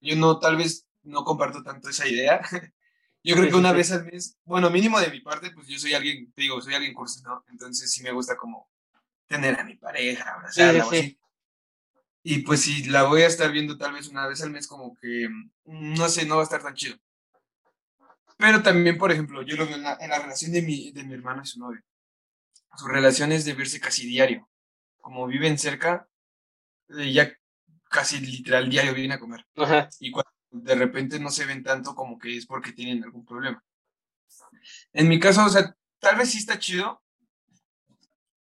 yo 0.00 0.16
no, 0.16 0.38
tal 0.38 0.56
vez 0.56 0.86
no 1.02 1.24
comparto 1.24 1.62
tanto 1.62 1.88
esa 1.88 2.06
idea. 2.06 2.40
Yo 3.24 3.34
creo 3.34 3.48
que 3.48 3.56
una 3.56 3.72
vez 3.72 3.90
al 3.90 4.04
mes, 4.04 4.38
bueno, 4.44 4.70
mínimo 4.70 4.98
de 5.00 5.10
mi 5.10 5.20
parte, 5.20 5.50
pues 5.50 5.66
yo 5.66 5.76
soy 5.78 5.92
alguien, 5.92 6.32
te 6.32 6.42
digo, 6.42 6.62
soy 6.62 6.74
alguien 6.74 6.94
cursi, 6.94 7.20
¿no? 7.22 7.44
Entonces 7.48 7.92
sí 7.92 8.02
me 8.02 8.12
gusta 8.12 8.36
como 8.36 8.70
tener 9.26 9.58
a 9.58 9.64
mi 9.64 9.74
pareja, 9.74 10.34
abrazarla 10.34 10.86
o 10.86 10.88
así. 10.88 11.18
Y 12.22 12.40
pues 12.40 12.62
si 12.62 12.84
la 12.84 13.04
voy 13.04 13.22
a 13.22 13.26
estar 13.26 13.50
viendo 13.52 13.78
tal 13.78 13.92
vez 13.94 14.08
una 14.08 14.26
vez 14.26 14.42
al 14.42 14.50
mes, 14.50 14.66
como 14.66 14.94
que, 14.96 15.28
mm, 15.64 15.94
no 15.94 16.08
sé, 16.08 16.26
no 16.26 16.36
va 16.36 16.42
a 16.42 16.44
estar 16.44 16.62
tan 16.62 16.74
chido. 16.74 16.96
Pero 18.36 18.62
también, 18.62 18.98
por 18.98 19.10
ejemplo, 19.10 19.42
yo 19.42 19.56
lo 19.56 19.66
veo 19.66 19.76
en 19.76 19.82
la, 19.82 19.96
relación 19.96 20.52
de 20.52 20.62
mi, 20.62 20.92
de 20.92 21.04
mi 21.04 21.14
hermano 21.14 21.42
y 21.42 21.46
su 21.46 21.58
novio. 21.58 21.82
Su 22.76 22.86
relación 22.86 23.32
es 23.32 23.44
de 23.44 23.54
verse 23.54 23.80
casi 23.80 24.06
diario. 24.06 24.48
como 24.98 25.26
viven 25.26 25.58
cerca, 25.58 26.08
eh, 26.90 27.12
ya 27.12 27.32
casi 27.90 28.20
literal 28.20 28.68
diario 28.68 28.94
vienen 28.94 29.12
a 29.12 29.20
comer. 29.20 29.46
Ajá. 29.56 29.88
Y 30.00 30.10
cuando 30.12 30.30
de 30.50 30.74
repente 30.74 31.18
no 31.18 31.30
se 31.30 31.46
ven 31.46 31.62
tanto 31.62 31.94
como 31.94 32.18
que 32.18 32.36
es 32.36 32.46
porque 32.46 32.72
tienen 32.72 33.02
algún 33.04 33.24
problema. 33.24 33.62
En 34.92 35.08
mi 35.08 35.18
caso, 35.18 35.44
o 35.44 35.48
sea, 35.48 35.74
tal 35.98 36.16
vez 36.16 36.30
sí 36.30 36.38
está 36.38 36.58
chido, 36.58 37.02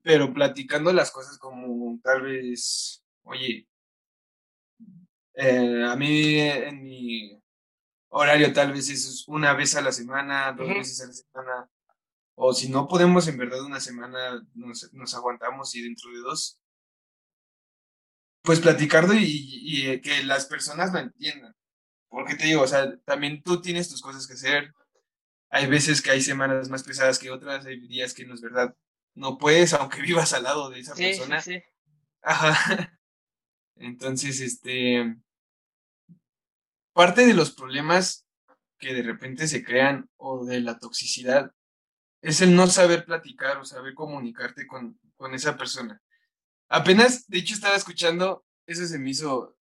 pero 0.02 0.34
platicando 0.34 0.94
las 0.94 1.12
cosas 1.12 1.38
como 1.38 2.00
tal 2.04 2.22
vez, 2.22 3.04
oye, 3.26 3.68
eh, 5.34 5.84
a 5.86 5.96
mí 5.96 6.40
en 6.40 6.84
mi 6.84 7.42
horario 8.10 8.54
tal 8.54 8.74
vez 8.74 8.90
es 8.90 9.26
una 9.28 9.54
vez 9.54 9.76
a 9.76 9.82
la 9.82 9.92
semana, 9.92 10.54
dos 10.54 10.68
veces 10.70 11.02
a 11.02 11.08
la 11.08 11.14
semana, 11.14 11.70
o 12.36 12.54
si 12.54 12.70
no 12.70 12.88
podemos 12.88 13.28
en 13.28 13.38
verdad 13.38 13.64
una 13.66 13.80
semana, 13.82 14.42
nos, 14.56 14.94
nos 14.94 15.16
aguantamos 15.16 15.76
y 15.76 15.84
dentro 15.84 16.12
de 16.12 16.20
dos, 16.20 16.60
pues 18.44 18.60
platicarlo 18.60 19.14
y, 19.16 19.24
y, 19.26 19.88
eh, 19.88 20.02
que 20.02 20.24
las 20.24 20.46
personas 20.46 20.94
lo 20.94 21.00
entiendan. 21.00 21.56
Porque 22.10 22.36
te 22.36 22.46
digo, 22.46 22.64
o 22.64 22.68
sea, 22.68 22.98
también 23.06 23.44
tú 23.44 23.62
tienes 23.62 23.90
tus 23.90 24.02
cosas 24.02 24.28
que 24.28 24.34
hacer. 24.34 24.72
Hay 25.50 25.68
veces 25.68 26.02
que 26.02 26.12
hay 26.12 26.22
semanas 26.22 26.70
más 26.70 26.84
pesadas 26.84 27.20
que 27.20 27.32
otras, 27.32 27.66
hay 27.66 27.80
días 27.88 28.14
que 28.14 28.26
no 28.26 28.34
es 28.36 28.42
verdad. 28.42 28.76
No 29.16 29.38
puedes, 29.38 29.74
aunque 29.76 30.02
vivas 30.02 30.34
al 30.34 30.44
lado 30.44 30.70
de 30.70 30.80
esa 30.82 30.96
Sí, 30.96 31.04
sí, 31.04 31.10
persona. 31.12 31.42
sí. 31.42 31.62
Ajá. 32.24 32.95
Entonces, 33.78 34.40
este, 34.42 35.16
parte 36.94 37.26
de 37.26 37.34
los 37.34 37.52
problemas 37.52 38.26
que 38.78 38.94
de 38.94 39.04
repente 39.04 39.48
se 39.48 39.64
crean 39.64 40.10
o 40.18 40.46
de 40.46 40.62
la 40.62 40.78
toxicidad 40.80 41.52
es 42.22 42.42
el 42.42 42.56
no 42.56 42.68
saber 42.68 43.06
platicar 43.06 43.58
o 43.58 43.66
saber 43.66 43.94
comunicarte 43.94 44.66
con, 44.66 45.00
con 45.16 45.34
esa 45.34 45.58
persona. 45.58 46.02
Apenas, 46.70 47.28
de 47.28 47.38
hecho, 47.40 47.54
estaba 47.54 47.76
escuchando, 47.76 48.46
eso 48.66 48.86
se 48.86 48.98
me 48.98 49.12
hizo, 49.12 49.56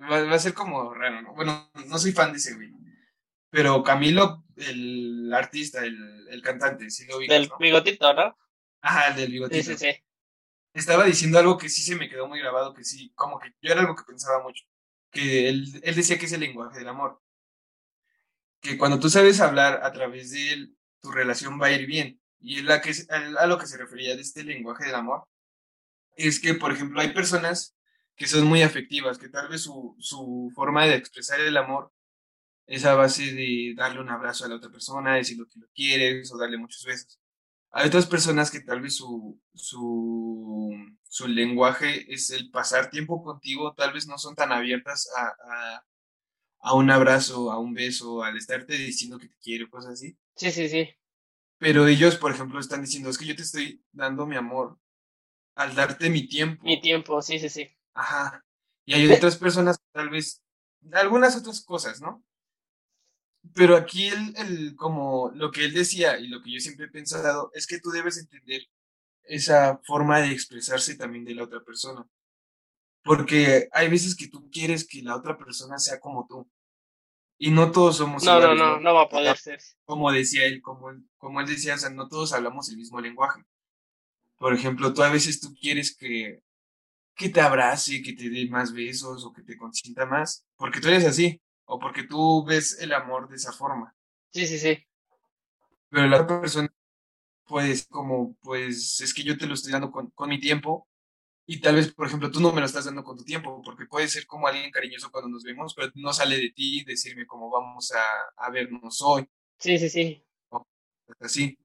va, 0.00 0.22
va 0.24 0.34
a 0.34 0.38
ser 0.38 0.54
como 0.54 0.94
raro, 0.94 1.22
¿no? 1.22 1.34
Bueno, 1.34 1.70
no 1.88 1.98
soy 1.98 2.12
fan 2.12 2.32
de 2.32 2.38
ese 2.38 2.54
güey, 2.54 2.72
pero 3.50 3.82
Camilo, 3.82 4.44
el 4.56 5.32
artista, 5.34 5.84
el, 5.84 6.28
el 6.28 6.42
cantante, 6.42 6.90
sí 6.90 7.06
lo 7.06 7.18
vi. 7.18 7.26
Del 7.26 7.48
¿no? 7.48 7.58
bigotito, 7.58 8.12
¿no? 8.14 8.36
Ajá, 8.82 9.08
el 9.08 9.16
del 9.16 9.26
Sí, 9.26 9.32
bigotito. 9.32 9.64
sí, 9.64 9.76
sí. 9.78 10.04
Estaba 10.76 11.04
diciendo 11.04 11.38
algo 11.38 11.56
que 11.56 11.70
sí 11.70 11.80
se 11.80 11.96
me 11.96 12.08
quedó 12.08 12.28
muy 12.28 12.38
grabado, 12.38 12.74
que 12.74 12.84
sí, 12.84 13.10
como 13.14 13.38
que 13.38 13.48
yo 13.62 13.72
era 13.72 13.80
algo 13.80 13.96
que 13.96 14.04
pensaba 14.04 14.42
mucho, 14.42 14.64
que 15.10 15.48
él, 15.48 15.80
él 15.82 15.94
decía 15.94 16.18
que 16.18 16.26
es 16.26 16.32
el 16.32 16.40
lenguaje 16.40 16.78
del 16.78 16.88
amor, 16.88 17.20
que 18.60 18.76
cuando 18.76 19.00
tú 19.00 19.08
sabes 19.08 19.40
hablar 19.40 19.80
a 19.82 19.92
través 19.92 20.32
de 20.32 20.52
él, 20.52 20.76
tu 21.00 21.10
relación 21.10 21.58
va 21.60 21.68
a 21.68 21.72
ir 21.72 21.86
bien. 21.86 22.20
Y 22.40 22.58
él 22.58 22.70
a, 22.70 22.82
que, 22.82 22.92
a 23.08 23.46
lo 23.46 23.58
que 23.58 23.66
se 23.66 23.78
refería 23.78 24.14
de 24.14 24.20
este 24.20 24.44
lenguaje 24.44 24.84
del 24.84 24.96
amor, 24.96 25.26
es 26.14 26.40
que, 26.40 26.54
por 26.54 26.72
ejemplo, 26.72 27.00
hay 27.00 27.14
personas 27.14 27.74
que 28.14 28.26
son 28.26 28.44
muy 28.46 28.62
afectivas, 28.62 29.16
que 29.18 29.30
tal 29.30 29.48
vez 29.48 29.62
su, 29.62 29.96
su 29.98 30.52
forma 30.54 30.86
de 30.86 30.96
expresar 30.96 31.40
el 31.40 31.56
amor 31.56 31.90
es 32.66 32.84
a 32.84 32.94
base 32.94 33.32
de 33.32 33.74
darle 33.74 34.00
un 34.00 34.10
abrazo 34.10 34.44
a 34.44 34.48
la 34.48 34.56
otra 34.56 34.70
persona, 34.70 35.14
decir 35.14 35.38
lo 35.38 35.46
que 35.46 35.58
lo 35.58 35.68
quieres 35.74 36.30
o 36.32 36.38
darle 36.38 36.58
muchos 36.58 36.84
besos. 36.84 37.18
Hay 37.72 37.88
otras 37.88 38.06
personas 38.06 38.50
que 38.50 38.60
tal 38.60 38.80
vez 38.80 38.96
su, 38.96 39.40
su, 39.54 40.72
su 41.02 41.28
lenguaje 41.28 42.12
es 42.12 42.30
el 42.30 42.50
pasar 42.50 42.90
tiempo 42.90 43.22
contigo, 43.22 43.74
tal 43.74 43.92
vez 43.92 44.06
no 44.06 44.18
son 44.18 44.34
tan 44.34 44.52
abiertas 44.52 45.08
a, 45.16 45.26
a, 45.26 45.86
a 46.60 46.74
un 46.74 46.90
abrazo, 46.90 47.52
a 47.52 47.58
un 47.58 47.74
beso, 47.74 48.22
al 48.22 48.36
estarte 48.36 48.74
diciendo 48.74 49.18
que 49.18 49.28
te 49.28 49.36
quiero, 49.42 49.68
cosas 49.68 49.92
así. 49.92 50.16
Sí, 50.36 50.50
sí, 50.50 50.68
sí. 50.68 50.88
Pero 51.58 51.86
ellos, 51.86 52.16
por 52.16 52.32
ejemplo, 52.32 52.60
están 52.60 52.82
diciendo, 52.82 53.08
es 53.10 53.18
que 53.18 53.26
yo 53.26 53.36
te 53.36 53.42
estoy 53.42 53.82
dando 53.92 54.26
mi 54.26 54.36
amor 54.36 54.78
al 55.54 55.74
darte 55.74 56.10
mi 56.10 56.28
tiempo. 56.28 56.64
Mi 56.64 56.80
tiempo, 56.80 57.22
sí, 57.22 57.38
sí, 57.38 57.48
sí. 57.48 57.68
Ajá. 57.94 58.44
Y 58.84 58.94
hay 58.94 59.10
otras 59.10 59.36
personas, 59.36 59.80
tal 59.92 60.10
vez, 60.10 60.42
algunas 60.92 61.36
otras 61.36 61.62
cosas, 61.62 62.00
¿no? 62.00 62.22
Pero 63.54 63.76
aquí 63.76 64.06
el, 64.08 64.34
el, 64.36 64.76
como 64.76 65.30
lo 65.34 65.50
que 65.50 65.64
él 65.64 65.74
decía 65.74 66.18
y 66.18 66.28
lo 66.28 66.42
que 66.42 66.52
yo 66.52 66.60
siempre 66.60 66.86
he 66.86 66.90
pensado 66.90 67.50
es 67.54 67.66
que 67.66 67.80
tú 67.80 67.90
debes 67.90 68.18
entender 68.18 68.62
esa 69.24 69.80
forma 69.84 70.20
de 70.20 70.32
expresarse 70.32 70.96
también 70.96 71.24
de 71.24 71.34
la 71.34 71.44
otra 71.44 71.60
persona. 71.64 72.06
Porque 73.02 73.68
hay 73.72 73.88
veces 73.88 74.16
que 74.16 74.28
tú 74.28 74.50
quieres 74.50 74.86
que 74.86 75.02
la 75.02 75.16
otra 75.16 75.38
persona 75.38 75.78
sea 75.78 76.00
como 76.00 76.26
tú. 76.28 76.48
Y 77.38 77.50
no 77.50 77.70
todos 77.70 77.98
somos 77.98 78.24
No, 78.24 78.40
no, 78.40 78.54
no, 78.54 78.80
no 78.80 78.94
va 78.94 79.02
a 79.02 79.08
poder 79.08 79.36
ser. 79.36 79.60
Como 79.84 80.10
decía 80.10 80.46
él, 80.46 80.62
como, 80.62 80.90
él- 80.90 81.04
como 81.18 81.40
él 81.40 81.46
decía, 81.46 81.74
o 81.74 81.78
sea, 81.78 81.90
no 81.90 82.08
todos 82.08 82.32
hablamos 82.32 82.68
el 82.70 82.78
mismo 82.78 83.00
lenguaje. 83.00 83.42
Por 84.38 84.54
ejemplo, 84.54 84.92
tú 84.94 85.02
a 85.02 85.10
veces 85.10 85.40
tú 85.40 85.54
quieres 85.54 85.96
que, 85.96 86.40
que 87.16 87.28
te 87.30 87.40
abrace, 87.40 88.02
que 88.02 88.14
te 88.14 88.30
dé 88.30 88.48
más 88.48 88.72
besos 88.72 89.24
o 89.24 89.32
que 89.32 89.42
te 89.42 89.56
consienta 89.56 90.06
más, 90.06 90.46
porque 90.56 90.80
tú 90.80 90.88
eres 90.88 91.04
así, 91.06 91.40
o 91.66 91.78
porque 91.78 92.04
tú 92.04 92.44
ves 92.44 92.78
el 92.80 92.92
amor 92.92 93.28
de 93.28 93.36
esa 93.36 93.52
forma. 93.52 93.94
Sí, 94.32 94.46
sí, 94.46 94.58
sí. 94.58 94.86
Pero 95.90 96.06
la 96.08 96.22
otra 96.22 96.40
persona, 96.40 96.68
pues, 97.46 97.86
como, 97.88 98.36
pues, 98.42 99.00
es 99.00 99.14
que 99.14 99.24
yo 99.24 99.38
te 99.38 99.46
lo 99.46 99.54
estoy 99.54 99.72
dando 99.72 99.90
con, 99.92 100.10
con 100.12 100.28
mi 100.30 100.40
tiempo, 100.40 100.88
y 101.46 101.60
tal 101.60 101.76
vez, 101.76 101.92
por 101.94 102.06
ejemplo, 102.08 102.30
tú 102.30 102.40
no 102.40 102.52
me 102.52 102.60
lo 102.60 102.66
estás 102.66 102.86
dando 102.86 103.04
con 103.04 103.16
tu 103.18 103.24
tiempo, 103.24 103.62
porque 103.62 103.86
puede 103.86 104.08
ser 104.08 104.26
como 104.26 104.48
alguien 104.48 104.70
cariñoso 104.72 105.10
cuando 105.12 105.30
nos 105.30 105.44
vemos, 105.44 105.74
pero 105.74 105.92
no 105.96 106.12
sale 106.12 106.38
de 106.38 106.50
ti 106.52 106.84
decirme 106.84 107.26
cómo 107.26 107.50
vamos 107.50 107.92
a, 107.92 108.46
a 108.46 108.50
vernos 108.50 109.02
hoy, 109.02 109.28
Sí, 109.58 109.78
sí, 109.78 109.88
sí. 109.90 110.22
así. 111.20 111.58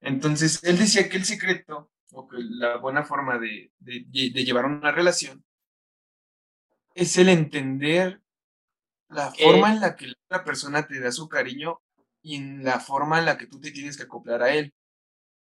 Entonces, 0.00 0.62
él 0.64 0.78
decía 0.78 1.08
que 1.08 1.18
el 1.18 1.24
secreto, 1.26 1.90
o 2.12 2.28
que 2.28 2.38
la 2.40 2.78
buena 2.78 3.04
forma 3.04 3.38
de, 3.38 3.72
de, 3.78 4.04
de 4.10 4.44
llevar 4.44 4.66
una 4.66 4.92
relación, 4.92 5.44
es 6.94 7.16
el 7.18 7.28
entender 7.28 8.19
la 9.10 9.32
¿Qué? 9.32 9.44
forma 9.44 9.72
en 9.72 9.80
la 9.80 9.96
que 9.96 10.06
la 10.08 10.14
otra 10.26 10.44
persona 10.44 10.86
te 10.86 11.00
da 11.00 11.12
su 11.12 11.28
cariño 11.28 11.80
y 12.22 12.36
en 12.36 12.64
la 12.64 12.80
forma 12.80 13.18
en 13.18 13.26
la 13.26 13.36
que 13.38 13.46
tú 13.46 13.60
te 13.60 13.70
tienes 13.70 13.96
que 13.96 14.04
acoplar 14.04 14.42
a 14.42 14.54
él. 14.54 14.72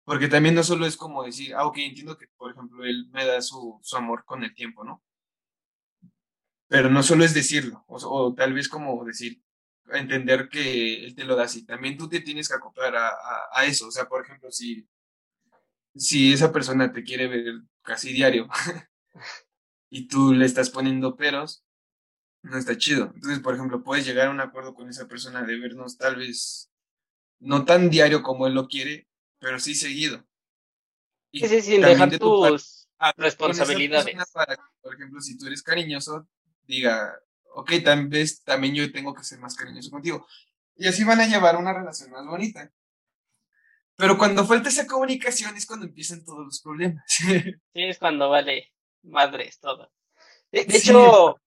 Porque 0.04 0.28
también 0.28 0.54
no 0.54 0.62
solo 0.62 0.86
es 0.86 0.96
como 0.96 1.24
decir, 1.24 1.54
ah, 1.54 1.66
ok, 1.66 1.78
entiendo 1.78 2.16
que, 2.16 2.28
por 2.36 2.52
ejemplo, 2.52 2.84
él 2.84 3.08
me 3.10 3.26
da 3.26 3.42
su, 3.42 3.78
su 3.82 3.96
amor 3.96 4.24
con 4.24 4.44
el 4.44 4.54
tiempo, 4.54 4.84
¿no? 4.84 5.02
Pero 6.68 6.90
no 6.90 7.02
solo 7.02 7.24
es 7.24 7.34
decirlo, 7.34 7.84
o, 7.88 7.96
o 7.96 8.34
tal 8.34 8.52
vez 8.52 8.68
como 8.68 9.04
decir, 9.04 9.42
entender 9.92 10.48
que 10.48 11.04
él 11.04 11.14
te 11.14 11.24
lo 11.24 11.36
da 11.36 11.44
así. 11.44 11.64
También 11.64 11.96
tú 11.96 12.08
te 12.08 12.20
tienes 12.20 12.48
que 12.48 12.54
acoplar 12.54 12.94
a, 12.96 13.08
a, 13.08 13.48
a 13.52 13.64
eso. 13.64 13.88
O 13.88 13.90
sea, 13.90 14.06
por 14.08 14.24
ejemplo, 14.24 14.50
si, 14.50 14.88
si 15.94 16.32
esa 16.32 16.52
persona 16.52 16.92
te 16.92 17.02
quiere 17.02 17.26
ver 17.26 17.62
casi 17.82 18.12
diario 18.12 18.48
y 19.90 20.08
tú 20.08 20.32
le 20.32 20.46
estás 20.46 20.70
poniendo 20.70 21.16
peros, 21.16 21.65
no 22.50 22.58
está 22.58 22.76
chido. 22.76 23.12
Entonces, 23.14 23.40
por 23.40 23.54
ejemplo, 23.54 23.82
puedes 23.82 24.06
llegar 24.06 24.28
a 24.28 24.30
un 24.30 24.40
acuerdo 24.40 24.74
con 24.74 24.88
esa 24.88 25.06
persona 25.08 25.42
de 25.42 25.58
vernos 25.58 25.96
tal 25.98 26.16
vez 26.16 26.70
no 27.40 27.64
tan 27.64 27.90
diario 27.90 28.22
como 28.22 28.46
él 28.46 28.54
lo 28.54 28.66
quiere, 28.68 29.06
pero 29.38 29.58
sí 29.60 29.74
seguido. 29.74 30.24
Y 31.30 31.40
Sí, 31.40 31.48
sí, 31.48 31.60
sin 31.62 31.80
dejar 31.82 32.08
de 32.10 32.18
tu 32.18 32.40
parte, 32.40 32.56
tus 32.56 32.88
responsabilidades. 33.16 34.14
para 34.32 34.56
que, 34.56 34.62
por 34.80 34.94
ejemplo, 34.94 35.20
si 35.20 35.36
tú 35.36 35.46
eres 35.46 35.62
cariñoso, 35.62 36.26
diga, 36.62 37.14
ok, 37.54 37.72
tal 37.84 38.08
vez 38.08 38.42
también 38.42 38.74
yo 38.74 38.90
tengo 38.92 39.12
que 39.14 39.24
ser 39.24 39.38
más 39.38 39.54
cariñoso 39.54 39.90
contigo. 39.90 40.26
Y 40.76 40.86
así 40.86 41.04
van 41.04 41.20
a 41.20 41.26
llevar 41.26 41.56
una 41.56 41.72
relación 41.72 42.10
más 42.10 42.24
bonita. 42.26 42.70
Pero 43.96 44.18
cuando 44.18 44.46
falta 44.46 44.68
esa 44.68 44.86
comunicación 44.86 45.56
es 45.56 45.66
cuando 45.66 45.86
empiezan 45.86 46.24
todos 46.24 46.44
los 46.44 46.60
problemas. 46.60 47.02
Sí, 47.72 47.82
es 47.82 47.98
cuando 47.98 48.28
vale 48.30 48.72
madres 49.02 49.58
todo. 49.58 49.92
De, 50.52 50.64
de 50.64 50.78
Sí. 50.78 50.90
hecho, 50.90 51.40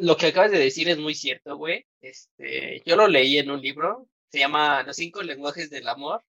lo 0.00 0.16
que 0.16 0.26
acabas 0.26 0.50
de 0.50 0.58
decir 0.58 0.88
es 0.88 0.98
muy 0.98 1.14
cierto, 1.14 1.56
güey. 1.56 1.86
Este, 2.00 2.82
yo 2.84 2.96
lo 2.96 3.08
leí 3.08 3.38
en 3.38 3.50
un 3.50 3.60
libro, 3.60 4.08
se 4.28 4.38
llama 4.38 4.82
Los 4.82 4.96
cinco 4.96 5.22
lenguajes 5.22 5.70
del 5.70 5.88
amor. 5.88 6.24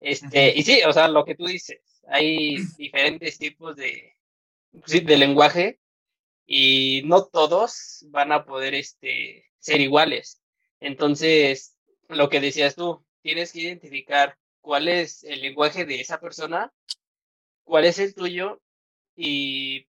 Este, 0.00 0.56
y 0.56 0.62
sí, 0.62 0.82
o 0.84 0.92
sea, 0.92 1.08
lo 1.08 1.24
que 1.24 1.34
tú 1.34 1.46
dices, 1.46 1.80
hay 2.08 2.56
diferentes 2.76 3.38
tipos 3.38 3.76
de, 3.76 4.14
de 4.72 5.16
lenguaje 5.16 5.80
y 6.46 7.02
no 7.04 7.24
todos 7.26 8.04
van 8.08 8.32
a 8.32 8.44
poder 8.44 8.74
este, 8.74 9.46
ser 9.58 9.80
iguales. 9.80 10.42
Entonces, 10.80 11.76
lo 12.08 12.28
que 12.28 12.40
decías 12.40 12.74
tú, 12.74 13.04
tienes 13.22 13.52
que 13.52 13.60
identificar 13.60 14.36
cuál 14.60 14.88
es 14.88 15.24
el 15.24 15.40
lenguaje 15.40 15.84
de 15.84 16.00
esa 16.00 16.20
persona, 16.20 16.72
cuál 17.64 17.84
es 17.84 17.98
el 17.98 18.14
tuyo 18.14 18.60
y 19.16 19.86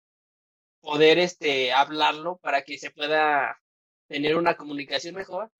poder 0.82 1.20
este, 1.20 1.72
hablarlo 1.74 2.38
para 2.38 2.64
que 2.64 2.78
se 2.78 2.92
pueda 2.92 3.60
tener 4.08 4.36
una 4.38 4.56
comunicación 4.58 5.16
mejor 5.16 5.52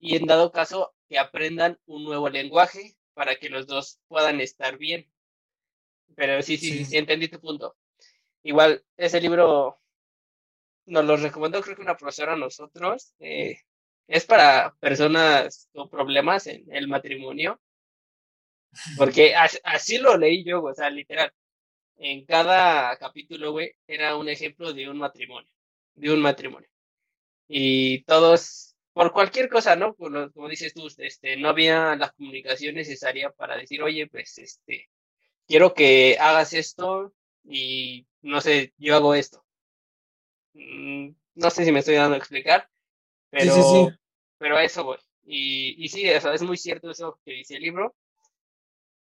y 0.00 0.16
en 0.16 0.26
dado 0.26 0.52
caso 0.52 0.94
que 1.08 1.18
aprendan 1.18 1.78
un 1.86 2.04
nuevo 2.04 2.28
lenguaje 2.30 2.96
para 3.14 3.36
que 3.36 3.50
los 3.50 3.66
dos 3.66 4.00
puedan 4.08 4.40
estar 4.40 4.78
bien. 4.78 5.10
Pero 6.16 6.42
sí, 6.42 6.56
sí, 6.56 6.70
sí, 6.78 6.84
Sí. 6.84 6.96
entendí 6.96 7.28
tu 7.28 7.40
punto. 7.40 7.76
Igual, 8.44 8.84
ese 8.96 9.20
libro 9.20 9.80
nos 10.86 11.04
lo 11.04 11.16
recomendó 11.16 11.60
creo 11.62 11.76
que 11.76 11.82
una 11.82 11.96
profesora 11.96 12.32
a 12.34 12.36
nosotros. 12.36 13.14
eh, 13.18 13.58
es 14.06 14.26
para 14.26 14.74
personas 14.80 15.68
con 15.72 15.88
problemas 15.88 16.46
en 16.46 16.64
el 16.74 16.88
matrimonio. 16.88 17.58
Porque 18.98 19.34
as- 19.36 19.60
así 19.64 19.98
lo 19.98 20.16
leí 20.16 20.44
yo, 20.44 20.62
o 20.62 20.74
sea, 20.74 20.90
literal. 20.90 21.32
En 21.96 22.24
cada 22.24 22.96
capítulo, 22.98 23.52
güey, 23.52 23.72
era 23.86 24.16
un 24.16 24.28
ejemplo 24.28 24.72
de 24.72 24.88
un 24.88 24.98
matrimonio, 24.98 25.50
de 25.94 26.12
un 26.12 26.20
matrimonio. 26.20 26.68
Y 27.48 28.02
todos, 28.04 28.74
por 28.92 29.12
cualquier 29.12 29.48
cosa, 29.48 29.76
¿no? 29.76 29.94
Como, 29.94 30.30
como 30.32 30.48
dices 30.48 30.74
tú, 30.74 30.88
este, 30.98 31.36
no 31.36 31.48
había 31.48 31.96
la 31.96 32.10
comunicación 32.10 32.74
necesaria 32.74 33.30
para 33.30 33.56
decir, 33.56 33.82
oye, 33.82 34.06
pues, 34.06 34.38
este, 34.38 34.88
quiero 35.46 35.74
que 35.74 36.16
hagas 36.18 36.52
esto 36.52 37.12
y, 37.44 38.06
no 38.22 38.40
sé, 38.40 38.72
yo 38.78 38.96
hago 38.96 39.14
esto. 39.14 39.44
Mm, 40.54 41.10
no 41.34 41.50
sé 41.50 41.64
si 41.64 41.72
me 41.72 41.80
estoy 41.80 41.96
dando 41.96 42.14
a 42.14 42.18
explicar, 42.18 42.68
pero, 43.30 43.52
sí, 43.52 43.96
pero 44.38 44.58
eso, 44.58 44.84
güey. 44.84 44.98
Y, 45.26 45.84
y 45.84 45.88
sí, 45.88 46.08
eso 46.08 46.32
es 46.32 46.42
muy 46.42 46.56
cierto 46.56 46.90
eso 46.90 47.18
que 47.24 47.32
dice 47.32 47.56
el 47.56 47.62
libro. 47.62 47.94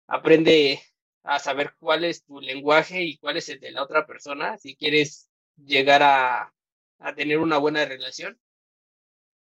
Aprende 0.08 0.82
a 1.24 1.40
saber 1.40 1.76
cuál 1.80 2.04
es 2.04 2.24
tu 2.26 2.40
lenguaje 2.42 3.04
y 3.04 3.18
cuál 3.18 3.38
es 3.38 3.50
el 3.50 3.60
de 3.60 3.72
la 3.72 3.84
otra 3.84 4.06
persona, 4.08 4.58
si 4.58 4.76
quieres 4.76 5.30
llegar 5.58 6.04
a, 6.04 6.54
a 7.00 7.16
tener 7.16 7.40
una 7.40 7.58
buena 7.58 7.86
relación. 7.86 8.40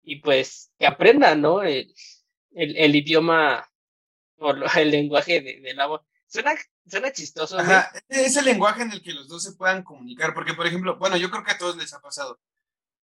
Y 0.02 0.16
pues 0.20 0.72
que 0.78 0.86
aprendan, 0.86 1.40
¿no? 1.42 1.62
El, 1.62 1.94
el, 2.52 2.76
el 2.76 2.96
idioma 2.96 3.70
o 4.38 4.52
el 4.76 4.90
lenguaje 4.90 5.40
de, 5.40 5.60
de 5.60 5.74
la 5.74 5.86
voz. 5.86 6.02
Suena, 6.26 6.52
suena 6.86 7.12
chistoso. 7.12 7.58
Ajá, 7.58 7.90
es 8.08 8.36
el 8.36 8.44
lenguaje 8.44 8.82
en 8.82 8.92
el 8.92 9.02
que 9.02 9.12
los 9.12 9.28
dos 9.28 9.42
se 9.42 9.52
puedan 9.52 9.82
comunicar, 9.82 10.32
porque 10.32 10.54
por 10.54 10.66
ejemplo, 10.66 10.96
bueno, 10.96 11.16
yo 11.16 11.30
creo 11.30 11.42
que 11.44 11.50
a 11.52 11.58
todos 11.58 11.76
les 11.76 11.92
ha 11.92 12.00
pasado, 12.00 12.40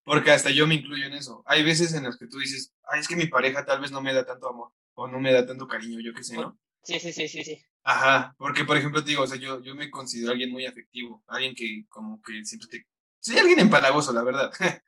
porque 0.04 0.32
hasta 0.32 0.52
yo 0.52 0.68
me 0.68 0.76
incluyo 0.76 1.06
en 1.06 1.14
eso. 1.14 1.44
Hay 1.46 1.64
veces 1.64 1.94
en 1.94 2.04
las 2.04 2.18
que 2.18 2.28
tú 2.28 2.40
dices, 2.40 2.74
ay, 2.84 3.00
es 3.00 3.08
que 3.08 3.16
mi 3.16 3.28
pareja 3.28 3.66
tal 3.66 3.80
vez 3.82 3.92
no 3.92 4.02
me 4.02 4.14
da 4.14 4.26
tanto 4.26 4.50
amor, 4.50 4.72
o 4.96 5.08
no 5.08 5.20
me 5.20 5.32
da 5.32 5.46
tanto 5.46 5.68
cariño, 5.68 6.00
yo 6.02 6.14
qué 6.14 6.24
sé, 6.24 6.38
¿no? 6.38 6.60
Sí, 6.84 7.00
sí, 7.00 7.14
sí, 7.14 7.28
sí, 7.28 7.44
sí. 7.44 7.66
Ajá, 7.84 8.34
porque 8.38 8.64
por 8.66 8.78
ejemplo 8.78 9.04
te 9.04 9.10
digo, 9.10 9.24
o 9.24 9.28
sea, 9.28 9.38
yo, 9.38 9.62
yo 9.62 9.76
me 9.76 9.90
considero 9.90 10.32
alguien 10.32 10.52
muy 10.52 10.66
afectivo, 10.66 11.24
alguien 11.28 11.56
que 11.56 11.86
como 11.90 12.22
que 12.22 12.46
siempre 12.46 12.68
te... 12.70 12.88
Soy 13.20 13.38
alguien 13.38 13.60
empalagoso, 13.60 14.14
la 14.14 14.24
verdad. 14.24 14.52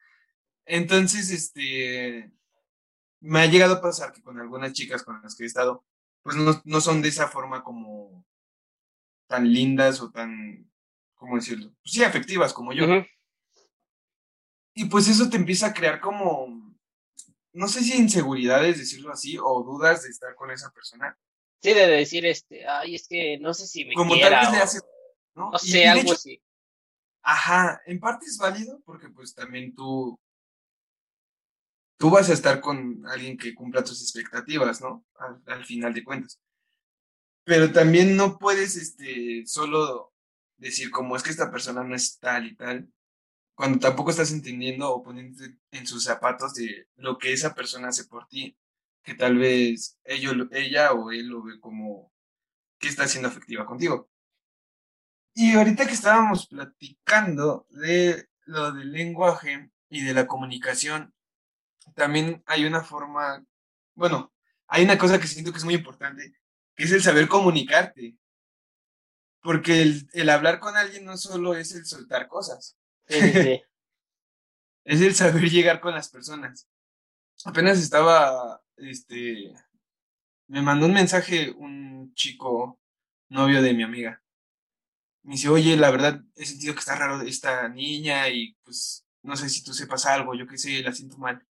Entonces, 0.65 1.29
este, 1.31 2.31
me 3.19 3.39
ha 3.41 3.45
llegado 3.45 3.75
a 3.75 3.81
pasar 3.81 4.11
que 4.11 4.21
con 4.21 4.39
algunas 4.39 4.73
chicas 4.73 5.03
con 5.03 5.21
las 5.21 5.35
que 5.35 5.43
he 5.43 5.47
estado, 5.47 5.85
pues 6.21 6.35
no, 6.35 6.61
no 6.65 6.81
son 6.81 7.01
de 7.01 7.09
esa 7.09 7.27
forma 7.27 7.63
como 7.63 8.25
tan 9.27 9.51
lindas 9.51 10.01
o 10.01 10.11
tan, 10.11 10.69
¿cómo 11.15 11.35
decirlo? 11.35 11.71
Pues 11.81 11.93
sí, 11.93 12.03
afectivas 12.03 12.53
como 12.53 12.73
yo. 12.73 12.85
Y 14.73 14.85
pues 14.85 15.07
eso 15.07 15.29
te 15.29 15.37
empieza 15.37 15.67
a 15.67 15.73
crear 15.73 15.99
como, 15.99 16.75
no 17.53 17.67
sé 17.67 17.81
si 17.81 17.97
inseguridades, 17.97 18.77
decirlo 18.77 19.11
así, 19.11 19.37
o 19.37 19.63
dudas 19.63 20.03
de 20.03 20.09
estar 20.09 20.35
con 20.35 20.51
esa 20.51 20.69
persona. 20.71 21.17
Sí, 21.65 21.73
de 21.73 21.87
decir, 21.87 22.25
este, 22.27 22.67
ay, 22.67 22.93
es 22.93 23.07
que 23.07 23.39
no 23.39 23.51
sé 23.51 23.65
si 23.65 23.85
me 23.85 23.95
Como 23.95 24.13
tal 24.19 24.35
vez 24.35 24.51
le 24.51 24.57
hace, 24.57 24.79
¿no? 25.33 25.49
No 25.49 25.57
sé, 25.57 25.87
algo 25.87 26.11
así. 26.11 26.39
Ajá, 27.23 27.81
en 27.87 27.99
parte 27.99 28.27
es 28.27 28.37
válido 28.37 28.83
porque 28.85 29.09
pues 29.09 29.33
también 29.33 29.73
tú, 29.73 30.19
tú 31.97 32.11
vas 32.11 32.29
a 32.29 32.33
estar 32.33 32.61
con 32.61 33.03
alguien 33.07 33.35
que 33.35 33.55
cumpla 33.55 33.83
tus 33.83 33.99
expectativas, 33.99 34.79
¿no? 34.79 35.03
Al, 35.47 35.65
final 35.65 35.91
de 35.91 36.03
cuentas. 36.03 36.39
Pero 37.43 37.71
también 37.71 38.15
no 38.15 38.37
puedes, 38.37 38.75
este, 38.75 39.41
solo 39.47 40.13
decir 40.57 40.91
como 40.91 41.15
es 41.15 41.23
que 41.23 41.31
esta 41.31 41.49
persona 41.49 41.83
no 41.83 41.95
es 41.95 42.19
tal 42.19 42.45
y 42.45 42.55
tal, 42.55 42.87
cuando 43.55 43.79
tampoco 43.79 44.11
estás 44.11 44.31
entendiendo 44.31 44.93
o 44.93 45.01
poniendo 45.01 45.43
en 45.71 45.87
sus 45.87 46.03
zapatos 46.03 46.53
de 46.53 46.89
lo 46.97 47.17
que 47.17 47.33
esa 47.33 47.55
persona 47.55 47.87
hace 47.87 48.03
por 48.03 48.27
ti 48.27 48.55
que 49.05 49.13
tal 49.13 49.37
vez 49.37 49.99
ella 50.03 50.91
o 50.93 51.11
él 51.11 51.27
lo 51.27 51.43
ve 51.43 51.59
como 51.59 52.11
que 52.79 52.87
está 52.87 53.07
siendo 53.07 53.29
afectiva 53.29 53.65
contigo. 53.65 54.09
Y 55.35 55.53
ahorita 55.53 55.85
que 55.85 55.93
estábamos 55.93 56.47
platicando 56.47 57.67
de 57.69 58.27
lo 58.45 58.71
del 58.71 58.91
lenguaje 58.91 59.69
y 59.89 60.03
de 60.03 60.13
la 60.13 60.25
comunicación, 60.25 61.13
también 61.93 62.41
hay 62.47 62.65
una 62.65 62.83
forma, 62.83 63.45
bueno, 63.93 64.33
hay 64.67 64.83
una 64.83 64.97
cosa 64.97 65.19
que 65.19 65.27
siento 65.27 65.51
que 65.51 65.59
es 65.59 65.65
muy 65.65 65.75
importante, 65.75 66.33
que 66.75 66.85
es 66.85 66.91
el 66.91 67.03
saber 67.03 67.27
comunicarte. 67.27 68.17
Porque 69.41 69.83
el, 70.13 70.29
hablar 70.31 70.59
con 70.59 70.75
alguien 70.75 71.05
no 71.05 71.15
solo 71.17 71.53
es 71.53 71.75
el 71.75 71.85
soltar 71.85 72.27
cosas. 72.27 72.75
es 73.05 73.61
el 74.83 75.13
saber 75.13 75.47
llegar 75.51 75.79
con 75.79 75.93
las 75.93 76.09
personas. 76.09 76.67
Apenas 77.43 77.77
estaba 77.77 78.64
este, 78.77 79.53
me 80.47 80.61
mandó 80.61 80.85
un 80.85 80.93
mensaje 80.93 81.51
un 81.51 82.13
chico 82.13 82.79
novio 83.29 83.61
de 83.61 83.73
mi 83.73 83.83
amiga. 83.83 84.21
Me 85.23 85.33
dice, 85.33 85.49
oye, 85.49 85.75
la 85.75 85.89
verdad 85.91 86.21
he 86.35 86.45
sentido 86.45 86.73
que 86.73 86.79
está 86.79 86.95
raro 86.95 87.21
esta 87.21 87.67
niña 87.69 88.29
y 88.29 88.55
pues 88.63 89.05
no 89.23 89.35
sé 89.35 89.49
si 89.49 89.63
tú 89.63 89.73
sepas 89.73 90.05
algo, 90.05 90.35
yo 90.35 90.45
qué 90.47 90.57
sé, 90.57 90.81
la 90.83 90.91
siento 90.91 91.17
mal. 91.17 91.45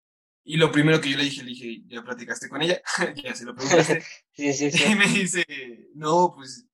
Y 0.44 0.58
lo 0.58 0.72
primero 0.72 1.00
que 1.02 1.10
yo 1.10 1.18
le 1.18 1.24
dije, 1.24 1.42
le 1.42 1.50
dije, 1.50 1.84
¿ya 1.88 2.04
platicaste 2.04 2.50
con 2.50 2.62
ella? 2.62 2.82
ya 3.24 3.34
se 3.34 3.46
lo 3.46 3.56
preguntaste. 3.56 4.04
sí, 4.34 4.54
sí, 4.54 4.72
sí. 4.72 4.84
Y 4.92 4.96
me 4.96 5.08
dice, 5.08 5.46
no, 5.96 6.34
pues 6.36 6.68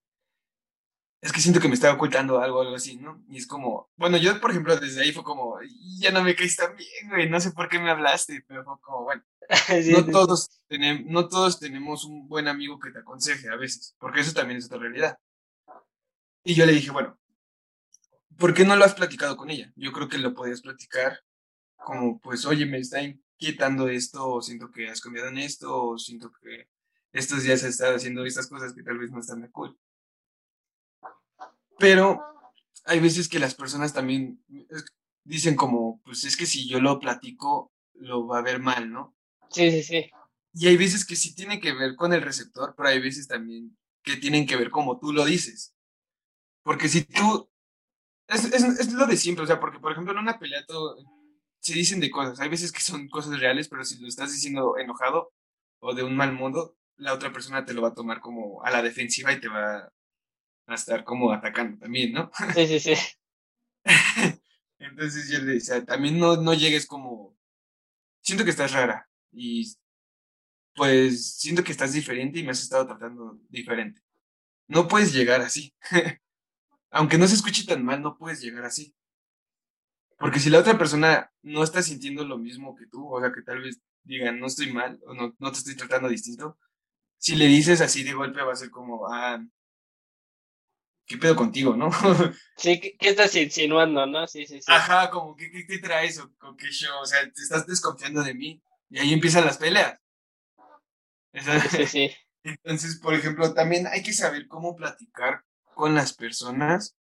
es 1.22 1.34
que 1.34 1.42
siento 1.42 1.60
que 1.60 1.68
me 1.68 1.74
estaba 1.74 1.96
ocultando 1.96 2.40
algo, 2.40 2.62
algo 2.62 2.76
así, 2.76 2.98
¿no? 2.98 3.22
Y 3.30 3.38
es 3.38 3.48
como, 3.48 3.90
bueno, 3.98 4.18
yo, 4.18 4.40
por 4.40 4.52
ejemplo, 4.52 4.76
desde 4.78 5.02
ahí 5.02 5.12
fue 5.12 5.24
como, 5.24 5.58
ya 6.00 6.12
no 6.12 6.24
me 6.24 6.36
caes 6.36 6.56
tan 6.56 6.76
bien, 6.76 7.10
güey, 7.10 7.30
no 7.30 7.40
sé 7.42 7.52
por 7.52 7.68
qué 7.68 7.78
me 7.78 7.90
hablaste, 7.90 8.44
pero 8.48 8.64
fue 8.64 8.80
como, 8.80 9.04
bueno, 9.04 9.24
no, 9.92 10.06
todos 10.06 10.62
tenemos, 10.68 11.06
no 11.12 11.28
todos 11.28 11.60
tenemos 11.60 12.06
un 12.06 12.28
buen 12.28 12.48
amigo 12.48 12.80
que 12.80 12.92
te 12.92 13.00
aconseje 13.00 13.50
a 13.50 13.56
veces, 13.56 13.96
porque 14.00 14.20
eso 14.20 14.34
también 14.34 14.60
es 14.60 14.66
otra 14.68 14.80
realidad. 14.80 15.18
Y 16.44 16.54
yo 16.54 16.66
le 16.66 16.74
dije, 16.74 16.92
bueno, 16.92 17.20
¿por 18.38 18.54
qué 18.54 18.64
no 18.64 18.76
lo 18.76 18.86
has 18.86 18.94
platicado 18.94 19.36
con 19.36 19.50
ella? 19.50 19.72
Yo 19.76 19.92
creo 19.92 20.08
que 20.08 20.20
lo 20.20 20.34
podías 20.34 20.62
platicar 20.62 21.20
como, 21.78 22.20
pues, 22.20 22.46
oye, 22.46 22.66
me 22.66 22.78
está 22.78 23.02
inquietando 23.02 23.90
esto, 23.90 24.28
o 24.28 24.42
siento 24.42 24.70
que 24.72 24.90
has 24.90 25.02
cambiado 25.02 25.30
en 25.30 25.40
esto, 25.40 25.84
o 25.84 25.98
siento 25.98 26.32
que 26.42 26.68
estos 27.12 27.44
días 27.44 27.64
has 27.64 27.72
estado 27.72 27.96
haciendo 27.96 28.26
estas 28.26 28.48
cosas 28.48 28.74
que 28.74 28.84
tal 28.84 29.00
vez 29.00 29.12
no 29.12 29.20
están 29.20 29.42
de 29.42 29.50
cool. 29.50 29.78
Pero 31.80 32.22
hay 32.86 33.00
veces 33.00 33.28
que 33.28 33.40
las 33.40 33.56
personas 33.56 33.94
también 33.94 34.44
dicen 35.24 35.56
como, 35.56 36.02
pues 36.04 36.24
es 36.24 36.38
que 36.38 36.46
si 36.46 36.68
yo 36.68 36.80
lo 36.80 37.00
platico, 37.00 37.72
lo 37.94 38.28
va 38.28 38.40
a 38.40 38.44
ver 38.44 38.60
mal, 38.60 38.92
¿no? 38.92 39.16
Sí, 39.52 39.72
sí, 39.72 39.84
sí. 39.84 40.12
Y 40.54 40.68
hay 40.68 40.78
veces 40.78 41.06
que 41.06 41.16
sí 41.16 41.36
tiene 41.36 41.60
que 41.60 41.74
ver 41.74 41.96
con 41.96 42.14
el 42.14 42.22
receptor, 42.22 42.74
pero 42.76 42.90
hay 42.90 43.00
veces 43.00 43.28
también 43.28 43.78
que 44.04 44.18
tienen 44.18 44.46
que 44.46 44.56
ver 44.56 44.70
como 44.70 45.00
tú 45.00 45.14
lo 45.14 45.26
dices. 45.26 45.76
Porque 46.64 46.88
si 46.88 47.04
tú... 47.04 47.50
Es, 48.28 48.46
es, 48.46 48.94
lo 48.94 49.08
de 49.08 49.18
siempre, 49.18 49.44
o 49.44 49.48
sea, 49.48 49.60
porque 49.60 49.80
por 49.80 49.92
ejemplo 49.92 50.14
en 50.14 50.20
una 50.20 50.38
pelea 50.38 50.64
todo, 50.68 50.98
se 51.60 51.74
dicen 51.74 52.00
de 52.00 52.12
cosas, 52.12 52.40
hay 52.40 52.48
veces 52.48 52.72
que 52.72 52.80
son 52.80 53.10
cosas 53.10 53.40
reales, 53.40 53.68
pero 53.68 53.84
si 53.84 54.00
lo 54.00 54.08
estás 54.08 54.32
diciendo 54.32 54.78
enojado 54.78 55.34
o 55.80 55.96
de 55.96 56.04
un 56.04 56.16
mal 56.16 56.34
modo, 56.34 56.78
la 56.98 57.14
otra 57.14 57.34
persona 57.34 57.66
te 57.66 57.74
lo 57.74 57.82
va 57.82 57.90
a 57.90 57.94
tomar 57.96 58.20
como 58.20 58.64
a 58.64 58.70
la 58.70 58.84
defensiva 58.84 59.34
y 59.34 59.40
te 59.40 59.48
va 59.48 59.92
a 60.68 60.76
estar 60.76 61.04
como 61.04 61.32
atacando 61.34 61.80
también, 61.80 62.14
¿no? 62.14 62.30
Sí, 62.54 62.68
sí, 62.68 62.80
sí. 62.80 62.94
Entonces 64.78 65.30
yo 65.32 65.40
le 65.40 65.54
decía, 65.54 65.84
también 65.84 66.20
no, 66.20 66.38
no 66.38 66.54
llegues 66.54 66.86
como, 66.86 67.36
siento 68.22 68.44
que 68.44 68.52
estás 68.52 68.74
rara 68.74 69.09
y 69.32 69.74
pues 70.76 71.36
siento 71.36 71.64
que 71.64 71.72
estás 71.72 71.94
diferente 71.94 72.40
y 72.40 72.44
me 72.44 72.52
has 72.52 72.62
estado 72.62 72.88
tratando 72.88 73.40
diferente. 73.50 74.02
No 74.68 74.88
puedes 74.88 75.14
llegar 75.14 75.42
así. 75.42 75.74
Aunque 76.92 77.18
no 77.18 77.28
se 77.28 77.36
escuche 77.36 77.66
tan 77.66 77.84
mal, 77.84 78.02
no 78.02 78.18
puedes 78.18 78.42
llegar 78.42 78.66
así. 78.66 78.96
Porque 80.18 80.40
si 80.40 80.50
la 80.50 80.60
otra 80.60 80.78
persona 80.78 81.32
no 81.42 81.64
está 81.64 81.82
sintiendo 81.82 82.26
lo 82.26 82.38
mismo 82.38 82.76
que 82.76 82.88
tú, 82.88 83.14
o 83.14 83.22
sea, 83.22 83.32
que 83.32 83.42
tal 83.42 83.62
vez 83.62 83.80
digan, 84.04 84.40
no 84.40 84.48
estoy 84.48 84.72
mal 84.72 85.00
o 85.06 85.14
no, 85.14 85.36
no 85.40 85.52
te 85.52 85.60
estoy 85.60 85.76
tratando 85.76 86.10
distinto, 86.10 86.58
si 87.18 87.36
le 87.36 87.46
dices 87.48 87.82
así 87.82 88.04
de 88.04 88.14
golpe 88.14 88.42
va 88.42 88.54
a 88.54 88.58
ser 88.58 88.70
como, 88.70 89.08
ah, 89.08 89.42
¿qué 91.06 91.18
pedo 91.18 91.36
contigo, 91.36 91.76
no? 91.76 91.90
Sí, 92.58 92.80
¿qué, 92.80 92.96
estás 93.00 93.36
insinuando, 93.36 94.06
no? 94.06 94.28
Sí, 94.28 94.46
sí, 94.46 94.62
sí. 94.62 94.72
Ajá, 94.72 95.10
como, 95.10 95.36
¿qué, 95.36 95.50
qué 95.50 95.64
te 95.64 95.80
traes? 95.80 96.20
O, 96.20 96.34
con 96.38 96.58
qué 96.58 96.68
show, 96.68 97.02
o 97.02 97.06
sea, 97.06 97.22
te 97.24 97.42
estás 97.42 97.66
desconfiando 97.66 98.22
de 98.22 98.34
mí. 98.34 98.62
Y 98.90 99.00
ahí 99.00 99.14
empiezan 99.14 99.46
las 99.46 99.58
peleas. 99.58 100.00
Sí, 101.70 101.86
sí. 101.86 102.12
Entonces, 102.44 103.00
por 103.00 103.14
ejemplo, 103.14 103.54
también 103.54 103.88
hay 103.88 104.02
que 104.02 104.14
saber 104.14 104.48
cómo 104.48 104.76
platicar 104.76 105.44
con 105.76 105.94
las 105.94 106.14
personas 106.14 106.96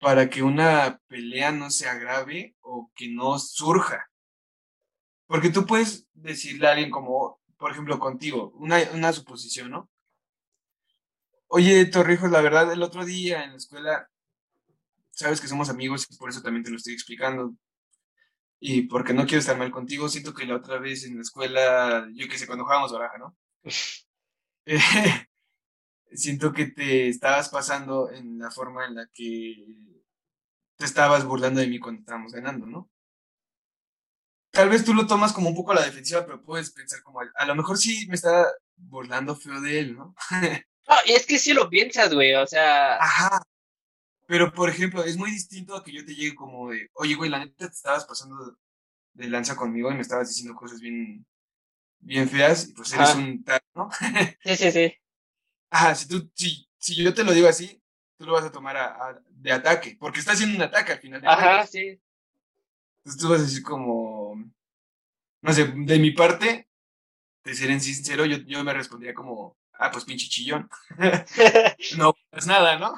para 0.00 0.30
que 0.30 0.42
una 0.42 1.00
pelea 1.08 1.52
no 1.52 1.70
se 1.70 1.88
agrave 1.88 2.56
o 2.60 2.90
que 2.94 3.08
no 3.08 3.38
surja. 3.38 4.10
Porque 5.26 5.50
tú 5.50 5.66
puedes 5.66 6.06
decirle 6.14 6.66
a 6.66 6.72
alguien 6.72 6.90
como, 6.90 7.40
por 7.58 7.70
ejemplo, 7.70 7.98
contigo, 7.98 8.52
una, 8.56 8.78
una 8.94 9.12
suposición, 9.12 9.70
¿no? 9.70 9.90
Oye, 11.48 11.84
Torrijos, 11.86 12.30
la 12.30 12.40
verdad, 12.40 12.72
el 12.72 12.82
otro 12.82 13.04
día 13.04 13.44
en 13.44 13.50
la 13.50 13.56
escuela, 13.56 14.08
sabes 15.10 15.40
que 15.40 15.48
somos 15.48 15.68
amigos 15.68 16.06
y 16.08 16.16
por 16.16 16.30
eso 16.30 16.42
también 16.42 16.64
te 16.64 16.70
lo 16.70 16.76
estoy 16.76 16.94
explicando. 16.94 17.54
Y 18.60 18.82
porque 18.82 19.14
no 19.14 19.24
quiero 19.24 19.38
estar 19.40 19.56
mal 19.56 19.70
contigo, 19.70 20.08
siento 20.08 20.34
que 20.34 20.44
la 20.44 20.56
otra 20.56 20.78
vez 20.78 21.04
en 21.04 21.16
la 21.16 21.22
escuela, 21.22 22.06
yo 22.12 22.28
qué 22.28 22.36
sé, 22.38 22.46
cuando 22.46 22.64
jugábamos 22.64 22.92
baraja, 22.92 23.16
¿no? 23.18 23.34
siento 26.12 26.52
que 26.52 26.66
te 26.66 27.08
estabas 27.08 27.48
pasando 27.48 28.10
en 28.10 28.38
la 28.38 28.50
forma 28.50 28.84
en 28.84 28.96
la 28.96 29.06
que 29.12 29.64
te 30.76 30.84
estabas 30.84 31.24
burlando 31.24 31.60
de 31.60 31.68
mí 31.68 31.78
cuando 31.78 32.00
estábamos 32.00 32.32
ganando, 32.32 32.66
¿no? 32.66 32.90
Tal 34.50 34.68
vez 34.68 34.84
tú 34.84 34.92
lo 34.92 35.06
tomas 35.06 35.32
como 35.32 35.48
un 35.48 35.54
poco 35.54 35.72
a 35.72 35.76
la 35.76 35.84
defensiva, 35.84 36.26
pero 36.26 36.42
puedes 36.42 36.70
pensar 36.72 37.02
como, 37.02 37.20
a 37.20 37.46
lo 37.46 37.54
mejor 37.54 37.78
sí 37.78 38.06
me 38.08 38.16
está 38.16 38.46
burlando 38.76 39.36
feo 39.36 39.60
de 39.60 39.78
él, 39.78 39.96
¿no? 39.96 40.14
no, 40.88 40.94
y 41.06 41.12
es 41.12 41.24
que 41.24 41.38
sí 41.38 41.54
lo 41.54 41.70
piensas, 41.70 42.12
güey, 42.12 42.34
o 42.34 42.46
sea... 42.46 42.96
Ajá. 42.96 43.42
Pero, 44.30 44.52
por 44.52 44.70
ejemplo, 44.70 45.02
es 45.02 45.16
muy 45.16 45.32
distinto 45.32 45.74
a 45.74 45.82
que 45.82 45.90
yo 45.90 46.04
te 46.04 46.14
llegue 46.14 46.36
como 46.36 46.70
de, 46.70 46.88
oye, 46.94 47.16
güey, 47.16 47.28
la 47.28 47.40
neta 47.40 47.66
te 47.66 47.74
estabas 47.74 48.04
pasando 48.04 48.56
de 49.12 49.28
lanza 49.28 49.56
conmigo 49.56 49.90
y 49.90 49.94
me 49.94 50.02
estabas 50.02 50.28
diciendo 50.28 50.54
cosas 50.54 50.80
bien, 50.80 51.26
bien 51.98 52.28
feas, 52.28 52.68
y 52.68 52.72
pues 52.72 52.92
eres 52.92 53.12
un 53.16 53.42
tal, 53.42 53.60
¿no? 53.74 53.90
sí, 54.44 54.54
sí, 54.54 54.70
sí. 54.70 54.94
Ajá, 55.70 55.96
si, 55.96 56.06
tú, 56.06 56.30
si, 56.32 56.64
si 56.78 57.02
yo 57.02 57.12
te 57.12 57.24
lo 57.24 57.32
digo 57.32 57.48
así, 57.48 57.82
tú 58.18 58.24
lo 58.24 58.34
vas 58.34 58.44
a 58.44 58.52
tomar 58.52 58.76
a, 58.76 59.20
de 59.30 59.50
ataque, 59.50 59.96
porque 59.98 60.20
está 60.20 60.30
haciendo 60.30 60.54
un 60.54 60.62
ataque 60.62 60.92
al 60.92 61.00
final. 61.00 61.20
De 61.20 61.26
Ajá, 61.26 61.66
sí. 61.66 62.00
Entonces 62.98 63.20
tú 63.20 63.30
vas 63.30 63.40
a 63.40 63.44
decir 63.44 63.64
como, 63.64 64.36
no 65.42 65.52
sé, 65.52 65.72
de 65.74 65.98
mi 65.98 66.12
parte, 66.12 66.68
de 67.42 67.54
ser 67.54 67.72
en 67.72 67.80
sincero, 67.80 68.24
yo, 68.26 68.36
yo 68.36 68.62
me 68.62 68.74
respondría 68.74 69.12
como, 69.12 69.56
ah, 69.72 69.90
pues 69.90 70.04
pinche 70.04 70.28
chillón. 70.28 70.70
no 71.98 72.14
es 72.30 72.46
nada, 72.46 72.78
¿no? 72.78 72.94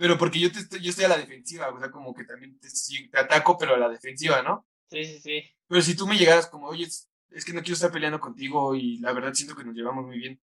Pero 0.00 0.16
porque 0.16 0.40
yo, 0.40 0.50
te 0.50 0.60
estoy, 0.60 0.80
yo 0.80 0.88
estoy 0.88 1.04
a 1.04 1.08
la 1.08 1.18
defensiva, 1.18 1.68
o 1.68 1.78
sea, 1.78 1.90
como 1.90 2.14
que 2.14 2.24
también 2.24 2.58
te, 2.58 2.68
te 3.10 3.18
ataco, 3.18 3.58
pero 3.58 3.74
a 3.74 3.78
la 3.78 3.90
defensiva, 3.90 4.40
¿no? 4.40 4.66
Sí, 4.90 5.04
sí, 5.04 5.20
sí. 5.20 5.42
Pero 5.68 5.82
si 5.82 5.94
tú 5.94 6.06
me 6.06 6.16
llegaras 6.16 6.46
como, 6.46 6.68
oye, 6.68 6.86
es 6.86 7.44
que 7.44 7.52
no 7.52 7.60
quiero 7.60 7.74
estar 7.74 7.92
peleando 7.92 8.18
contigo 8.18 8.74
y 8.74 8.96
la 8.96 9.12
verdad 9.12 9.34
siento 9.34 9.54
que 9.54 9.62
nos 9.62 9.74
llevamos 9.74 10.06
muy 10.06 10.18
bien, 10.18 10.40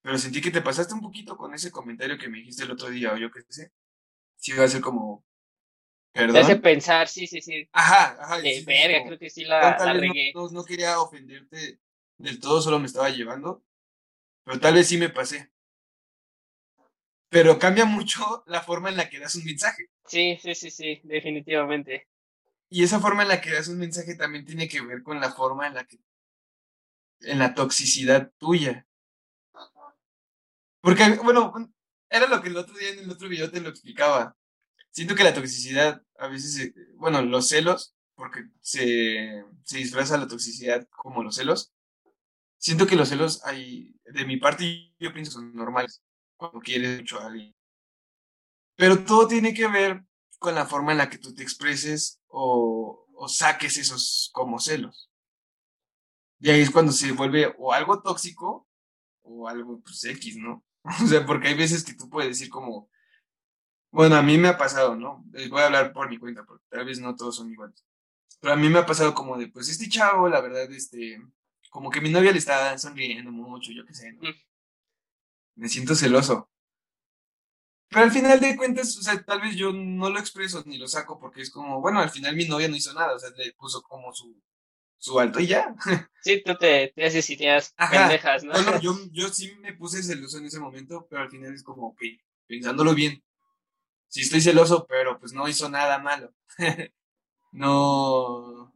pero 0.00 0.16
sentí 0.16 0.40
que 0.40 0.52
te 0.52 0.62
pasaste 0.62 0.94
un 0.94 1.00
poquito 1.00 1.36
con 1.36 1.52
ese 1.52 1.72
comentario 1.72 2.16
que 2.16 2.28
me 2.28 2.38
dijiste 2.38 2.62
el 2.62 2.70
otro 2.70 2.88
día, 2.88 3.12
o 3.12 3.16
yo 3.16 3.32
qué 3.32 3.40
sé. 3.48 3.72
Sí, 4.36 4.52
va 4.52 4.62
a 4.62 4.68
ser 4.68 4.80
como. 4.80 5.24
Perdón. 6.12 6.34
Te 6.34 6.40
hace 6.42 6.56
pensar, 6.56 7.08
sí, 7.08 7.26
sí, 7.26 7.40
sí. 7.40 7.68
Ajá, 7.72 8.16
ajá. 8.22 8.40
De 8.40 8.62
verga, 8.64 9.04
creo 9.06 9.18
que 9.18 9.28
sí 9.28 9.42
la, 9.42 9.76
la 9.76 9.92
regué. 9.92 10.30
No, 10.36 10.48
no, 10.50 10.64
quería 10.64 11.00
ofenderte 11.00 11.80
del 12.16 12.38
todo, 12.38 12.62
solo 12.62 12.78
me 12.78 12.86
estaba 12.86 13.10
llevando. 13.10 13.64
Pero 14.44 14.60
tal 14.60 14.74
vez 14.74 14.86
sí 14.86 14.98
me 14.98 15.08
pasé. 15.08 15.50
Pero 17.28 17.58
cambia 17.58 17.84
mucho 17.84 18.44
la 18.46 18.62
forma 18.62 18.90
en 18.90 18.96
la 18.96 19.08
que 19.08 19.18
das 19.18 19.34
un 19.34 19.44
mensaje. 19.44 19.88
Sí, 20.06 20.38
sí, 20.40 20.54
sí, 20.54 20.70
sí, 20.70 21.00
definitivamente. 21.04 22.08
Y 22.70 22.82
esa 22.84 23.00
forma 23.00 23.22
en 23.22 23.28
la 23.28 23.40
que 23.40 23.52
das 23.52 23.68
un 23.68 23.78
mensaje 23.78 24.14
también 24.14 24.44
tiene 24.44 24.68
que 24.68 24.80
ver 24.80 25.02
con 25.02 25.20
la 25.20 25.32
forma 25.32 25.66
en 25.66 25.74
la 25.74 25.84
que. 25.84 25.98
en 27.20 27.38
la 27.38 27.54
toxicidad 27.54 28.30
tuya. 28.38 28.86
Porque, 30.80 31.18
bueno, 31.22 31.52
era 32.10 32.26
lo 32.28 32.42
que 32.42 32.48
el 32.48 32.56
otro 32.56 32.76
día 32.76 32.90
en 32.90 33.00
el 33.00 33.10
otro 33.10 33.28
video 33.28 33.50
te 33.50 33.60
lo 33.60 33.70
explicaba. 33.70 34.36
Siento 34.90 35.14
que 35.14 35.24
la 35.24 35.34
toxicidad, 35.34 36.02
a 36.18 36.28
veces, 36.28 36.72
bueno, 36.96 37.22
los 37.22 37.48
celos, 37.48 37.96
porque 38.14 38.44
se, 38.60 39.44
se 39.64 39.78
disfraza 39.78 40.18
la 40.18 40.28
toxicidad 40.28 40.86
como 40.90 41.24
los 41.24 41.36
celos. 41.36 41.72
Siento 42.58 42.86
que 42.86 42.96
los 42.96 43.08
celos 43.08 43.44
hay, 43.44 43.96
de 44.04 44.24
mi 44.26 44.36
parte, 44.36 44.94
yo 44.98 45.12
pienso 45.12 45.32
son 45.32 45.54
normales 45.54 46.03
cuando 46.36 46.60
quieres 46.60 47.00
mucho 47.00 47.20
a 47.20 47.26
alguien. 47.26 47.54
Pero 48.76 49.04
todo 49.04 49.28
tiene 49.28 49.54
que 49.54 49.68
ver 49.68 50.04
con 50.38 50.54
la 50.54 50.66
forma 50.66 50.92
en 50.92 50.98
la 50.98 51.08
que 51.08 51.18
tú 51.18 51.34
te 51.34 51.42
expreses 51.42 52.20
o, 52.28 53.00
saques 53.28 53.78
esos 53.78 54.30
como 54.34 54.58
celos. 54.58 55.10
Y 56.38 56.50
ahí 56.50 56.60
es 56.60 56.70
cuando 56.70 56.92
se 56.92 57.12
vuelve 57.12 57.54
o 57.58 57.72
algo 57.72 58.02
tóxico 58.02 58.68
o 59.22 59.48
algo 59.48 59.80
pues 59.80 60.04
X, 60.04 60.36
¿no? 60.36 60.62
O 61.02 61.06
sea, 61.06 61.24
porque 61.24 61.48
hay 61.48 61.54
veces 61.54 61.82
que 61.82 61.94
tú 61.94 62.10
puedes 62.10 62.28
decir 62.28 62.50
como, 62.50 62.90
bueno, 63.90 64.16
a 64.16 64.22
mí 64.22 64.36
me 64.36 64.48
ha 64.48 64.58
pasado, 64.58 64.96
¿no? 64.96 65.24
Eh, 65.32 65.48
voy 65.48 65.62
a 65.62 65.66
hablar 65.66 65.92
por 65.94 66.10
mi 66.10 66.18
cuenta, 66.18 66.44
porque 66.44 66.66
tal 66.68 66.84
vez 66.84 67.00
no 67.00 67.16
todos 67.16 67.36
son 67.36 67.50
iguales. 67.50 67.82
Pero 68.40 68.52
a 68.52 68.56
mí 68.56 68.68
me 68.68 68.80
ha 68.80 68.84
pasado 68.84 69.14
como 69.14 69.38
de, 69.38 69.48
pues 69.48 69.70
este 69.70 69.88
chavo, 69.88 70.28
la 70.28 70.42
verdad, 70.42 70.70
este, 70.70 71.18
como 71.70 71.90
que 71.90 72.02
mi 72.02 72.10
novia 72.10 72.32
le 72.32 72.38
está 72.38 72.76
sonriendo 72.76 73.30
mucho, 73.30 73.72
yo 73.72 73.86
qué 73.86 73.94
sé, 73.94 74.12
¿no? 74.12 74.28
Me 75.56 75.68
siento 75.68 75.94
celoso. 75.94 76.50
Pero 77.88 78.06
al 78.06 78.10
final 78.10 78.40
de 78.40 78.56
cuentas, 78.56 78.96
o 78.98 79.02
sea, 79.02 79.22
tal 79.22 79.40
vez 79.40 79.54
yo 79.54 79.72
no 79.72 80.10
lo 80.10 80.18
expreso 80.18 80.62
ni 80.66 80.78
lo 80.78 80.88
saco 80.88 81.18
porque 81.18 81.42
es 81.42 81.50
como, 81.50 81.80
bueno, 81.80 82.00
al 82.00 82.10
final 82.10 82.34
mi 82.34 82.46
novia 82.46 82.68
no 82.68 82.74
hizo 82.74 82.92
nada, 82.92 83.14
o 83.14 83.18
sea, 83.18 83.30
le 83.30 83.52
puso 83.52 83.82
como 83.82 84.12
su, 84.12 84.36
su 84.98 85.20
alto 85.20 85.38
y 85.40 85.46
ya. 85.46 85.74
Sí, 86.22 86.42
tú 86.42 86.56
te, 86.56 86.90
te 86.96 87.04
haces 87.04 87.28
ideas 87.28 87.74
pendejas, 87.90 88.42
¿no? 88.44 88.52
Bueno, 88.52 88.80
yo, 88.80 88.96
yo 89.12 89.28
sí 89.28 89.54
me 89.60 89.74
puse 89.74 90.02
celoso 90.02 90.38
en 90.38 90.46
ese 90.46 90.58
momento, 90.58 91.06
pero 91.08 91.20
al 91.22 91.30
final 91.30 91.52
es 91.52 91.62
como, 91.62 91.88
ok, 91.88 92.00
pensándolo 92.46 92.94
bien, 92.94 93.22
sí 94.08 94.22
estoy 94.22 94.40
celoso, 94.40 94.86
pero 94.88 95.20
pues 95.20 95.34
no 95.34 95.46
hizo 95.46 95.68
nada 95.68 95.98
malo. 95.98 96.34
no, 97.52 98.72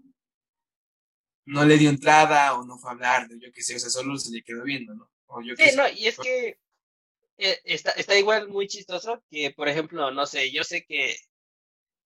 no 1.46 1.64
le 1.64 1.78
dio 1.78 1.88
entrada 1.88 2.54
o 2.54 2.64
no 2.64 2.78
fue 2.78 2.90
a 2.90 2.92
hablar, 2.92 3.28
yo 3.40 3.50
qué 3.50 3.62
sé, 3.62 3.76
o 3.76 3.78
sea, 3.78 3.88
solo 3.88 4.18
se 4.18 4.30
le 4.30 4.42
quedó 4.42 4.62
viendo, 4.62 4.94
¿no? 4.94 5.10
O 5.26 5.40
yo 5.40 5.54
sí, 5.56 5.74
no, 5.74 5.88
y 5.88 6.06
es 6.06 6.18
que 6.18 6.58
eh, 7.38 7.60
está, 7.64 7.92
está 7.92 8.18
igual 8.18 8.48
muy 8.48 8.66
chistoso 8.66 9.22
que, 9.30 9.52
por 9.52 9.68
ejemplo, 9.68 10.10
no 10.10 10.26
sé, 10.26 10.50
yo 10.50 10.64
sé 10.64 10.84
que 10.84 11.16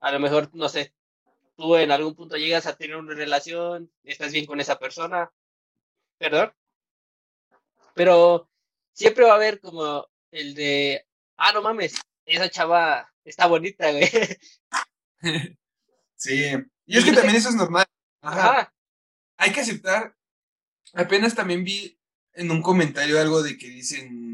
a 0.00 0.12
lo 0.12 0.20
mejor, 0.20 0.50
no 0.54 0.68
sé, 0.68 0.94
tú 1.56 1.76
en 1.76 1.90
algún 1.90 2.14
punto 2.14 2.36
llegas 2.36 2.66
a 2.66 2.76
tener 2.76 2.96
una 2.96 3.14
relación, 3.14 3.90
estás 4.04 4.32
bien 4.32 4.46
con 4.46 4.60
esa 4.60 4.78
persona, 4.78 5.32
perdón, 6.18 6.52
pero 7.94 8.50
siempre 8.92 9.24
va 9.24 9.32
a 9.32 9.36
haber 9.36 9.60
como 9.60 10.06
el 10.30 10.54
de, 10.54 11.06
ah, 11.36 11.52
no 11.52 11.62
mames, 11.62 12.00
esa 12.26 12.50
chava 12.50 13.10
está 13.24 13.46
bonita, 13.46 13.90
güey. 13.90 14.08
Sí, 16.16 16.52
y 16.86 16.98
es 16.98 17.04
que 17.04 17.12
también 17.12 17.34
eso 17.34 17.48
es 17.48 17.56
normal. 17.56 17.84
Ajá. 18.20 18.72
Hay 19.36 19.52
que 19.52 19.60
aceptar, 19.60 20.14
apenas 20.92 21.34
también 21.34 21.64
vi 21.64 21.98
en 22.34 22.48
un 22.52 22.62
comentario 22.62 23.20
algo 23.20 23.42
de 23.42 23.58
que 23.58 23.68
dicen, 23.68 24.31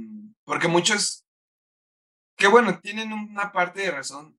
porque 0.49 0.67
muchos, 0.67 1.27
que 2.35 2.47
bueno, 2.47 2.81
tienen 2.81 3.13
una 3.13 3.53
parte 3.53 3.83
de 3.83 3.91
razón 3.91 4.35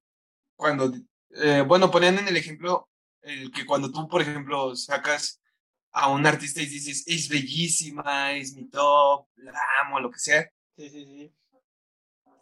cuando 0.55 0.91
eh, 1.36 1.62
bueno, 1.62 1.91
ponían 1.91 2.18
en 2.18 2.28
el 2.28 2.36
ejemplo 2.36 2.89
el 3.22 3.51
que 3.51 3.64
cuando 3.64 3.91
tú, 3.91 4.07
por 4.07 4.24
ejemplo, 4.24 4.76
sacas 4.76 5.39
a 5.91 6.10
un 6.10 6.26
artista 6.26 6.64
y 6.64 6.66
dices, 6.66 7.03
es 7.05 7.30
bellísima, 7.30 8.32
es 8.34 8.55
mi 8.55 8.68
top, 8.70 9.28
la 9.36 9.62
amo, 9.84 9.99
lo 9.99 10.10
que 10.10 10.18
sea. 10.18 10.49
Sí, 10.76 10.89
sí, 10.89 11.05
sí. 11.05 11.34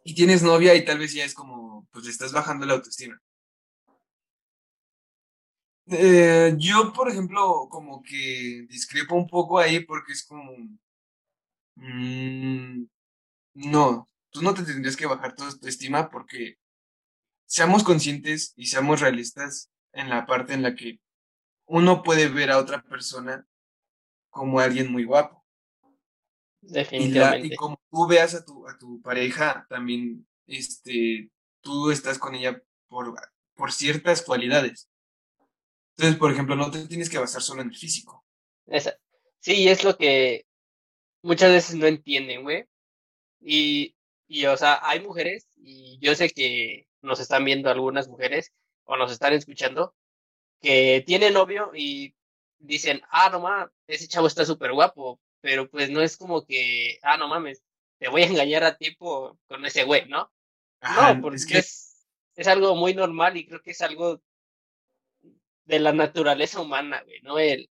Y 0.06 0.16
tienes 0.16 0.44
novia 0.44 0.74
y 0.74 0.86
tal 0.86 1.00
vez 1.00 1.14
ya 1.14 1.26
es 1.26 1.34
como, 1.34 1.90
pues 1.92 2.06
le 2.06 2.12
estás 2.12 2.32
bajando 2.32 2.66
la 2.66 2.76
autoestima. 2.76 3.22
Eh, 5.88 6.56
yo, 6.58 6.94
por 6.94 7.10
ejemplo, 7.10 7.68
como 7.70 8.02
que 8.02 8.66
discrepo 8.70 9.16
un 9.16 9.28
poco 9.28 9.60
ahí 9.60 9.82
porque 9.82 10.14
es 10.14 10.26
como, 10.26 10.54
mm, 11.76 12.86
no, 13.58 14.08
tú 14.30 14.42
no 14.42 14.54
te 14.54 14.64
tendrías 14.64 14.96
que 14.96 15.08
bajar 15.08 15.36
tu 15.36 15.44
autoestima 15.44 16.10
porque 16.10 16.58
seamos 17.48 17.84
conscientes 17.84 18.54
y 18.56 18.68
seamos 18.68 19.02
realistas 19.02 19.72
en 19.94 20.10
la 20.10 20.26
parte 20.28 20.54
en 20.54 20.62
la 20.62 20.76
que 20.76 21.00
uno 21.66 22.04
puede 22.04 22.30
ver 22.30 22.52
a 22.52 22.60
otra 22.60 22.84
persona 22.84 23.48
como 24.30 24.60
alguien 24.60 24.92
muy 24.92 25.06
guapo. 25.06 25.44
Definitivamente. 26.62 27.48
Y, 27.48 27.56
como 27.56 27.82
tú 27.90 28.08
veas 28.08 28.36
a 28.36 28.46
tu, 28.46 28.68
a 28.68 28.78
tu 28.78 29.02
pareja, 29.02 29.66
también 29.70 30.28
este, 30.46 31.32
tú 31.62 31.90
estás 31.90 32.20
con 32.20 32.36
ella 32.36 32.62
por, 32.88 33.16
por 33.56 33.72
ciertas 33.72 34.22
cualidades. 34.22 34.88
Entonces, 35.96 36.20
por 36.20 36.32
ejemplo, 36.32 36.56
no 36.56 36.70
te 36.70 36.88
tienes 36.88 37.10
que 37.10 37.18
basar 37.18 37.42
solo 37.42 37.64
en 37.64 37.70
el 37.70 37.76
físico. 37.76 38.24
Sí, 39.40 39.68
es 39.68 39.84
lo 39.84 39.98
que 39.98 40.46
muchas 41.24 41.52
veces 41.52 41.76
no 41.76 41.88
entienden, 41.88 42.44
güey. 42.44 42.68
Y, 43.50 43.96
y, 44.28 44.46
o 44.46 44.58
sea, 44.58 44.82
hay 44.84 45.00
mujeres, 45.00 45.48
y 45.56 45.98
yo 46.02 46.14
sé 46.16 46.30
que 46.30 46.86
nos 47.02 47.22
están 47.22 47.46
viendo 47.46 47.70
algunas 47.70 48.10
mujeres 48.10 48.52
o 48.84 48.98
nos 48.98 49.10
están 49.10 49.32
escuchando 49.32 49.96
que 50.60 51.02
tienen 51.08 51.34
novio 51.34 51.72
y 51.74 52.14
dicen, 52.60 53.02
ah, 53.10 53.30
no 53.30 53.40
mames, 53.40 53.72
ese 53.88 54.10
chavo 54.10 54.28
está 54.28 54.46
súper 54.46 54.74
guapo, 54.74 55.22
pero 55.40 55.70
pues 55.70 55.90
no 55.90 56.02
es 56.02 56.18
como 56.18 56.46
que, 56.46 57.00
ah, 57.04 57.16
no 57.16 57.30
mames, 57.30 57.64
te 58.00 58.10
voy 58.10 58.24
a 58.24 58.26
engañar 58.26 58.66
a 58.66 58.76
ti 58.76 58.98
con 58.98 59.38
ese 59.66 59.86
güey, 59.86 60.10
¿no? 60.10 60.30
no, 60.82 61.22
porque 61.22 61.60
es, 61.60 62.06
es, 62.36 62.48
algo 62.50 62.76
muy 62.76 62.94
normal 62.94 63.38
y 63.38 63.48
creo 63.48 63.62
que 63.62 63.72
es 63.72 63.82
algo 63.82 64.22
de 65.64 65.80
la 65.80 65.94
naturaleza 65.94 66.60
humana, 66.60 67.02
güey, 67.06 67.22
¿no? 67.22 67.40
El, 67.40 67.70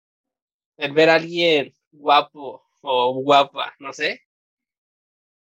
el 0.78 0.92
ver 0.92 1.10
a 1.10 1.16
alguien 1.16 1.74
guapo 1.92 2.64
o 2.82 3.14
guapa, 3.24 3.74
no 3.80 3.92
sé. 3.92 4.22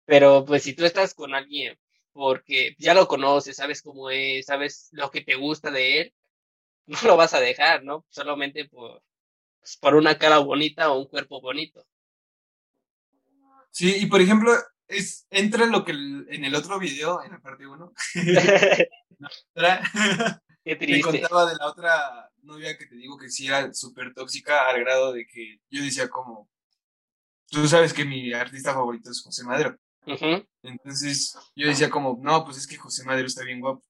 Pero 0.07 0.45
pues 0.45 0.63
si 0.63 0.73
tú 0.73 0.85
estás 0.85 1.13
con 1.13 1.35
alguien 1.35 1.77
porque 2.13 2.75
ya 2.79 2.95
lo 2.95 3.07
conoces, 3.07 3.57
sabes 3.57 3.83
cómo 3.83 4.09
es, 4.09 4.47
sabes 4.47 4.87
lo 4.91 5.11
que 5.11 5.21
te 5.21 5.35
gusta 5.35 5.69
de 5.69 6.01
él, 6.01 6.13
no 6.87 6.99
lo 7.03 7.17
vas 7.17 7.33
a 7.33 7.41
dejar, 7.41 7.83
¿no? 7.83 8.05
Solamente 8.09 8.65
por, 8.65 9.03
pues, 9.59 9.77
por 9.77 9.95
una 9.95 10.17
cara 10.17 10.39
bonita 10.39 10.89
o 10.89 11.01
un 11.01 11.07
cuerpo 11.07 11.41
bonito. 11.41 11.85
Sí, 13.69 13.97
y 13.99 14.05
por 14.07 14.21
ejemplo, 14.21 14.53
es, 14.87 15.27
entra 15.29 15.65
lo 15.65 15.83
que 15.83 15.91
en 15.91 16.45
el 16.45 16.55
otro 16.55 16.79
video, 16.79 17.21
en 17.21 17.33
la 17.33 17.39
parte 17.39 17.67
1, 17.67 17.93
me 20.65 21.01
contaba 21.01 21.49
de 21.51 21.57
la 21.57 21.67
otra 21.67 22.31
novia 22.43 22.77
que 22.77 22.85
te 22.85 22.95
digo 22.95 23.17
que 23.17 23.29
sí 23.29 23.47
era 23.47 23.73
súper 23.73 24.13
tóxica 24.13 24.69
al 24.69 24.79
grado 24.79 25.11
de 25.11 25.27
que 25.27 25.59
yo 25.69 25.83
decía 25.83 26.07
como, 26.09 26.49
tú 27.51 27.67
sabes 27.67 27.93
que 27.93 28.05
mi 28.05 28.33
artista 28.33 28.73
favorito 28.73 29.11
es 29.11 29.21
José 29.21 29.43
Madero. 29.43 29.77
Entonces 30.63 31.37
yo 31.55 31.67
decía 31.67 31.89
como, 31.89 32.19
no, 32.21 32.45
pues 32.45 32.57
es 32.57 32.67
que 32.67 32.77
José 32.77 33.03
Madero 33.03 33.27
está 33.27 33.43
bien 33.43 33.59
guapo. 33.59 33.83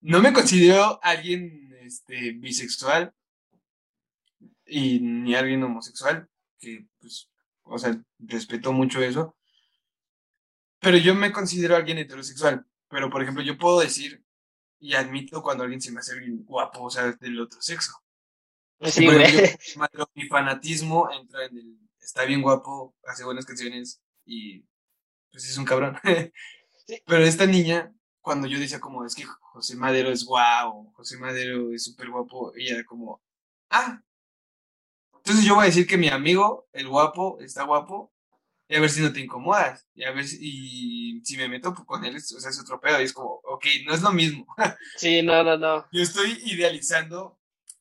No 0.00 0.20
me 0.20 0.32
considero 0.32 0.98
alguien 1.02 1.72
este, 1.80 2.32
bisexual 2.32 3.14
y 4.66 4.98
ni 5.00 5.34
alguien 5.34 5.62
homosexual, 5.62 6.28
que 6.58 6.86
pues, 6.98 7.30
o 7.62 7.78
sea, 7.78 7.96
respeto 8.18 8.72
mucho 8.72 9.00
eso. 9.02 9.36
Pero 10.80 10.96
yo 10.96 11.14
me 11.14 11.30
considero 11.30 11.76
alguien 11.76 11.98
heterosexual. 11.98 12.66
Pero, 12.88 13.08
por 13.08 13.22
ejemplo, 13.22 13.42
yo 13.42 13.56
puedo 13.56 13.80
decir 13.80 14.24
y 14.80 14.94
admito 14.94 15.42
cuando 15.42 15.62
alguien 15.62 15.80
se 15.80 15.92
me 15.92 16.00
hace 16.00 16.18
bien 16.18 16.44
guapo, 16.44 16.82
o 16.82 16.90
sea, 16.90 17.12
del 17.12 17.40
otro 17.40 17.62
sexo. 17.62 17.92
Sí, 18.80 19.06
mi 20.14 20.26
fanatismo 20.26 21.08
entra 21.12 21.46
en 21.46 21.56
el 21.56 21.82
está 22.02 22.24
bien 22.24 22.42
guapo, 22.42 22.94
hace 23.06 23.24
buenas 23.24 23.46
canciones 23.46 24.00
y 24.24 24.64
pues 25.32 25.48
es 25.48 25.56
un 25.56 25.64
cabrón. 25.64 25.96
Pero 27.06 27.24
esta 27.24 27.46
niña, 27.46 27.92
cuando 28.20 28.46
yo 28.46 28.58
decía 28.58 28.80
como, 28.80 29.04
es 29.04 29.14
que 29.14 29.24
José 29.24 29.76
Madero 29.76 30.10
es 30.10 30.24
guau, 30.24 30.92
José 30.92 31.16
Madero 31.18 31.72
es 31.72 31.84
súper 31.84 32.10
guapo, 32.10 32.52
ella 32.54 32.74
era 32.74 32.84
como, 32.84 33.20
ah. 33.70 34.00
Entonces 35.16 35.44
yo 35.44 35.54
voy 35.54 35.64
a 35.64 35.66
decir 35.66 35.86
que 35.86 35.96
mi 35.96 36.08
amigo, 36.08 36.68
el 36.72 36.88
guapo, 36.88 37.38
está 37.40 37.64
guapo, 37.64 38.12
y 38.68 38.76
a 38.76 38.80
ver 38.80 38.90
si 38.90 39.00
no 39.00 39.12
te 39.12 39.20
incomodas, 39.20 39.86
y 39.94 40.04
a 40.04 40.12
ver 40.12 40.26
si, 40.26 40.38
y 40.40 41.24
si 41.24 41.36
me 41.36 41.48
meto 41.48 41.74
con 41.74 42.04
él, 42.04 42.16
o 42.16 42.20
sea, 42.20 42.50
es 42.50 42.60
otro 42.60 42.80
pedo, 42.80 43.00
y 43.00 43.04
es 43.04 43.12
como, 43.12 43.40
ok, 43.44 43.66
no 43.86 43.94
es 43.94 44.02
lo 44.02 44.12
mismo. 44.12 44.46
Sí, 44.96 45.22
no, 45.22 45.42
no, 45.42 45.56
no. 45.56 45.86
Yo 45.92 46.02
estoy 46.02 46.40
idealizando 46.44 47.38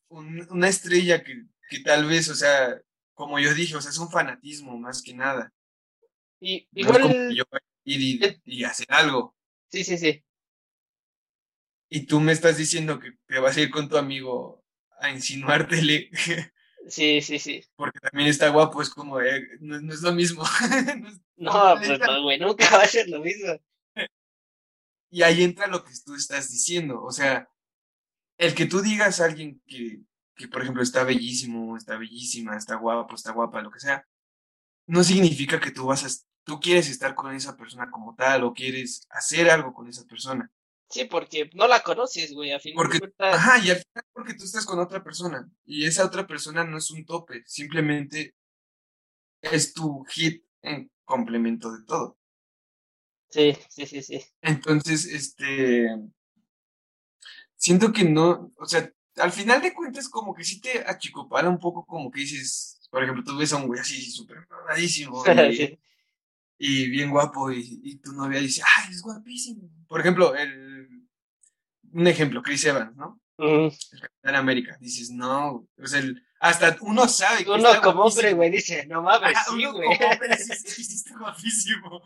una 0.10 0.68
estrella 0.68 1.24
que, 1.24 1.46
que 1.70 1.80
tal 1.80 2.06
vez, 2.06 2.30
o 2.30 2.36
sea, 2.36 2.80
como 3.14 3.40
yo 3.40 3.54
dije, 3.54 3.76
o 3.76 3.82
sea, 3.82 3.92
es 3.92 3.98
un 3.98 4.12
fanatismo 4.12 4.78
más 4.78 5.02
que 5.02 5.14
nada. 5.14 5.54
Y 6.42 6.68
igual. 6.74 7.34
yo 7.36 7.44
ir 7.86 8.42
y, 8.44 8.64
hacer 8.64 8.88
algo. 8.90 9.36
Sí, 9.70 9.84
sí, 9.84 9.98
sí. 9.98 10.24
Y 11.88 12.06
tú 12.06 12.20
me 12.20 12.32
estás 12.32 12.58
diciendo 12.58 13.00
que 13.00 13.14
te 13.28 13.40
vas 13.40 13.56
a 13.56 13.62
ir 13.62 13.70
con 13.70 13.88
tu 13.88 13.98
amigo 13.98 14.66
a 15.00 15.10
insinuártele. 15.10 16.10
Sí, 16.88 17.22
sí, 17.22 17.38
sí. 17.38 17.64
Porque 17.76 18.00
también 18.00 18.28
está 18.28 18.50
guapo, 18.50 18.82
es 18.82 18.90
como, 18.90 19.22
eh, 19.22 19.48
no, 19.60 19.94
es 19.94 20.02
lo 20.02 20.14
mismo. 20.14 20.44
no, 21.38 21.76
pues 21.78 22.00
no, 22.00 22.24
güey, 22.24 22.40
nunca 22.40 22.76
va 22.76 22.82
a 22.82 22.88
ser 22.88 23.08
lo 23.08 23.20
mismo. 23.20 23.54
Y 25.12 25.22
ahí 25.22 25.44
entra 25.44 25.68
lo 25.68 25.84
que 25.84 25.92
tú 26.04 26.16
estás 26.16 26.50
diciendo. 26.50 27.04
O 27.04 27.12
sea, 27.12 27.48
el 28.40 28.56
que 28.56 28.66
tú 28.66 28.82
digas 28.82 29.22
a 29.22 29.26
alguien 29.26 29.62
que, 29.68 30.00
que, 30.36 30.48
por 30.48 30.64
ejemplo, 30.64 30.82
está 30.82 31.04
bellísimo, 31.04 31.78
está 31.78 31.98
bellísima, 31.98 32.58
está 32.58 32.76
guapo, 32.78 33.14
está 33.14 33.32
guapa, 33.32 33.62
lo 33.62 33.70
que 33.70 33.80
sea, 33.80 34.08
no 34.88 35.04
significa 35.04 35.60
que 35.60 35.70
tú 35.70 35.86
vas 35.86 36.04
a, 36.04 36.31
tú 36.44 36.60
quieres 36.60 36.90
estar 36.90 37.16
con 37.16 37.34
esa 37.36 37.56
persona 37.56 37.90
como 37.90 38.16
tal 38.16 38.44
o 38.44 38.54
quieres 38.54 39.08
hacer 39.10 39.50
algo 39.50 39.74
con 39.74 39.88
esa 39.88 40.06
persona. 40.06 40.52
Sí, 40.90 41.06
porque 41.06 41.50
no 41.54 41.68
la 41.68 41.82
conoces, 41.82 42.34
güey, 42.34 42.52
al 42.52 42.60
final 42.60 42.76
porque, 42.76 43.00
Ajá, 43.20 43.60
y 43.60 43.70
al 43.70 43.78
final 43.78 44.06
porque 44.12 44.34
tú 44.34 44.44
estás 44.44 44.66
con 44.66 44.80
otra 44.80 45.02
persona 45.02 45.50
y 45.66 45.86
esa 45.86 46.06
otra 46.06 46.28
persona 46.28 46.66
no 46.66 46.78
es 46.78 46.92
un 46.92 47.06
tope, 47.06 47.44
simplemente 47.46 48.36
es 49.42 49.74
tu 49.74 50.04
hit 50.10 50.44
en 50.62 50.92
complemento 51.06 51.72
de 51.72 51.86
todo. 51.86 52.18
Sí, 53.30 53.58
sí, 53.70 53.86
sí, 53.86 54.04
sí. 54.04 54.22
Entonces, 54.42 55.06
este, 55.06 55.88
siento 57.56 57.94
que 57.94 58.04
no, 58.04 58.52
o 58.58 58.66
sea, 58.66 58.92
al 59.16 59.32
final 59.32 59.62
de 59.62 59.74
cuentas 59.74 60.10
como 60.10 60.34
que 60.34 60.44
sí 60.44 60.60
te 60.60 60.84
achicopala 60.86 61.50
un 61.50 61.60
poco 61.60 61.86
como 61.86 62.12
que 62.12 62.20
dices, 62.20 62.82
por 62.90 63.02
ejemplo, 63.02 63.24
tú 63.24 63.38
ves 63.38 63.54
a 63.54 63.58
un 63.58 63.68
güey 63.68 63.80
así 63.80 64.02
súper 64.12 64.46
mamadísimo 64.50 65.24
y, 66.64 66.90
bien 66.92 67.10
guapo 67.10 67.52
y, 67.52 67.96
tu 68.04 68.14
novia 68.14 68.40
dice, 68.40 68.62
ay, 68.78 68.92
es 68.92 69.02
guapísimo. 69.02 69.68
Por 69.88 70.00
ejemplo, 70.00 70.36
el, 70.36 71.08
un 71.92 72.08
ejemplo, 72.08 72.44
Chris 72.44 72.66
Evans, 72.66 72.96
¿no? 72.96 73.20
El 73.40 73.72
Capitán 74.00 74.36
América. 74.36 74.78
Dices, 74.80 75.10
no, 75.10 75.68
o 75.76 75.88
sea, 75.88 76.04
hasta 76.40 76.78
uno 76.82 77.08
sabe 77.08 77.44
que 77.44 77.50
Uno 77.50 77.82
como 77.82 78.04
hombre, 78.04 78.34
güey, 78.34 78.52
dice, 78.52 78.86
no 78.86 79.02
mames, 79.02 79.36
sí, 79.50 79.66
güey. 79.66 79.98
Como 79.98 80.12
hombre 80.12 80.34
está 80.36 81.18
guapísimo. 81.18 82.02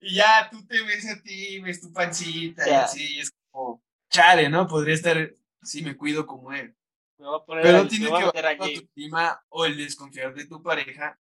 Y 0.00 0.14
ya 0.14 0.48
tú 0.50 0.64
te 0.66 0.82
ves 0.82 1.06
a 1.10 1.20
ti, 1.20 1.60
ves 1.60 1.82
tu 1.82 1.92
pancita 1.92 2.66
y 2.66 2.72
así, 2.72 3.16
y 3.16 3.20
es 3.20 3.34
como, 3.50 3.84
chale, 4.08 4.48
¿no? 4.48 4.66
Podría 4.66 4.94
estar 4.94 5.30
sí 5.62 5.82
me 5.82 5.94
cuido 5.94 6.26
como 6.26 6.54
él. 6.54 6.74
Pero 7.46 7.86
tiene 7.86 8.06
que 8.06 8.40
ver 8.40 8.56
con 8.56 8.72
tu 8.72 8.88
clima 8.94 9.44
o 9.50 9.66
el 9.66 9.76
desconfiar 9.76 10.34
de 10.34 10.46
tu 10.46 10.62
pareja 10.62 11.18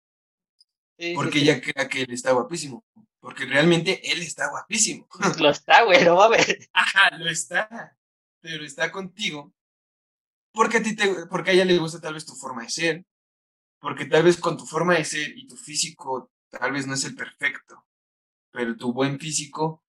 porque 1.15 1.39
ella 1.41 1.61
crea 1.61 1.89
que 1.89 2.03
él 2.03 2.13
está 2.13 2.33
guapísimo. 2.33 2.85
Porque 3.21 3.45
realmente 3.45 4.01
él 4.11 4.23
está 4.23 4.49
guapísimo. 4.51 5.07
Lo 5.39 5.51
está, 5.51 5.85
güey, 5.85 6.05
no 6.05 6.29
ver. 6.29 6.69
Ajá, 6.73 7.17
lo 7.19 7.29
está. 7.29 7.97
Pero 8.41 8.65
está 8.65 8.91
contigo 8.91 9.53
porque 10.53 10.79
a 10.79 10.83
ti 10.83 10.97
te, 10.97 11.27
porque 11.27 11.51
a 11.51 11.53
ella 11.55 11.65
le 11.65 11.79
gusta 11.79 12.01
tal 12.01 12.15
vez 12.15 12.27
tu 12.27 12.35
forma 12.35 12.63
de 12.63 12.71
ser. 12.71 13.05
Porque 13.79 14.05
tal 14.05 14.25
vez 14.25 14.37
con 14.37 14.57
tu 14.57 14.67
forma 14.67 14.95
de 14.95 15.05
ser 15.05 15.37
y 15.37 15.47
tu 15.47 15.57
físico 15.57 16.31
tal 16.51 16.73
vez 16.73 16.87
no 16.87 16.95
es 16.95 17.05
el 17.05 17.15
perfecto. 17.15 17.87
Pero 18.51 18.77
tu 18.77 18.93
buen 18.93 19.19
físico 19.19 19.85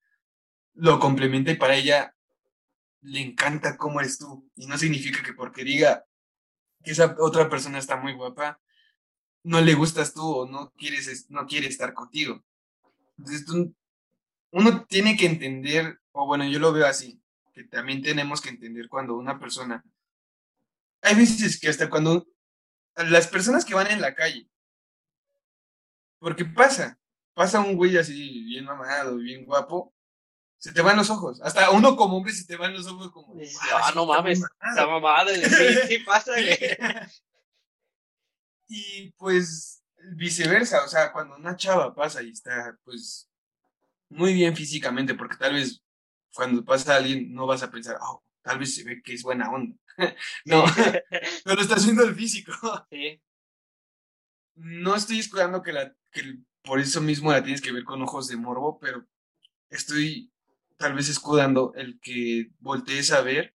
lo 0.74 1.00
complementa 1.00 1.52
y 1.52 1.56
para 1.56 1.76
ella 1.76 2.16
le 3.02 3.20
encanta 3.20 3.78
cómo 3.78 4.00
eres 4.00 4.18
tú. 4.18 4.50
Y 4.56 4.68
no 4.68 4.78
significa 4.78 5.24
que 5.24 5.34
porque 5.34 5.64
diga 5.64 6.06
que 6.84 6.92
esa 6.92 7.16
otra 7.20 7.50
persona 7.50 7.80
está 7.80 7.98
muy 7.98 8.14
guapa, 8.14 8.62
no 9.44 9.62
le 9.62 9.74
gustas 9.74 10.14
tú 10.14 10.22
o 10.22 10.48
no 10.48 10.72
quieres, 10.78 11.30
no 11.30 11.46
quiere 11.46 11.68
estar 11.68 11.94
contigo. 11.94 12.44
Entonces 13.18 13.46
tú, 13.46 13.74
uno 14.52 14.86
tiene 14.86 15.16
que 15.18 15.26
entender, 15.26 16.00
o 16.12 16.26
bueno, 16.26 16.46
yo 16.46 16.60
lo 16.60 16.74
veo 16.74 16.88
así, 16.88 17.22
que 17.54 17.64
también 17.64 18.02
tenemos 18.02 18.42
que 18.42 18.50
entender 18.50 18.88
cuando 18.88 19.16
una 19.16 19.40
persona, 19.40 19.84
hay 21.02 21.16
veces 21.16 21.60
que 21.60 21.70
hasta 21.70 21.90
cuando 21.90 22.28
las 22.96 23.28
personas 23.28 23.66
que 23.66 23.74
van 23.74 23.88
en 23.88 24.02
la 24.02 24.14
calle, 24.14 24.48
porque 26.20 26.46
pasa, 26.46 27.00
pasa 27.34 27.60
un 27.60 27.76
güey 27.76 27.98
así 27.98 28.44
bien 28.44 28.66
mamado, 28.66 29.18
bien 29.18 29.46
guapo, 29.46 29.94
se 30.60 30.72
te 30.72 30.84
van 30.84 30.96
los 30.96 31.10
ojos. 31.10 31.42
Hasta 31.42 31.72
uno 31.72 31.96
como 31.96 32.18
hombre 32.18 32.32
se 32.32 32.46
te 32.46 32.56
van 32.56 32.74
los 32.74 32.86
ojos 32.86 33.12
como. 33.12 33.34
Ah, 33.74 33.92
no 33.96 34.06
mames, 34.06 34.44
está 34.70 34.86
mamada. 34.86 35.34
Sí, 35.34 35.76
sí 35.88 35.98
pasa, 36.00 36.34
y 38.72 39.12
pues 39.18 39.84
viceversa, 40.16 40.86
o 40.86 40.88
sea, 40.88 41.12
cuando 41.12 41.36
una 41.36 41.58
chava 41.58 41.94
pasa 41.94 42.24
y 42.24 42.30
está, 42.32 42.78
pues, 42.86 43.30
muy 44.10 44.34
bien 44.34 44.56
físicamente, 44.56 45.14
porque 45.14 45.36
tal 45.36 45.56
vez 45.56 45.84
cuando 46.34 46.64
pasa 46.64 46.96
alguien 46.96 47.34
no 47.34 47.46
vas 47.46 47.64
a 47.64 47.70
pensar, 47.70 47.98
oh, 48.02 48.24
tal 48.42 48.60
vez 48.60 48.74
se 48.74 48.86
ve 48.86 49.02
que 49.04 49.14
es 49.14 49.24
buena 49.24 49.52
onda. 49.52 49.76
no, 50.46 50.64
pero 51.44 51.62
está 51.62 51.76
haciendo 51.76 52.04
el 52.04 52.16
físico. 52.16 52.54
Sí. 52.90 53.22
No 54.56 54.96
estoy 54.96 55.20
escuchando 55.20 55.62
que, 55.64 55.74
la, 55.74 55.94
que 56.12 56.38
por 56.62 56.80
eso 56.80 57.02
mismo 57.02 57.32
la 57.32 57.42
tienes 57.42 57.62
que 57.62 57.72
ver 57.72 57.84
con 57.84 58.02
ojos 58.02 58.28
de 58.28 58.36
morbo, 58.38 58.80
pero 58.80 59.06
estoy 59.70 60.32
tal 60.78 60.94
vez 60.94 61.10
escudando 61.10 61.74
el 61.76 62.00
que 62.00 62.52
voltees 62.60 63.12
a 63.12 63.22
ver 63.22 63.56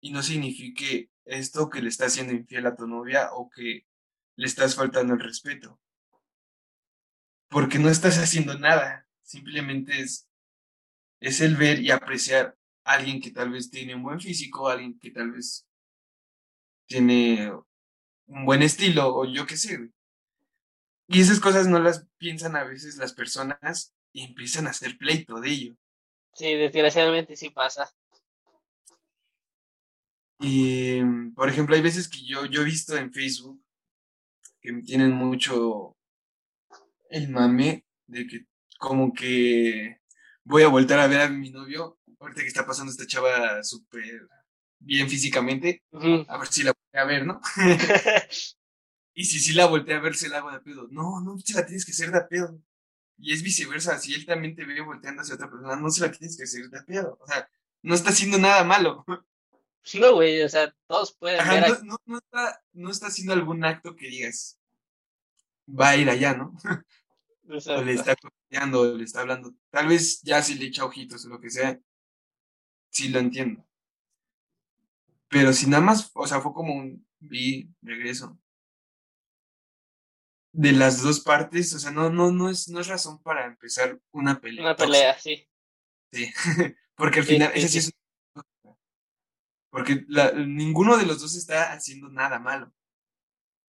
y 0.00 0.10
no 0.10 0.22
signifique 0.22 1.10
esto 1.24 1.70
que 1.70 1.82
le 1.82 1.88
estás 1.88 2.08
haciendo 2.08 2.34
infiel 2.34 2.66
a 2.66 2.76
tu 2.76 2.86
novia 2.86 3.30
o 3.32 3.48
que 3.48 3.87
le 4.38 4.46
estás 4.46 4.76
faltando 4.76 5.14
el 5.14 5.20
respeto. 5.20 5.80
Porque 7.48 7.80
no 7.80 7.90
estás 7.90 8.18
haciendo 8.18 8.56
nada, 8.56 9.06
simplemente 9.22 10.00
es, 10.00 10.28
es 11.20 11.40
el 11.40 11.56
ver 11.56 11.80
y 11.80 11.90
apreciar 11.90 12.56
a 12.84 12.92
alguien 12.92 13.20
que 13.20 13.32
tal 13.32 13.50
vez 13.50 13.68
tiene 13.68 13.96
un 13.96 14.04
buen 14.04 14.20
físico, 14.20 14.68
alguien 14.68 14.96
que 14.98 15.10
tal 15.10 15.32
vez 15.32 15.66
tiene 16.86 17.52
un 18.26 18.44
buen 18.44 18.62
estilo 18.62 19.12
o 19.12 19.24
yo 19.24 19.44
qué 19.44 19.56
sé. 19.56 19.90
Y 21.08 21.20
esas 21.20 21.40
cosas 21.40 21.66
no 21.66 21.80
las 21.80 22.06
piensan 22.16 22.54
a 22.54 22.62
veces 22.62 22.96
las 22.96 23.14
personas 23.14 23.92
y 24.12 24.22
empiezan 24.22 24.68
a 24.68 24.70
hacer 24.70 24.96
pleito 24.96 25.40
de 25.40 25.50
ello. 25.50 25.76
Sí, 26.34 26.54
desgraciadamente 26.54 27.34
sí 27.34 27.50
pasa. 27.50 27.92
Y, 30.38 31.02
por 31.34 31.48
ejemplo, 31.48 31.74
hay 31.74 31.82
veces 31.82 32.08
que 32.08 32.24
yo, 32.24 32.46
yo 32.46 32.62
he 32.62 32.64
visto 32.64 32.96
en 32.96 33.12
Facebook 33.12 33.60
que 34.76 34.82
tienen 34.82 35.12
mucho 35.12 35.96
el 37.10 37.28
mame 37.30 37.86
de 38.06 38.26
que 38.26 38.46
como 38.78 39.12
que 39.12 39.98
voy 40.44 40.62
a 40.62 40.68
volver 40.68 40.98
a 40.98 41.06
ver 41.06 41.20
a 41.22 41.28
mi 41.28 41.50
novio, 41.50 41.98
ahorita 42.20 42.42
que 42.42 42.48
está 42.48 42.66
pasando 42.66 42.92
esta 42.92 43.06
chava 43.06 43.62
súper 43.64 44.28
bien 44.78 45.08
físicamente, 45.08 45.82
a 46.28 46.38
ver 46.38 46.48
si 46.48 46.62
la 46.62 46.72
voy 46.72 47.00
a 47.00 47.04
ver, 47.04 47.26
¿no? 47.26 47.40
y 49.14 49.24
si 49.24 49.40
sí 49.40 49.54
la 49.54 49.66
volteé 49.66 49.94
a 49.94 50.00
ver, 50.00 50.14
se 50.14 50.28
la 50.28 50.38
hago 50.38 50.52
de 50.52 50.60
pedo. 50.60 50.86
No, 50.90 51.20
no 51.20 51.38
se 51.38 51.54
la 51.54 51.66
tienes 51.66 51.84
que 51.84 51.92
hacer 51.92 52.10
de 52.10 52.20
pedo. 52.22 52.60
Y 53.16 53.32
es 53.32 53.42
viceversa, 53.42 53.98
si 53.98 54.14
él 54.14 54.24
también 54.26 54.54
te 54.54 54.64
ve 54.64 54.80
volteando 54.80 55.22
hacia 55.22 55.34
otra 55.34 55.50
persona, 55.50 55.76
no 55.76 55.90
se 55.90 56.02
la 56.02 56.12
tienes 56.12 56.36
que 56.36 56.46
seguir 56.46 56.70
de 56.70 56.82
pedo. 56.82 57.18
O 57.20 57.26
sea, 57.26 57.48
no 57.82 57.94
está 57.94 58.10
haciendo 58.10 58.38
nada 58.38 58.62
malo. 58.64 59.04
No, 59.94 60.14
güey, 60.14 60.42
o 60.42 60.48
sea, 60.48 60.72
todos 60.86 61.16
pueden 61.16 61.46
ver. 61.48 61.82
No, 61.84 61.96
no, 62.04 62.18
está, 62.18 62.62
no 62.72 62.90
está 62.90 63.06
haciendo 63.08 63.32
algún 63.32 63.64
acto 63.64 63.96
que 63.96 64.08
digas, 64.08 64.57
va 65.68 65.90
a 65.90 65.96
ir 65.96 66.08
allá, 66.10 66.34
¿no? 66.34 66.54
O 67.50 67.82
le 67.82 67.94
está 67.94 68.14
copiando, 68.14 68.94
le 68.94 69.04
está 69.04 69.22
hablando. 69.22 69.54
Tal 69.70 69.88
vez 69.88 70.20
ya 70.20 70.42
si 70.42 70.56
le 70.56 70.66
echa 70.66 70.84
ojitos 70.84 71.24
o 71.24 71.30
lo 71.30 71.40
que 71.40 71.48
sea, 71.48 71.80
sí 72.90 73.08
lo 73.08 73.20
entiendo. 73.20 73.66
Pero 75.28 75.54
si 75.54 75.66
nada 75.66 75.82
más, 75.82 76.10
o 76.12 76.26
sea, 76.26 76.42
fue 76.42 76.52
como 76.52 76.74
un 76.74 77.06
vi, 77.20 77.70
regreso. 77.80 78.38
De 80.52 80.72
las 80.72 81.02
dos 81.02 81.20
partes, 81.20 81.72
o 81.72 81.78
sea, 81.78 81.90
no, 81.90 82.10
no, 82.10 82.30
no 82.30 82.50
es, 82.50 82.68
no 82.68 82.80
es 82.80 82.86
razón 82.86 83.22
para 83.22 83.46
empezar 83.46 83.98
una 84.10 84.38
pelea. 84.38 84.64
Una 84.64 84.76
pelea, 84.76 85.18
sí. 85.18 85.48
Sí, 86.12 86.30
porque 86.96 87.20
al 87.20 87.24
final, 87.24 87.52
ese 87.54 87.68
sí 87.68 87.78
es 87.78 87.92
porque 89.70 90.06
ninguno 90.34 90.96
de 90.96 91.06
los 91.06 91.20
dos 91.20 91.36
está 91.36 91.72
haciendo 91.72 92.08
nada 92.08 92.38
malo. 92.38 92.72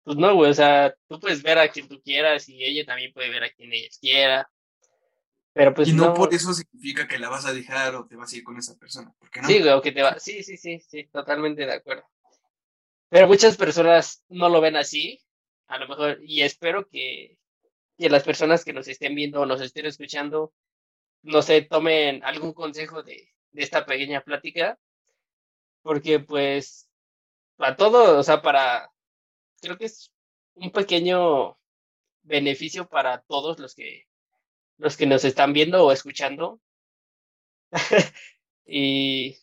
Pues 0.09 0.17
no, 0.17 0.35
güey, 0.35 0.51
o 0.51 0.55
sea, 0.55 0.95
tú 1.07 1.21
puedes 1.21 1.43
ver 1.43 1.59
a 1.59 1.69
quien 1.69 1.87
tú 1.87 2.01
quieras 2.01 2.49
y 2.49 2.65
ella 2.65 2.87
también 2.87 3.13
puede 3.13 3.29
ver 3.29 3.45
a 3.45 3.51
quien 3.51 3.71
ella 3.75 3.89
quiera. 4.01 4.51
Pero 5.53 5.75
pues 5.75 5.89
y 5.89 5.93
no, 5.93 6.15
por 6.15 6.33
eso 6.33 6.55
significa 6.55 7.07
que 7.07 7.19
la 7.19 7.29
vas 7.29 7.45
a 7.45 7.53
dejar 7.53 7.95
o 7.95 8.07
te 8.07 8.17
vas 8.17 8.33
a 8.33 8.37
ir 8.39 8.43
con 8.43 8.57
esa 8.57 8.75
persona. 8.79 9.13
¿Por 9.19 9.29
no? 9.43 9.47
Sí, 9.47 9.59
güey, 9.59 9.73
o 9.73 9.83
que 9.83 9.93
te 9.93 10.01
va. 10.01 10.19
Sí, 10.19 10.43
sí, 10.43 10.57
sí, 10.57 10.81
sí, 10.81 11.05
totalmente 11.13 11.67
de 11.67 11.75
acuerdo. 11.75 12.09
Pero 13.11 13.27
muchas 13.27 13.59
personas 13.59 14.25
no 14.31 14.49
lo 14.49 14.63
ven 14.63 14.77
así, 14.77 15.21
a 15.67 15.77
lo 15.77 15.87
mejor, 15.87 16.21
y 16.23 16.41
espero 16.41 16.89
que, 16.89 17.37
que 17.99 18.09
las 18.09 18.23
personas 18.23 18.65
que 18.65 18.73
nos 18.73 18.89
estén 18.89 19.15
viendo 19.15 19.43
o 19.43 19.47
nos 19.47 19.61
estén 19.61 19.85
escuchando, 19.85 20.55
no 21.21 21.43
sé, 21.43 21.61
tomen 21.61 22.25
algún 22.25 22.55
consejo 22.55 23.03
de, 23.03 23.35
de 23.51 23.63
esta 23.63 23.85
pequeña 23.85 24.23
plática 24.23 24.79
porque 25.83 26.21
pues 26.21 26.89
para 27.57 27.77
todo, 27.77 28.19
o 28.19 28.23
sea, 28.23 28.41
para, 28.41 28.91
creo 29.61 29.77
que 29.77 29.87
es 29.87 30.13
un 30.55 30.71
pequeño 30.71 31.59
beneficio 32.23 32.89
para 32.89 33.23
todos 33.23 33.59
los 33.59 33.75
que, 33.75 34.07
los 34.77 34.97
que 34.97 35.07
nos 35.07 35.25
están 35.25 35.53
viendo 35.53 35.85
o 35.85 35.93
escuchando. 35.93 36.61
y, 38.67 39.37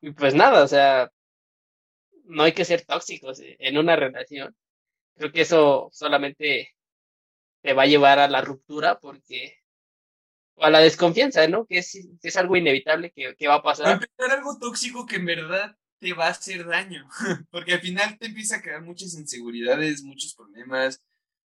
y 0.00 0.10
pues 0.12 0.34
nada, 0.34 0.62
o 0.62 0.68
sea, 0.68 1.10
no 2.24 2.42
hay 2.42 2.52
que 2.52 2.64
ser 2.64 2.84
tóxicos 2.84 3.40
en 3.42 3.78
una 3.78 3.96
relación. 3.96 4.56
Creo 5.16 5.32
que 5.32 5.42
eso 5.42 5.88
solamente 5.92 6.70
te 7.62 7.72
va 7.72 7.82
a 7.82 7.86
llevar 7.86 8.18
a 8.18 8.28
la 8.28 8.40
ruptura 8.40 8.98
porque 8.98 9.58
o 10.56 10.64
a 10.64 10.70
la 10.70 10.80
desconfianza, 10.80 11.46
¿no? 11.48 11.66
Que 11.66 11.78
es, 11.78 12.06
es 12.22 12.36
algo 12.36 12.56
inevitable 12.56 13.10
que, 13.10 13.34
que 13.36 13.48
va 13.48 13.54
a 13.54 13.62
pasar. 13.62 13.86
A 13.86 13.92
empezar 13.92 14.30
algo 14.30 14.58
tóxico 14.58 15.06
que 15.06 15.16
en 15.16 15.26
verdad 15.26 15.76
te 16.04 16.12
va 16.12 16.26
a 16.26 16.32
hacer 16.32 16.66
daño, 16.66 17.08
porque 17.50 17.72
al 17.72 17.80
final 17.80 18.18
te 18.18 18.26
empieza 18.26 18.56
a 18.56 18.60
crear 18.62 18.82
muchas 18.82 19.14
inseguridades, 19.14 20.02
muchos 20.02 20.34
problemas, 20.34 21.02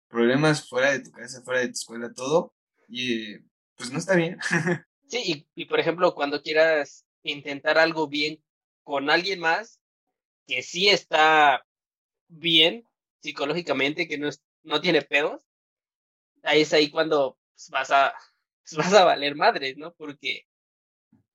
problemas 0.07 0.69
fuera 0.69 0.93
de 0.93 1.01
tu 1.01 1.11
casa, 1.11 1.43
fuera 1.43 1.59
de 1.59 1.67
tu 1.67 1.73
escuela, 1.73 2.13
todo, 2.13 2.55
y 2.87 3.37
pues 3.75 3.91
no 3.91 3.99
está 3.99 4.15
bien. 4.15 4.39
Sí, 5.07 5.47
y, 5.55 5.67
por 5.67 5.79
ejemplo, 5.79 6.15
cuando 6.15 6.41
quieras 6.41 7.05
intentar 7.23 7.77
algo 7.77 8.09
bien 8.09 8.43
con 8.85 9.11
alguien 9.11 9.39
más, 9.39 9.79
que 10.47 10.63
sí 10.63 10.89
está 10.89 11.63
bien 12.27 12.89
psicológicamente, 13.21 14.09
que 14.09 14.17
no, 14.17 14.31
no 14.63 14.81
tiene 14.81 15.03
pedos, 15.03 15.43
ahí 16.43 16.63
es 16.63 16.73
ahí 16.73 16.91
cuando 16.91 17.39
pues, 17.55 17.69
vas 17.69 17.91
a 17.91 18.15
pues 18.63 18.77
vas 18.77 18.95
a 18.95 19.05
valer 19.05 19.35
madres, 19.37 19.77
¿no? 19.77 19.93
Porque 19.93 20.47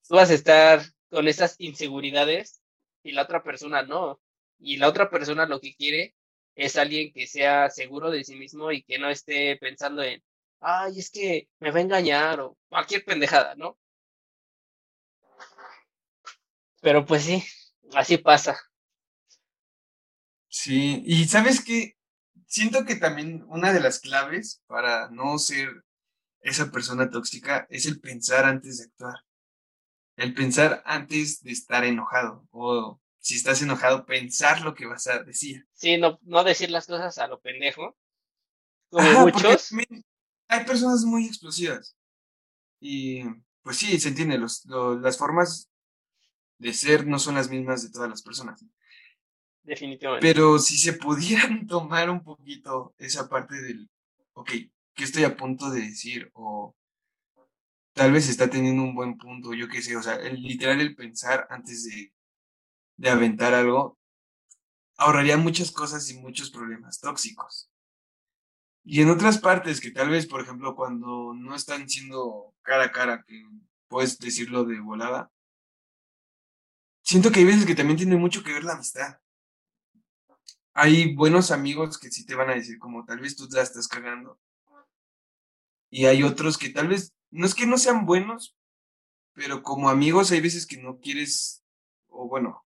tú 0.08 0.16
vas 0.16 0.32
a 0.32 0.34
estar 0.34 0.82
con 1.10 1.28
esas 1.28 1.56
inseguridades 1.60 2.60
y 3.04 3.12
la 3.12 3.24
otra 3.24 3.44
persona 3.44 3.84
no. 3.84 4.22
Y 4.60 4.78
la 4.78 4.88
otra 4.88 5.10
persona 5.10 5.46
lo 5.46 5.60
que 5.60 5.76
quiere 5.76 6.16
es 6.56 6.76
alguien 6.76 7.14
que 7.14 7.28
sea 7.28 7.70
seguro 7.70 8.12
de 8.12 8.24
sí 8.24 8.36
mismo 8.36 8.72
y 8.72 8.84
que 8.84 9.00
no 9.00 9.10
esté 9.10 9.58
pensando 9.58 10.04
en, 10.04 10.22
ay, 10.60 11.00
es 11.00 11.10
que 11.10 11.48
me 11.60 11.72
va 11.72 11.80
a 11.80 11.82
engañar 11.82 12.40
o 12.42 12.58
cualquier 12.68 13.06
pendejada, 13.06 13.56
¿no? 13.56 13.78
Pero 16.82 17.06
pues 17.06 17.24
sí, 17.24 17.44
así 17.94 18.18
pasa. 18.18 18.60
Sí, 20.48 21.04
y 21.06 21.26
sabes 21.26 21.64
que 21.64 21.96
siento 22.48 22.84
que 22.84 22.96
también 22.96 23.44
una 23.48 23.72
de 23.72 23.80
las 23.80 24.00
claves 24.00 24.62
para 24.68 25.10
no 25.10 25.38
ser 25.38 25.84
esa 26.42 26.72
persona 26.72 27.10
tóxica 27.10 27.68
es 27.70 27.86
el 27.86 28.00
pensar 28.00 28.46
antes 28.46 28.80
de 28.80 28.86
actuar. 28.86 29.29
El 30.20 30.34
pensar 30.34 30.84
antes 30.86 31.42
de 31.44 31.52
estar 31.52 31.86
enojado. 31.86 32.46
O 32.52 33.00
si 33.20 33.36
estás 33.36 33.62
enojado, 33.62 34.06
pensar 34.06 34.62
lo 34.62 34.76
que 34.76 34.86
vas 34.86 35.08
a 35.08 35.24
decir. 35.24 35.66
Sí, 35.74 35.98
no, 35.98 36.20
no 36.24 36.44
decir 36.44 36.70
las 36.70 36.88
cosas 36.88 37.18
a 37.20 37.28
lo 37.28 37.40
pendejo. 37.40 37.98
Como 38.90 39.10
muchos. 39.22 39.72
Hay 40.50 40.66
personas 40.66 41.06
muy 41.06 41.26
explosivas. 41.26 41.96
Y 42.82 43.24
pues 43.62 43.78
sí, 43.78 43.98
se 43.98 44.10
entiende, 44.10 44.38
los, 44.38 44.66
las 44.66 45.18
formas 45.18 45.70
de 46.58 46.74
ser 46.74 47.08
no 47.08 47.18
son 47.18 47.36
las 47.36 47.50
mismas 47.50 47.84
de 47.84 47.92
todas 47.92 48.10
las 48.10 48.22
personas. 48.22 48.66
Definitivamente. 49.64 50.28
Pero 50.28 50.60
si 50.60 50.78
se 50.78 50.94
pudieran 50.94 51.66
tomar 51.68 52.10
un 52.10 52.24
poquito 52.24 52.94
esa 52.98 53.30
parte 53.30 53.56
del, 53.56 53.90
ok, 54.34 54.52
qué 54.94 55.04
estoy 55.06 55.24
a 55.24 55.38
punto 55.38 55.70
de 55.70 55.82
decir 55.82 56.30
o 56.34 56.76
tal 58.00 58.14
vez 58.14 58.30
está 58.30 58.50
teniendo 58.50 58.82
un 58.82 58.96
buen 58.96 59.18
punto, 59.18 59.54
yo 59.54 59.68
qué 59.68 59.82
sé, 59.82 59.98
o 59.98 60.02
sea, 60.02 60.16
el, 60.16 60.42
literal 60.42 60.80
el 60.80 60.96
pensar 60.96 61.46
antes 61.50 61.84
de, 61.84 62.14
de 62.96 63.10
aventar 63.10 63.54
algo 63.54 64.00
ahorraría 64.96 65.36
muchas 65.36 65.70
cosas 65.70 66.10
y 66.10 66.18
muchos 66.18 66.50
problemas 66.50 67.02
tóxicos. 67.02 67.70
Y 68.86 69.02
en 69.02 69.10
otras 69.10 69.38
partes 69.38 69.82
que 69.82 69.92
tal 69.92 70.12
vez, 70.12 70.28
por 70.28 70.40
ejemplo, 70.40 70.78
cuando 70.78 71.34
no 71.34 71.54
están 71.54 71.90
siendo 71.90 72.56
cara 72.62 72.86
a 72.86 72.92
cara, 72.94 73.26
que 73.28 73.44
puedes 73.90 74.18
decirlo 74.18 74.64
de 74.64 74.80
volada, 74.80 75.30
siento 77.02 77.34
que 77.34 77.40
hay 77.40 77.46
veces 77.48 77.66
que 77.66 77.76
también 77.76 77.98
tiene 77.98 78.16
mucho 78.16 78.46
que 78.46 78.54
ver 78.54 78.64
la 78.64 78.76
amistad. 78.76 79.20
Hay 80.74 81.14
buenos 81.16 81.52
amigos 81.52 81.98
que 81.98 82.12
sí 82.12 82.26
te 82.26 82.36
van 82.36 82.50
a 82.50 82.56
decir 82.56 82.80
como 82.80 83.04
tal 83.04 83.20
vez 83.20 83.36
tú 83.36 83.46
la 83.52 83.62
estás 83.62 83.90
cagando 83.90 84.40
y 85.90 86.06
hay 86.06 86.24
otros 86.24 86.58
que 86.58 86.70
tal 86.70 86.88
vez, 86.88 87.14
no 87.32 87.46
es 87.46 87.56
que 87.56 87.66
no 87.66 87.78
sean 87.78 88.06
buenos, 88.06 88.58
pero 89.34 89.64
como 89.64 89.90
amigos 89.90 90.32
hay 90.32 90.42
veces 90.42 90.66
que 90.66 90.78
no 90.78 91.00
quieres, 91.00 91.64
o 92.08 92.28
bueno, 92.28 92.66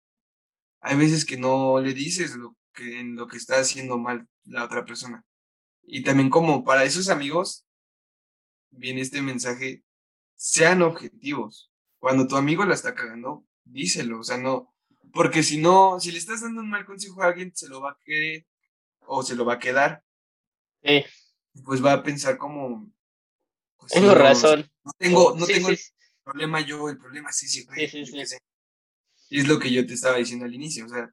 hay 0.81 0.97
veces 0.97 1.25
que 1.25 1.37
no 1.37 1.81
le 1.81 1.95
dices 1.95 2.37
lo 2.37 2.57
que, 2.73 3.01
en 3.01 3.17
lo 3.17 3.27
que 3.27 3.37
está 3.37 3.59
haciendo 3.59 3.99
mal 3.99 4.29
la 4.45 4.65
otra 4.65 4.85
persona. 4.85 5.25
Y 5.83 6.03
también 6.03 6.31
como 6.31 6.65
para 6.65 6.85
esos 6.85 7.09
amigos 7.09 7.67
viene 8.71 9.01
este 9.01 9.23
mensaje, 9.23 9.83
sean 10.37 10.83
objetivos. 10.83 11.71
Cuando 11.99 12.27
tu 12.27 12.37
amigo 12.37 12.65
la 12.65 12.75
está 12.75 12.95
cagando, 12.95 13.45
díselo, 13.65 14.21
o 14.21 14.23
sea, 14.23 14.39
no, 14.39 14.75
porque 15.13 15.43
si 15.43 15.59
no, 15.59 15.99
si 16.01 16.13
le 16.13 16.19
estás 16.19 16.43
dando 16.43 16.61
un 16.61 16.71
mal 16.71 16.87
consejo 16.87 17.23
a 17.23 17.27
alguien, 17.27 17.55
se 17.55 17.69
lo 17.69 17.81
va 17.81 17.93
a 17.93 17.99
querer 18.05 18.47
o 19.01 19.23
se 19.23 19.35
lo 19.35 19.45
va 19.45 19.55
a 19.55 19.59
quedar. 19.59 20.05
Pues 21.65 21.85
va 21.85 21.93
a 21.93 22.03
pensar 22.03 22.39
como, 22.39 22.91
pues 23.81 23.93
tengo 23.93 24.15
razón. 24.15 24.71
No 24.85 24.93
tengo, 24.99 25.35
no 25.37 25.47
tengo 25.47 25.71
el 25.71 25.79
problema 26.23 26.61
yo, 26.61 26.89
el 26.89 26.99
problema 26.99 27.33
sí, 27.33 27.49
sí, 27.49 27.67
Y 29.31 29.41
es 29.41 29.49
lo 29.49 29.59
que 29.59 29.73
yo 29.73 29.87
te 29.87 29.95
estaba 29.95 30.19
diciendo 30.19 30.45
al 30.45 30.55
inicio, 30.55 30.87
o 30.87 30.89
sea, 30.89 31.13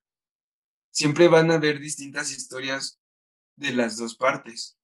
siempre 0.92 1.28
van 1.28 1.50
a 1.52 1.56
haber 1.56 1.80
distintas 1.80 2.32
historias 2.32 3.00
de 3.56 3.72
las 3.72 3.98
dos 3.98 4.16
partes. 4.16 4.78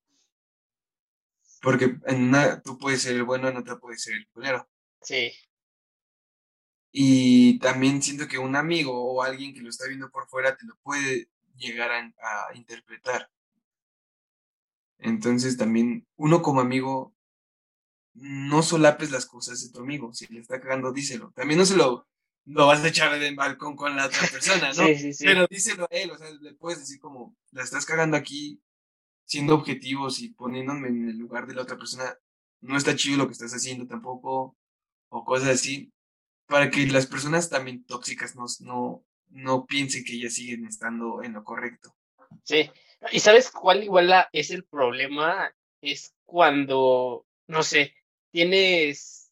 Porque 1.62 1.98
en 2.06 2.24
una 2.24 2.62
tú 2.62 2.78
puedes 2.78 3.02
ser 3.02 3.16
el 3.16 3.24
bueno, 3.24 3.48
en 3.48 3.58
otra 3.58 3.80
puedes 3.80 4.02
ser 4.02 4.16
el 4.16 4.28
culero. 4.30 4.68
Sí. 5.02 5.32
Y 6.92 7.60
también 7.60 8.02
siento 8.02 8.28
que 8.28 8.38
un 8.38 8.56
amigo 8.56 8.94
o 8.94 9.24
alguien 9.24 9.54
que 9.54 9.62
lo 9.62 9.70
está 9.70 9.88
viendo 9.88 10.10
por 10.10 10.28
fuera 10.28 10.56
te 10.56 10.66
lo 10.66 10.76
puede 10.84 11.30
llegar 11.56 11.92
a 11.92 12.56
interpretar. 12.56 13.30
Entonces 15.00 15.58
también 15.58 16.08
uno 16.16 16.42
como 16.42 16.62
amigo 16.62 17.14
no 18.14 18.62
solapes 18.64 19.12
las 19.12 19.26
cosas 19.26 19.64
de 19.64 19.72
tu 19.72 19.82
amigo. 19.82 20.14
Si 20.14 20.28
le 20.28 20.40
está 20.40 20.60
cagando, 20.60 20.92
díselo. 20.92 21.32
También 21.36 21.60
no 21.60 21.66
se 21.66 21.76
lo, 21.76 22.08
lo 22.46 22.68
vas 22.68 22.84
a 22.84 22.88
echar 22.88 23.18
del 23.20 23.36
balcón 23.36 23.76
con 23.76 23.96
la 23.96 24.06
otra 24.06 24.28
persona, 24.28 24.70
¿no? 24.70 24.74
sí, 24.88 24.98
sí, 24.98 25.14
sí. 25.14 25.26
Pero 25.26 25.48
díselo 25.50 25.86
a 25.86 25.96
él, 25.96 26.12
o 26.12 26.18
sea, 26.18 26.30
le 26.30 26.54
puedes 26.54 26.80
decir 26.80 27.00
como, 27.00 27.36
la 27.52 27.64
estás 27.64 27.86
cagando 27.86 28.18
aquí, 28.18 28.62
siendo 29.26 29.56
objetivos 29.56 30.20
y 30.20 30.30
poniéndome 30.30 30.90
en 30.90 31.10
el 31.10 31.18
lugar 31.18 31.48
de 31.48 31.56
la 31.56 31.64
otra 31.64 31.78
persona, 31.78 32.18
no 32.62 32.78
está 32.78 32.96
chido 32.96 33.18
lo 33.18 33.28
que 33.28 33.34
estás 33.34 33.54
haciendo 33.54 33.88
tampoco, 33.88 34.56
o 35.10 35.26
cosas 35.26 35.50
así, 35.50 35.92
para 36.46 36.70
que 36.70 36.86
las 36.88 37.08
personas 37.08 37.50
también 37.50 37.84
tóxicas 37.86 38.36
no, 38.36 38.46
no, 38.60 39.04
no 39.30 39.66
piensen 39.66 40.04
que 40.04 40.14
ellas 40.14 40.34
siguen 40.34 40.66
estando 40.66 41.24
en 41.24 41.34
lo 41.34 41.44
correcto. 41.44 41.96
Sí, 42.44 42.70
y 43.12 43.20
sabes 43.20 43.52
cuál 43.52 43.84
igual 43.84 44.28
es 44.32 44.52
el 44.52 44.66
problema, 44.66 45.54
es 45.82 46.14
cuando 46.26 47.26
no 47.48 47.64
sé, 47.64 47.94
tienes, 48.34 49.32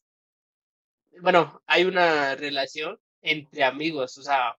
bueno, 1.20 1.62
hay 1.66 1.84
una 1.84 2.36
relación 2.36 2.98
entre 3.20 3.64
amigos, 3.64 4.16
o 4.18 4.22
sea, 4.22 4.56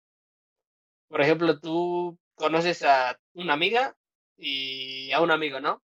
por 1.08 1.22
ejemplo, 1.22 1.60
tú 1.60 2.20
conoces 2.36 2.84
a 2.84 3.18
una 3.34 3.54
amiga 3.54 3.96
y 4.38 5.12
a 5.12 5.22
un 5.22 5.32
amigo, 5.32 5.60
¿no? 5.60 5.82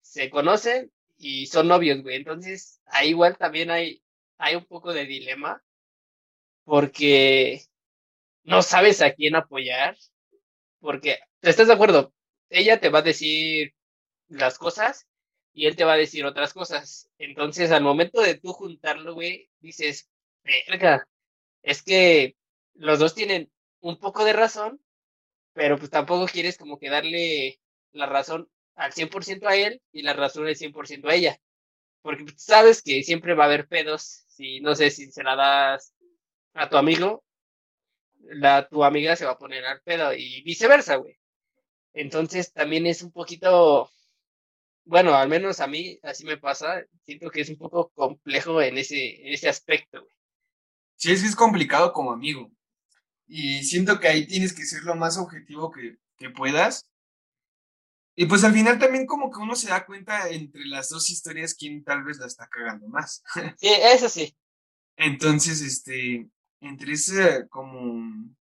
Se 0.00 0.30
conocen 0.30 0.92
y 1.18 1.46
son 1.46 1.68
novios, 1.68 2.02
güey. 2.02 2.16
Entonces, 2.16 2.80
ahí 2.86 3.10
igual 3.10 3.36
también 3.38 3.70
hay, 3.70 4.02
hay 4.38 4.56
un 4.56 4.64
poco 4.64 4.92
de 4.92 5.06
dilema 5.06 5.62
porque 6.64 7.62
no 8.44 8.62
sabes 8.62 9.02
a 9.02 9.12
quién 9.14 9.36
apoyar, 9.36 9.96
porque, 10.80 11.18
¿estás 11.42 11.68
de 11.68 11.74
acuerdo? 11.74 12.14
Ella 12.50 12.80
te 12.80 12.90
va 12.90 13.00
a 13.00 13.02
decir 13.02 13.74
las 14.28 14.58
cosas 14.58 15.06
y 15.52 15.66
él 15.66 15.76
te 15.76 15.84
va 15.84 15.94
a 15.94 15.96
decir 15.96 16.24
otras 16.26 16.52
cosas. 16.52 17.10
Entonces, 17.18 17.70
al 17.72 17.82
momento 17.82 18.20
de 18.20 18.36
tú 18.36 18.52
juntarlo, 18.52 19.14
güey, 19.14 19.50
dices, 19.60 20.08
verga, 20.44 21.08
es 21.62 21.82
que 21.82 22.36
los 22.74 22.98
dos 22.98 23.14
tienen 23.14 23.50
un 23.80 23.98
poco 23.98 24.24
de 24.24 24.32
razón, 24.32 24.80
pero 25.52 25.78
pues 25.78 25.90
tampoco 25.90 26.26
quieres 26.26 26.58
como 26.58 26.78
que 26.78 26.90
darle 26.90 27.60
la 27.92 28.06
razón 28.06 28.48
al 28.76 28.92
100% 28.92 29.46
a 29.48 29.56
él 29.56 29.82
y 29.92 30.02
la 30.02 30.14
razón 30.14 30.46
al 30.46 30.56
100% 30.56 31.08
a 31.08 31.14
ella. 31.14 31.40
Porque 32.02 32.24
pues, 32.24 32.42
sabes 32.42 32.82
que 32.82 33.02
siempre 33.02 33.34
va 33.34 33.44
a 33.44 33.46
haber 33.46 33.68
pedos, 33.68 34.24
si 34.28 34.60
no 34.60 34.74
sé 34.74 34.90
si 34.90 35.10
se 35.12 35.22
la 35.22 35.36
das 35.36 35.94
a 36.54 36.68
tu 36.70 36.76
amigo, 36.76 37.24
la, 38.22 38.68
tu 38.68 38.84
amiga 38.84 39.16
se 39.16 39.24
va 39.24 39.32
a 39.32 39.38
poner 39.38 39.64
al 39.64 39.80
pedo 39.82 40.12
y 40.14 40.42
viceversa, 40.42 40.96
güey. 40.96 41.18
Entonces 41.94 42.52
también 42.52 42.86
es 42.86 43.02
un 43.02 43.12
poquito, 43.12 43.90
bueno, 44.90 45.14
al 45.14 45.28
menos 45.28 45.60
a 45.60 45.68
mí 45.68 46.00
así 46.02 46.24
me 46.24 46.36
pasa, 46.36 46.84
siento 47.04 47.30
que 47.30 47.42
es 47.42 47.48
un 47.48 47.58
poco 47.58 47.92
complejo 47.94 48.60
en 48.60 48.76
ese, 48.76 49.24
en 49.24 49.32
ese 49.32 49.48
aspecto, 49.48 50.02
güey. 50.02 50.12
Sí, 50.96 51.12
es 51.12 51.22
que 51.22 51.28
es 51.28 51.36
complicado 51.36 51.92
como 51.92 52.10
amigo. 52.10 52.50
Y 53.28 53.62
siento 53.62 54.00
que 54.00 54.08
ahí 54.08 54.26
tienes 54.26 54.52
que 54.52 54.64
ser 54.64 54.82
lo 54.82 54.96
más 54.96 55.16
objetivo 55.16 55.70
que, 55.70 55.98
que 56.18 56.30
puedas. 56.30 56.88
Y 58.16 58.26
pues 58.26 58.42
al 58.42 58.52
final 58.52 58.80
también 58.80 59.06
como 59.06 59.30
que 59.30 59.38
uno 59.38 59.54
se 59.54 59.68
da 59.68 59.86
cuenta 59.86 60.28
entre 60.28 60.66
las 60.66 60.88
dos 60.88 61.08
historias 61.08 61.54
quién 61.54 61.84
tal 61.84 62.02
vez 62.02 62.18
la 62.18 62.26
está 62.26 62.48
cagando 62.48 62.88
más. 62.88 63.22
Sí, 63.58 63.68
eso 63.68 64.08
sí. 64.08 64.36
Entonces, 64.96 65.60
este, 65.60 66.28
entre 66.60 66.94
ese 66.94 67.48
como, 67.48 68.34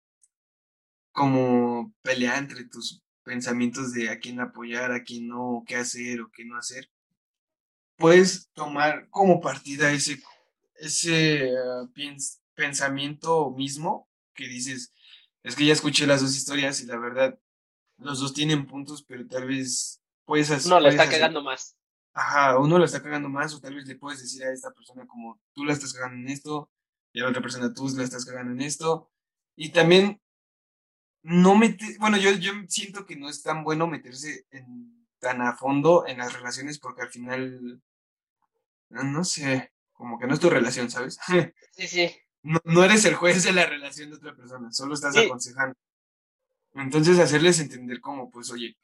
como 1.12 1.94
pelea 2.02 2.40
entre 2.40 2.66
tus 2.66 3.04
pensamientos 3.24 3.94
de 3.94 4.10
a 4.10 4.20
quién 4.20 4.40
apoyar, 4.40 4.92
a 4.92 5.04
quién 5.04 5.28
no, 5.28 5.64
qué 5.68 5.76
hacer 5.76 6.22
o 6.22 6.32
qué 6.32 6.46
no 6.46 6.58
hacer, 6.58 6.90
puedes 7.98 8.50
tomar 8.54 9.10
como 9.10 9.42
partida 9.42 9.92
ese, 9.92 10.22
ese 10.76 11.52
uh, 11.54 11.90
pensamiento 12.56 13.52
mismo 13.52 14.10
que 14.34 14.48
dices, 14.48 14.94
es 15.44 15.56
que 15.56 15.66
ya 15.66 15.74
escuché 15.74 16.08
las 16.08 16.22
dos 16.22 16.36
historias 16.36 16.82
y 16.82 16.86
la 16.86 16.98
verdad, 16.98 17.38
los 17.98 18.20
dos 18.20 18.34
tienen 18.34 18.66
puntos, 18.66 19.04
pero 19.04 19.28
tal 19.28 19.48
vez 19.48 20.02
puedes 20.26 20.50
hacer... 20.50 20.70
No, 20.70 20.80
la 20.80 20.90
está 20.90 21.10
cagando 21.10 21.44
más. 21.44 21.76
Ajá, 22.14 22.58
uno 22.58 22.80
la 22.80 22.86
está 22.86 23.02
cagando 23.02 23.30
más 23.30 23.54
o 23.54 23.62
tal 23.62 23.76
vez 23.76 23.86
le 23.86 23.96
puedes 23.96 24.22
decir 24.22 24.44
a 24.44 24.52
esta 24.52 24.72
persona 24.72 25.06
como 25.06 25.40
tú 25.54 25.64
la 25.64 25.74
estás 25.74 25.94
cagando 25.94 26.18
en 26.18 26.30
esto 26.30 26.70
y 27.14 27.20
a 27.20 27.24
la 27.24 27.30
otra 27.30 27.42
persona 27.42 27.74
tú 27.74 27.88
la 27.96 28.04
estás 28.04 28.26
cagando 28.26 28.54
en 28.54 28.62
esto. 28.62 29.12
Y 29.56 29.70
también 29.70 30.22
no 31.24 31.56
meter, 31.56 31.98
bueno, 32.00 32.18
yo, 32.18 32.32
yo 32.32 32.54
siento 32.68 33.06
que 33.06 33.16
no 33.16 33.30
es 33.30 33.44
tan 33.44 33.64
bueno 33.64 33.88
meterse 33.88 34.46
en, 34.52 35.08
tan 35.20 35.42
a 35.42 35.56
fondo 35.56 36.08
en 36.08 36.18
las 36.18 36.34
relaciones 36.34 36.80
porque 36.80 37.02
al 37.02 37.10
final, 37.10 37.82
no 38.90 39.24
sé, 39.24 39.72
como 39.94 40.18
que 40.18 40.28
no 40.28 40.34
es 40.34 40.40
tu 40.40 40.50
relación, 40.50 40.90
¿sabes? 40.90 41.20
Sí, 41.72 41.88
sí. 41.88 42.12
No, 42.42 42.84
eres 42.84 43.06
el 43.06 43.16
juez 43.16 43.44
de 43.44 43.54
la 43.54 43.66
relación 43.66 44.10
de 44.10 44.16
otra 44.16 44.36
persona, 44.36 44.72
solo 44.72 44.94
estás 44.94 45.16
aconsejando. 45.16 45.76
Entonces 46.74 47.20
hacerles 47.20 47.60
entender 47.60 48.00
como, 48.00 48.30
pues, 48.30 48.50
oye, 48.52 48.78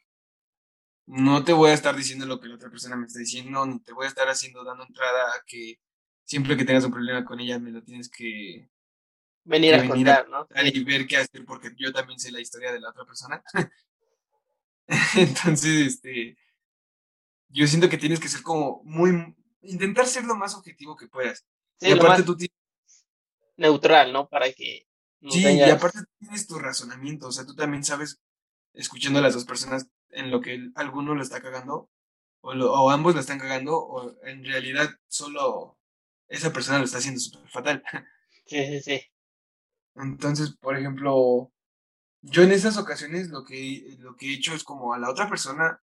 no 1.06 1.44
te 1.44 1.52
voy 1.52 1.70
a 1.70 1.74
estar 1.74 1.96
diciendo 1.96 2.26
lo 2.26 2.40
que 2.40 2.48
la 2.48 2.56
otra 2.56 2.70
persona 2.70 2.96
me 2.96 3.06
está 3.06 3.18
diciendo, 3.18 3.64
ni 3.64 3.80
te 3.80 3.92
voy 3.92 4.06
a 4.06 4.08
estar 4.08 4.28
haciendo, 4.28 4.64
dando 4.64 4.84
entrada 4.84 5.22
a 5.30 5.44
que 5.46 5.78
siempre 6.24 6.56
que 6.56 6.64
tengas 6.64 6.84
un 6.84 6.92
problema 6.92 7.24
con 7.24 7.40
ella 7.40 7.58
me 7.58 7.70
lo 7.70 7.82
tienes 7.82 8.08
que 8.10 8.68
venir 9.46 9.74
a 9.74 9.88
contar, 9.88 10.28
¿no? 10.28 10.46
Y 10.62 10.84
ver 10.84 11.06
qué 11.06 11.16
hacer, 11.16 11.44
porque 11.46 11.70
yo 11.76 11.92
también 11.92 12.18
sé 12.18 12.30
la 12.30 12.40
historia 12.40 12.72
de 12.72 12.80
la 12.80 12.90
otra 12.90 13.04
persona. 13.04 13.42
Entonces, 15.16 15.86
este, 15.86 16.36
yo 17.48 17.66
siento 17.66 17.88
que 17.88 17.98
tienes 17.98 18.20
que 18.20 18.28
ser 18.28 18.42
como 18.42 18.82
muy, 18.84 19.34
intentar 19.62 20.06
ser 20.06 20.24
lo 20.24 20.36
más 20.36 20.54
objetivo 20.54 20.96
que 20.96 21.08
puedas. 21.08 21.44
y 21.80 21.92
aparte 21.92 22.22
tú 22.22 22.36
tienes... 22.36 22.54
Neutral, 23.56 24.12
¿no? 24.12 24.28
Para 24.28 24.52
que... 24.52 24.86
sí, 25.30 25.42
y 25.42 25.62
aparte 25.62 26.00
tienes 26.18 26.46
tu 26.46 26.58
razonamiento, 26.58 27.28
o 27.28 27.32
sea, 27.32 27.46
tú 27.46 27.54
también 27.54 27.84
sabes, 27.84 28.20
escuchando 28.74 29.20
a 29.20 29.22
las 29.22 29.34
dos 29.34 29.44
personas, 29.44 29.86
en 30.10 30.30
lo 30.30 30.40
que 30.40 30.70
alguno 30.74 31.14
lo 31.14 31.22
está 31.22 31.40
cagando, 31.40 31.88
o, 32.40 32.50
o 32.52 32.90
ambos 32.90 33.14
lo 33.14 33.20
están 33.20 33.38
cagando, 33.38 33.78
o 33.78 34.14
en 34.24 34.44
realidad 34.44 34.90
solo 35.08 35.78
esa 36.28 36.52
persona 36.52 36.78
lo 36.78 36.84
está 36.84 36.98
haciendo 36.98 37.20
súper 37.20 37.48
fatal. 37.48 37.82
Sí, 38.48 38.64
sí, 38.64 38.80
sí. 38.80 39.02
Entonces, 39.96 40.56
por 40.56 40.76
ejemplo, 40.76 41.52
yo 42.22 42.42
en 42.42 42.52
esas 42.52 42.76
ocasiones 42.78 43.28
lo 43.28 43.44
que, 43.44 43.96
lo 43.98 44.16
que 44.16 44.28
he 44.28 44.34
hecho 44.34 44.54
es 44.54 44.64
como 44.64 44.94
a 44.94 44.98
la 44.98 45.10
otra 45.10 45.28
persona, 45.28 45.80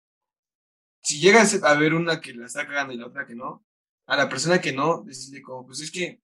si 1.01 1.20
llegas 1.20 1.62
a 1.64 1.76
ver 1.76 1.93
una 1.93 2.22
que 2.22 2.34
la 2.34 2.45
está 2.45 2.66
cagando 2.68 2.93
y 2.93 2.97
la 2.97 3.07
otra 3.07 3.26
que 3.26 3.36
no, 3.36 3.66
a 4.07 4.18
la 4.18 4.30
persona 4.30 4.60
que 4.62 4.74
no, 4.74 5.03
decirle 5.03 5.41
como, 5.41 5.66
pues 5.66 5.82
es 5.82 5.91
que 5.91 6.22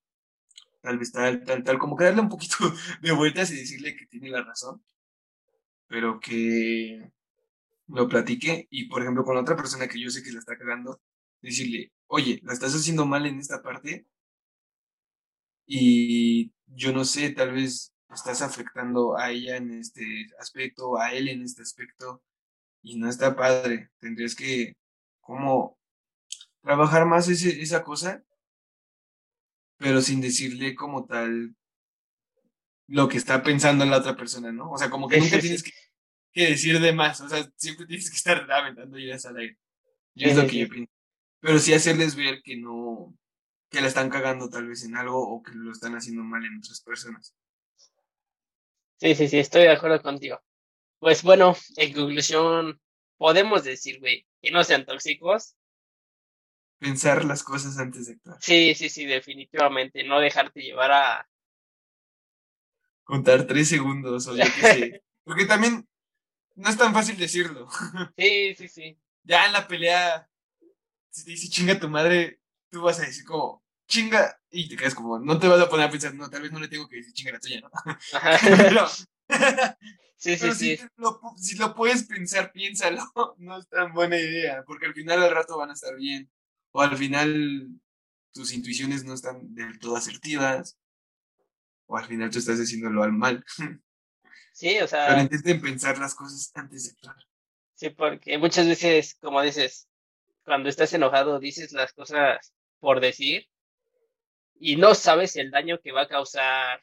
tal 0.81 0.99
vez 0.99 1.11
tal, 1.11 1.43
tal, 1.43 1.63
tal, 1.63 1.79
como 1.79 1.95
que 1.95 2.05
darle 2.05 2.21
un 2.21 2.29
poquito 2.29 2.57
de 3.01 3.11
vueltas 3.11 3.51
y 3.51 3.57
decirle 3.57 3.95
que 3.95 4.07
tiene 4.07 4.29
la 4.29 4.43
razón, 4.43 4.83
pero 5.87 6.19
que 6.19 7.11
lo 7.87 8.07
platique 8.07 8.67
y, 8.69 8.87
por 8.87 9.01
ejemplo, 9.01 9.23
con 9.23 9.35
la 9.35 9.41
otra 9.41 9.55
persona 9.55 9.87
que 9.87 9.99
yo 9.99 10.09
sé 10.09 10.23
que 10.23 10.31
la 10.31 10.39
está 10.39 10.57
cagando, 10.57 11.01
decirle, 11.41 11.93
oye, 12.07 12.39
la 12.43 12.53
estás 12.53 12.73
haciendo 12.75 13.05
mal 13.05 13.25
en 13.25 13.39
esta 13.39 13.61
parte 13.61 14.07
y 15.67 16.51
yo 16.67 16.93
no 16.93 17.05
sé, 17.05 17.31
tal 17.31 17.53
vez 17.53 17.93
estás 18.13 18.41
afectando 18.41 19.17
a 19.17 19.31
ella 19.31 19.57
en 19.57 19.71
este 19.71 20.27
aspecto, 20.39 20.97
a 20.97 21.13
él 21.13 21.29
en 21.29 21.43
este 21.43 21.61
aspecto, 21.61 22.23
y 22.81 22.97
no 22.97 23.09
está 23.09 23.35
padre. 23.35 23.89
Tendrías 23.99 24.35
que, 24.35 24.75
como, 25.21 25.77
trabajar 26.61 27.05
más 27.05 27.27
ese, 27.27 27.61
esa 27.61 27.83
cosa, 27.83 28.23
pero 29.77 30.01
sin 30.01 30.21
decirle 30.21 30.75
como 30.75 31.05
tal 31.05 31.55
lo 32.87 33.07
que 33.07 33.17
está 33.17 33.41
pensando 33.43 33.85
la 33.85 33.97
otra 33.97 34.15
persona, 34.15 34.51
¿no? 34.51 34.71
O 34.71 34.77
sea, 34.77 34.89
como 34.89 35.07
que 35.07 35.19
nunca 35.19 35.39
tienes 35.39 35.63
que, 36.33 36.47
decir 36.49 36.79
de 36.79 36.93
más, 36.93 37.21
o 37.21 37.29
sea, 37.29 37.49
siempre 37.55 37.85
tienes 37.85 38.09
que 38.09 38.17
estar 38.17 38.49
aventando 38.51 38.97
ideas 38.97 39.25
al 39.25 39.37
aire. 39.37 39.57
Yo 40.13 40.27
es 40.27 40.37
lo 40.37 40.47
que 40.47 40.59
yo 40.59 40.69
pienso. 40.69 40.91
Pero 41.39 41.59
sí 41.59 41.73
hacerles 41.73 42.15
ver 42.15 42.41
que 42.43 42.57
no, 42.57 43.15
que 43.75 43.81
la 43.81 43.87
están 43.87 44.09
cagando 44.09 44.49
tal 44.49 44.67
vez 44.67 44.85
en 44.85 44.95
algo 44.95 45.19
o 45.19 45.43
que 45.43 45.51
lo 45.53 45.69
están 45.73 45.95
haciendo 45.95 46.23
mal 46.23 46.45
en 46.45 46.59
otras 46.59 46.79
personas. 46.79 47.35
Sí, 48.97 49.13
sí, 49.15 49.27
sí, 49.27 49.37
estoy 49.37 49.63
de 49.63 49.71
acuerdo 49.71 50.01
contigo. 50.01 50.41
Pues 50.99 51.23
bueno, 51.23 51.57
en 51.75 51.93
conclusión, 51.93 52.81
podemos 53.17 53.65
decir, 53.65 53.99
güey, 53.99 54.25
que 54.41 54.51
no 54.51 54.63
sean 54.63 54.85
tóxicos. 54.85 55.57
Pensar 56.79 57.25
las 57.25 57.43
cosas 57.43 57.77
antes 57.77 58.07
de 58.07 58.13
actuar. 58.13 58.37
Sí, 58.39 58.73
sí, 58.75 58.87
sí, 58.87 59.05
definitivamente. 59.05 60.05
No 60.05 60.21
dejarte 60.21 60.61
llevar 60.61 60.91
a. 60.93 61.29
Contar 63.03 63.45
tres 63.45 63.67
segundos 63.67 64.25
o 64.27 64.37
yo 64.37 64.43
qué 64.43 64.61
sé. 64.61 65.03
Porque 65.25 65.45
también 65.45 65.85
no 66.55 66.69
es 66.69 66.77
tan 66.77 66.93
fácil 66.93 67.17
decirlo. 67.17 67.67
Sí, 68.17 68.55
sí, 68.55 68.69
sí. 68.69 68.97
Ya 69.23 69.47
en 69.47 69.51
la 69.51 69.67
pelea, 69.67 70.29
si 71.09 71.25
te 71.25 71.31
dice 71.31 71.49
chinga 71.49 71.77
tu 71.77 71.89
madre, 71.89 72.39
tú 72.69 72.83
vas 72.83 72.99
a 72.99 73.05
decir 73.05 73.25
como, 73.25 73.64
chinga, 73.87 74.39
y 74.49 74.67
te 74.67 74.75
quedas 74.75 74.95
como, 74.95 75.19
no 75.19 75.39
te 75.39 75.47
vas 75.47 75.61
a 75.61 75.69
poner 75.69 75.87
a 75.87 75.91
pensar, 75.91 76.13
no, 76.13 76.29
tal 76.29 76.41
vez 76.41 76.51
no 76.51 76.59
le 76.59 76.67
tengo 76.67 76.87
que 76.87 76.97
decir 76.97 77.13
chinga 77.13 77.33
la 77.33 77.39
tuya, 77.39 77.61
¿no? 77.61 77.69
sí, 80.17 80.37
sí, 80.37 80.51
sí. 80.53 80.77
Si 80.77 80.87
lo, 80.97 81.21
si 81.37 81.57
lo 81.57 81.75
puedes 81.75 82.03
pensar, 82.03 82.51
piénsalo, 82.51 83.03
no 83.37 83.59
es 83.59 83.67
tan 83.67 83.93
buena 83.93 84.17
idea, 84.17 84.63
porque 84.65 84.87
al 84.87 84.93
final 84.93 85.23
al 85.23 85.31
rato 85.31 85.57
van 85.57 85.69
a 85.69 85.73
estar 85.73 85.95
bien, 85.95 86.29
o 86.71 86.81
al 86.81 86.97
final 86.97 87.69
tus 88.33 88.53
intuiciones 88.53 89.05
no 89.05 89.13
están 89.13 89.53
del 89.53 89.79
todo 89.79 89.95
asertivas, 89.95 90.77
o 91.87 91.97
al 91.97 92.05
final 92.05 92.29
tú 92.29 92.39
estás 92.39 92.59
haciéndolo 92.59 93.03
al 93.03 93.13
mal. 93.13 93.45
Sí, 94.51 94.79
o 94.79 94.87
sea. 94.87 95.07
Pero 95.07 95.21
intenten 95.21 95.61
pensar 95.61 95.97
las 95.97 96.15
cosas 96.15 96.51
antes 96.55 96.85
de 96.85 96.91
actuar. 96.91 97.15
Sí, 97.75 97.89
porque 97.89 98.37
muchas 98.37 98.67
veces, 98.67 99.15
como 99.21 99.41
dices, 99.41 99.87
cuando 100.43 100.69
estás 100.69 100.93
enojado 100.93 101.39
dices 101.39 101.73
las 101.73 101.91
cosas 101.93 102.53
por 102.79 103.01
decir 103.01 103.47
y 104.59 104.75
no 104.75 104.95
sabes 104.95 105.35
el 105.35 105.51
daño 105.51 105.79
que 105.81 105.91
va 105.91 106.03
a 106.03 106.07
causar 106.07 106.79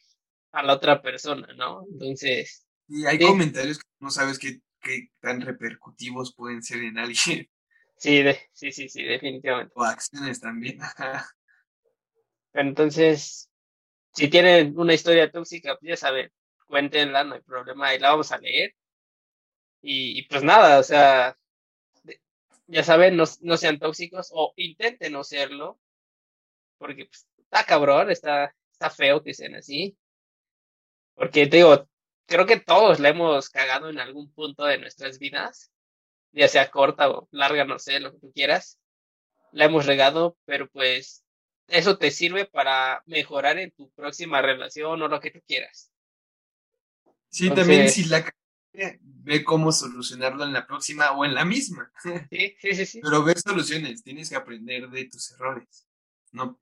a 0.52 0.62
la 0.62 0.74
otra 0.74 1.02
persona, 1.02 1.48
¿no? 1.54 1.84
Entonces... 1.90 2.66
Y 2.88 3.06
hay 3.06 3.18
comentarios 3.18 3.78
que 3.78 3.88
no 4.00 4.10
sabes 4.10 4.38
qué, 4.38 4.60
qué 4.80 5.08
tan 5.20 5.40
repercutivos 5.40 6.34
pueden 6.34 6.62
ser 6.62 6.82
en 6.82 6.98
alguien. 6.98 7.48
Sí, 7.96 8.24
sí, 8.52 8.72
sí, 8.72 8.88
sí, 8.88 9.04
definitivamente. 9.04 9.72
O 9.76 9.84
acciones 9.84 10.40
también. 10.40 10.80
Entonces, 12.52 13.48
si 14.12 14.28
tienen 14.28 14.78
una 14.78 14.94
historia 14.94 15.30
tóxica, 15.30 15.76
pues 15.78 15.90
ya 15.90 15.96
saben, 15.96 16.30
cuéntenla, 16.66 17.24
no 17.24 17.34
hay 17.34 17.40
problema, 17.42 17.94
y 17.94 17.98
la 17.98 18.10
vamos 18.10 18.32
a 18.32 18.38
leer. 18.38 18.74
Y, 19.80 20.26
pues 20.28 20.42
nada, 20.44 20.78
o 20.78 20.82
sea, 20.82 21.36
ya 22.66 22.84
saben, 22.84 23.16
no, 23.16 23.24
no, 23.40 23.56
sean 23.56 23.78
tóxicos 23.78 24.30
o 24.32 24.52
intenten 24.56 25.12
no 25.12 25.24
serlo, 25.24 25.80
porque 26.78 27.06
pues, 27.06 27.26
está 27.53 27.66
cabrón, 27.66 28.11
está, 28.11 28.55
está 28.72 28.88
feo 28.88 29.22
que 29.22 29.34
sean 29.34 29.55
así. 29.57 29.96
Porque 31.14 31.46
te 31.46 31.59
digo, 31.59 31.86
creo 32.26 32.46
que 32.46 32.59
todos 32.59 32.98
la 32.98 33.11
hemos 33.11 33.50
cagado 33.50 33.90
en 33.90 33.98
algún 33.98 34.32
punto 34.32 34.64
de 34.64 34.78
nuestras 34.78 35.18
vidas, 35.18 35.70
ya 36.32 36.48
sea 36.48 36.70
corta 36.70 37.11
o 37.11 37.28
larga, 37.30 37.66
no 37.66 37.78
sé, 37.78 38.00
lo 38.00 38.12
que 38.12 38.20
tú 38.20 38.32
quieras. 38.32 38.78
La 39.53 39.66
hemos 39.66 39.84
regado, 39.84 40.38
pero 40.46 40.66
pues 40.70 41.24
eso 41.68 41.98
te 41.98 42.11
sirve 42.11 42.46
para 42.46 43.03
mejorar 43.05 43.59
en 43.59 43.70
tu 43.72 43.90
próxima 43.90 44.40
relación 44.40 45.03
o 45.03 45.09
lo 45.09 45.20
que 45.20 45.30
tú 45.30 45.42
quieras. 45.46 45.92
Sí, 47.28 47.50
también 47.50 47.90
si 47.90 48.05
la 48.05 48.24
ve 48.72 49.44
cómo 49.44 49.70
solucionarlo 49.72 50.44
en 50.44 50.55
la 50.55 50.66
próxima 50.66 51.12
o 51.12 51.26
en 51.26 51.34
la 51.34 51.44
misma. 51.44 51.92
Sí, 52.30 52.57
sí, 52.59 52.86
sí, 52.86 53.00
Pero 53.03 53.22
ver 53.22 53.38
soluciones, 53.38 54.03
tienes 54.03 54.30
que 54.30 54.36
aprender 54.36 54.88
de 54.88 55.05
tus 55.05 55.32
errores. 55.32 55.86
No. 56.30 56.59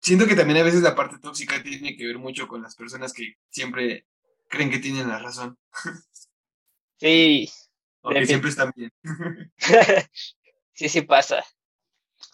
Siento 0.00 0.26
que 0.26 0.34
también 0.34 0.58
a 0.60 0.64
veces 0.64 0.82
la 0.82 0.94
parte 0.94 1.18
tóxica 1.18 1.62
tiene 1.62 1.96
que 1.96 2.06
ver 2.06 2.18
mucho 2.18 2.48
con 2.48 2.62
las 2.62 2.74
personas 2.74 3.12
que 3.12 3.34
siempre 3.50 4.06
creen 4.48 4.70
que 4.70 4.78
tienen 4.78 5.08
la 5.08 5.18
razón. 5.18 5.58
Sí. 6.96 7.50
O 8.02 8.10
que 8.10 8.26
siempre 8.26 8.50
están 8.50 8.72
bien. 8.74 8.92
sí, 10.72 10.88
sí 10.88 11.02
pasa. 11.02 11.44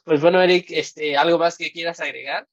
Pues 0.05 0.21
bueno, 0.21 0.41
Eric, 0.41 0.67
este, 0.71 1.17
¿algo 1.17 1.39
más 1.39 1.57
que 1.57 1.73
quieras 1.73 2.01
agregar? 2.01 2.49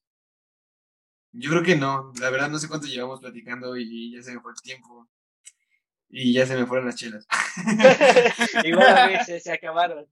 Yo 1.32 1.49
creo 1.49 1.64
que 1.64 1.76
no. 1.76 2.11
La 2.20 2.30
verdad 2.30 2.49
no 2.49 2.59
sé 2.59 2.68
cuánto 2.68 2.88
llevamos 2.88 3.20
platicando 3.20 3.76
y 3.78 4.16
ya 4.16 4.22
se 4.22 4.34
me 4.34 4.41
fue 4.41 4.51
el 4.51 4.61
tiempo. 4.61 5.07
Y 6.09 6.34
ya 6.34 6.45
se 6.45 6.55
me 6.55 6.68
fueron 6.68 6.86
las 6.86 6.95
chelas. 6.95 7.26
Igual 8.64 8.97
a 8.97 9.07
veces 9.07 9.41
se 9.41 9.51
acabaron. 9.51 10.07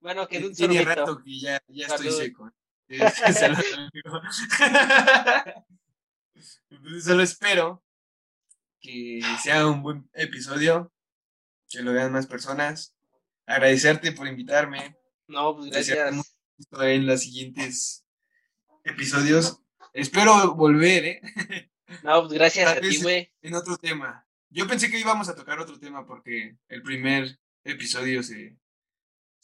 Bueno, 0.00 0.26
quedó 0.26 0.48
un 0.48 0.54
Tiene 0.54 0.84
rato 0.84 1.22
que 1.22 1.38
ya, 1.38 1.62
ya 1.68 1.86
estoy 1.86 2.10
seco. 2.10 2.50
Entonces 2.88 3.54
solo 7.04 7.22
espero 7.22 7.82
que 8.80 9.20
sea 9.42 9.66
un 9.66 9.82
buen 9.82 10.08
episodio, 10.12 10.92
que 11.68 11.82
lo 11.82 11.92
vean 11.92 12.12
más 12.12 12.26
personas. 12.26 12.94
Agradecerte 13.46 14.12
por 14.12 14.28
invitarme. 14.28 14.96
No, 15.26 15.56
pues 15.56 15.70
gracias. 15.70 16.14
En 16.72 17.06
los 17.06 17.20
siguientes 17.20 18.04
episodios. 18.84 19.60
Espero 19.92 20.54
volver, 20.54 21.04
¿eh? 21.04 21.20
No, 22.02 22.20
pues 22.22 22.32
gracias 22.34 22.68
a 22.68 22.80
ti, 22.80 23.02
güey. 23.02 23.32
En 23.42 23.54
otro 23.54 23.76
tema. 23.76 24.26
Yo 24.50 24.66
pensé 24.66 24.90
que 24.90 25.00
íbamos 25.00 25.28
a 25.28 25.34
tocar 25.34 25.58
otro 25.58 25.78
tema 25.78 26.06
porque 26.06 26.56
el 26.68 26.82
primer 26.82 27.38
episodio 27.64 28.22
se, 28.22 28.56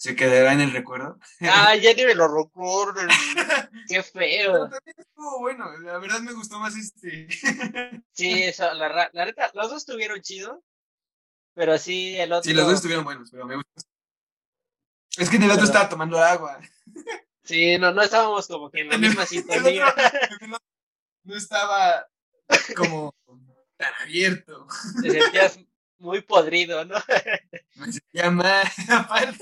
se 0.02 0.16
quedará 0.16 0.52
en 0.52 0.60
el 0.60 0.72
recuerdo. 0.72 1.16
Ah, 1.42 1.76
ya 1.80 1.94
ni 1.94 2.04
me 2.04 2.16
lo 2.16 2.26
recuerdo. 2.26 3.02
Qué 3.88 4.02
feo. 4.02 4.52
Pero 4.52 4.68
también 4.68 4.96
estuvo 4.98 5.38
bueno, 5.38 5.78
la 5.78 5.98
verdad 5.98 6.18
me 6.18 6.32
gustó 6.32 6.58
más 6.58 6.74
este. 6.74 7.28
sí, 8.10 8.42
eso, 8.42 8.74
la, 8.74 9.10
la 9.12 9.24
neta, 9.24 9.52
los 9.54 9.70
dos 9.70 9.78
estuvieron 9.78 10.20
chidos, 10.20 10.58
pero 11.54 11.78
sí, 11.78 12.18
el 12.18 12.32
otro. 12.32 12.50
Sí, 12.50 12.52
los 12.52 12.66
dos 12.66 12.74
estuvieron 12.74 13.04
buenos, 13.04 13.30
pero 13.30 13.46
me 13.46 13.54
gustó. 13.54 13.70
Es 15.18 15.30
que 15.30 15.36
en 15.36 15.44
el 15.44 15.52
otro 15.52 15.66
estaba 15.66 15.88
tomando 15.88 16.20
agua. 16.20 16.58
Sí, 17.44 17.78
no, 17.78 17.92
no 17.92 18.02
estábamos 18.02 18.48
como 18.48 18.72
que 18.72 18.80
en 18.80 18.88
la 18.88 18.98
misma 18.98 19.24
sintonía. 19.24 19.86
no 21.22 21.36
estaba 21.36 22.08
como 22.74 23.14
tan 23.76 23.92
abierto. 24.00 24.66
Te 25.00 25.10
sentías 25.12 25.60
muy 26.02 26.20
podrido, 26.20 26.84
¿no? 26.84 26.96
Me 27.76 27.92
sentía 27.92 28.30
mal, 28.30 28.66
aparte. 28.88 29.34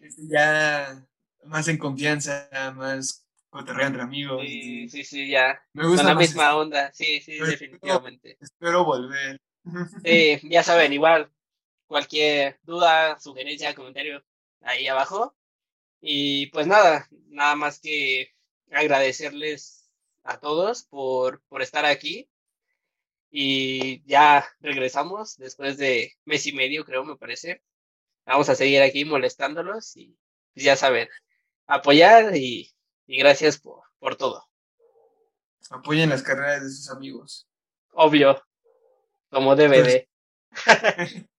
Este, 0.00 0.28
ya 0.28 1.06
más 1.44 1.68
en 1.68 1.78
confianza, 1.78 2.48
más 2.74 3.24
cotorreo 3.48 3.86
entre 3.86 4.02
amigos. 4.02 4.42
Sí, 4.42 4.88
sí, 4.88 5.04
sí, 5.04 5.30
ya. 5.30 5.62
Me 5.72 5.86
gusta. 5.86 6.02
Con 6.02 6.14
la 6.14 6.18
misma 6.18 6.56
onda, 6.56 6.92
sí, 6.92 7.20
sí, 7.20 7.38
definitivamente. 7.38 8.36
Espero, 8.40 8.84
volver. 8.84 9.40
Sí, 10.04 10.40
ya 10.50 10.64
saben, 10.64 10.92
igual, 10.92 11.30
cualquier 11.86 12.58
duda, 12.64 13.20
sugerencia, 13.20 13.76
comentario 13.76 14.24
ahí 14.60 14.88
abajo. 14.88 15.36
Y 16.00 16.46
pues 16.46 16.66
nada, 16.66 17.08
nada 17.28 17.54
más 17.54 17.78
que 17.78 18.34
agradecerles 18.72 19.88
a 20.24 20.40
todos 20.40 20.82
por, 20.82 21.42
por 21.42 21.62
estar 21.62 21.84
aquí. 21.86 22.28
Y 23.34 24.04
ya 24.04 24.46
regresamos 24.60 25.38
después 25.38 25.78
de 25.78 26.12
mes 26.26 26.46
y 26.46 26.52
medio, 26.52 26.84
creo, 26.84 27.02
me 27.02 27.16
parece. 27.16 27.62
Vamos 28.26 28.50
a 28.50 28.54
seguir 28.54 28.82
aquí 28.82 29.06
molestándolos 29.06 29.96
y 29.96 30.14
pues, 30.52 30.64
ya 30.64 30.76
saben, 30.76 31.08
apoyar 31.66 32.36
y, 32.36 32.70
y 33.06 33.18
gracias 33.18 33.58
por, 33.58 33.80
por 33.98 34.16
todo. 34.16 34.46
Apoyen 35.70 36.10
las 36.10 36.22
carreras 36.22 36.62
de 36.62 36.68
sus 36.68 36.90
amigos. 36.90 37.48
Obvio, 37.92 38.42
como 39.30 39.56
debe 39.56 39.82
de. 39.82 40.08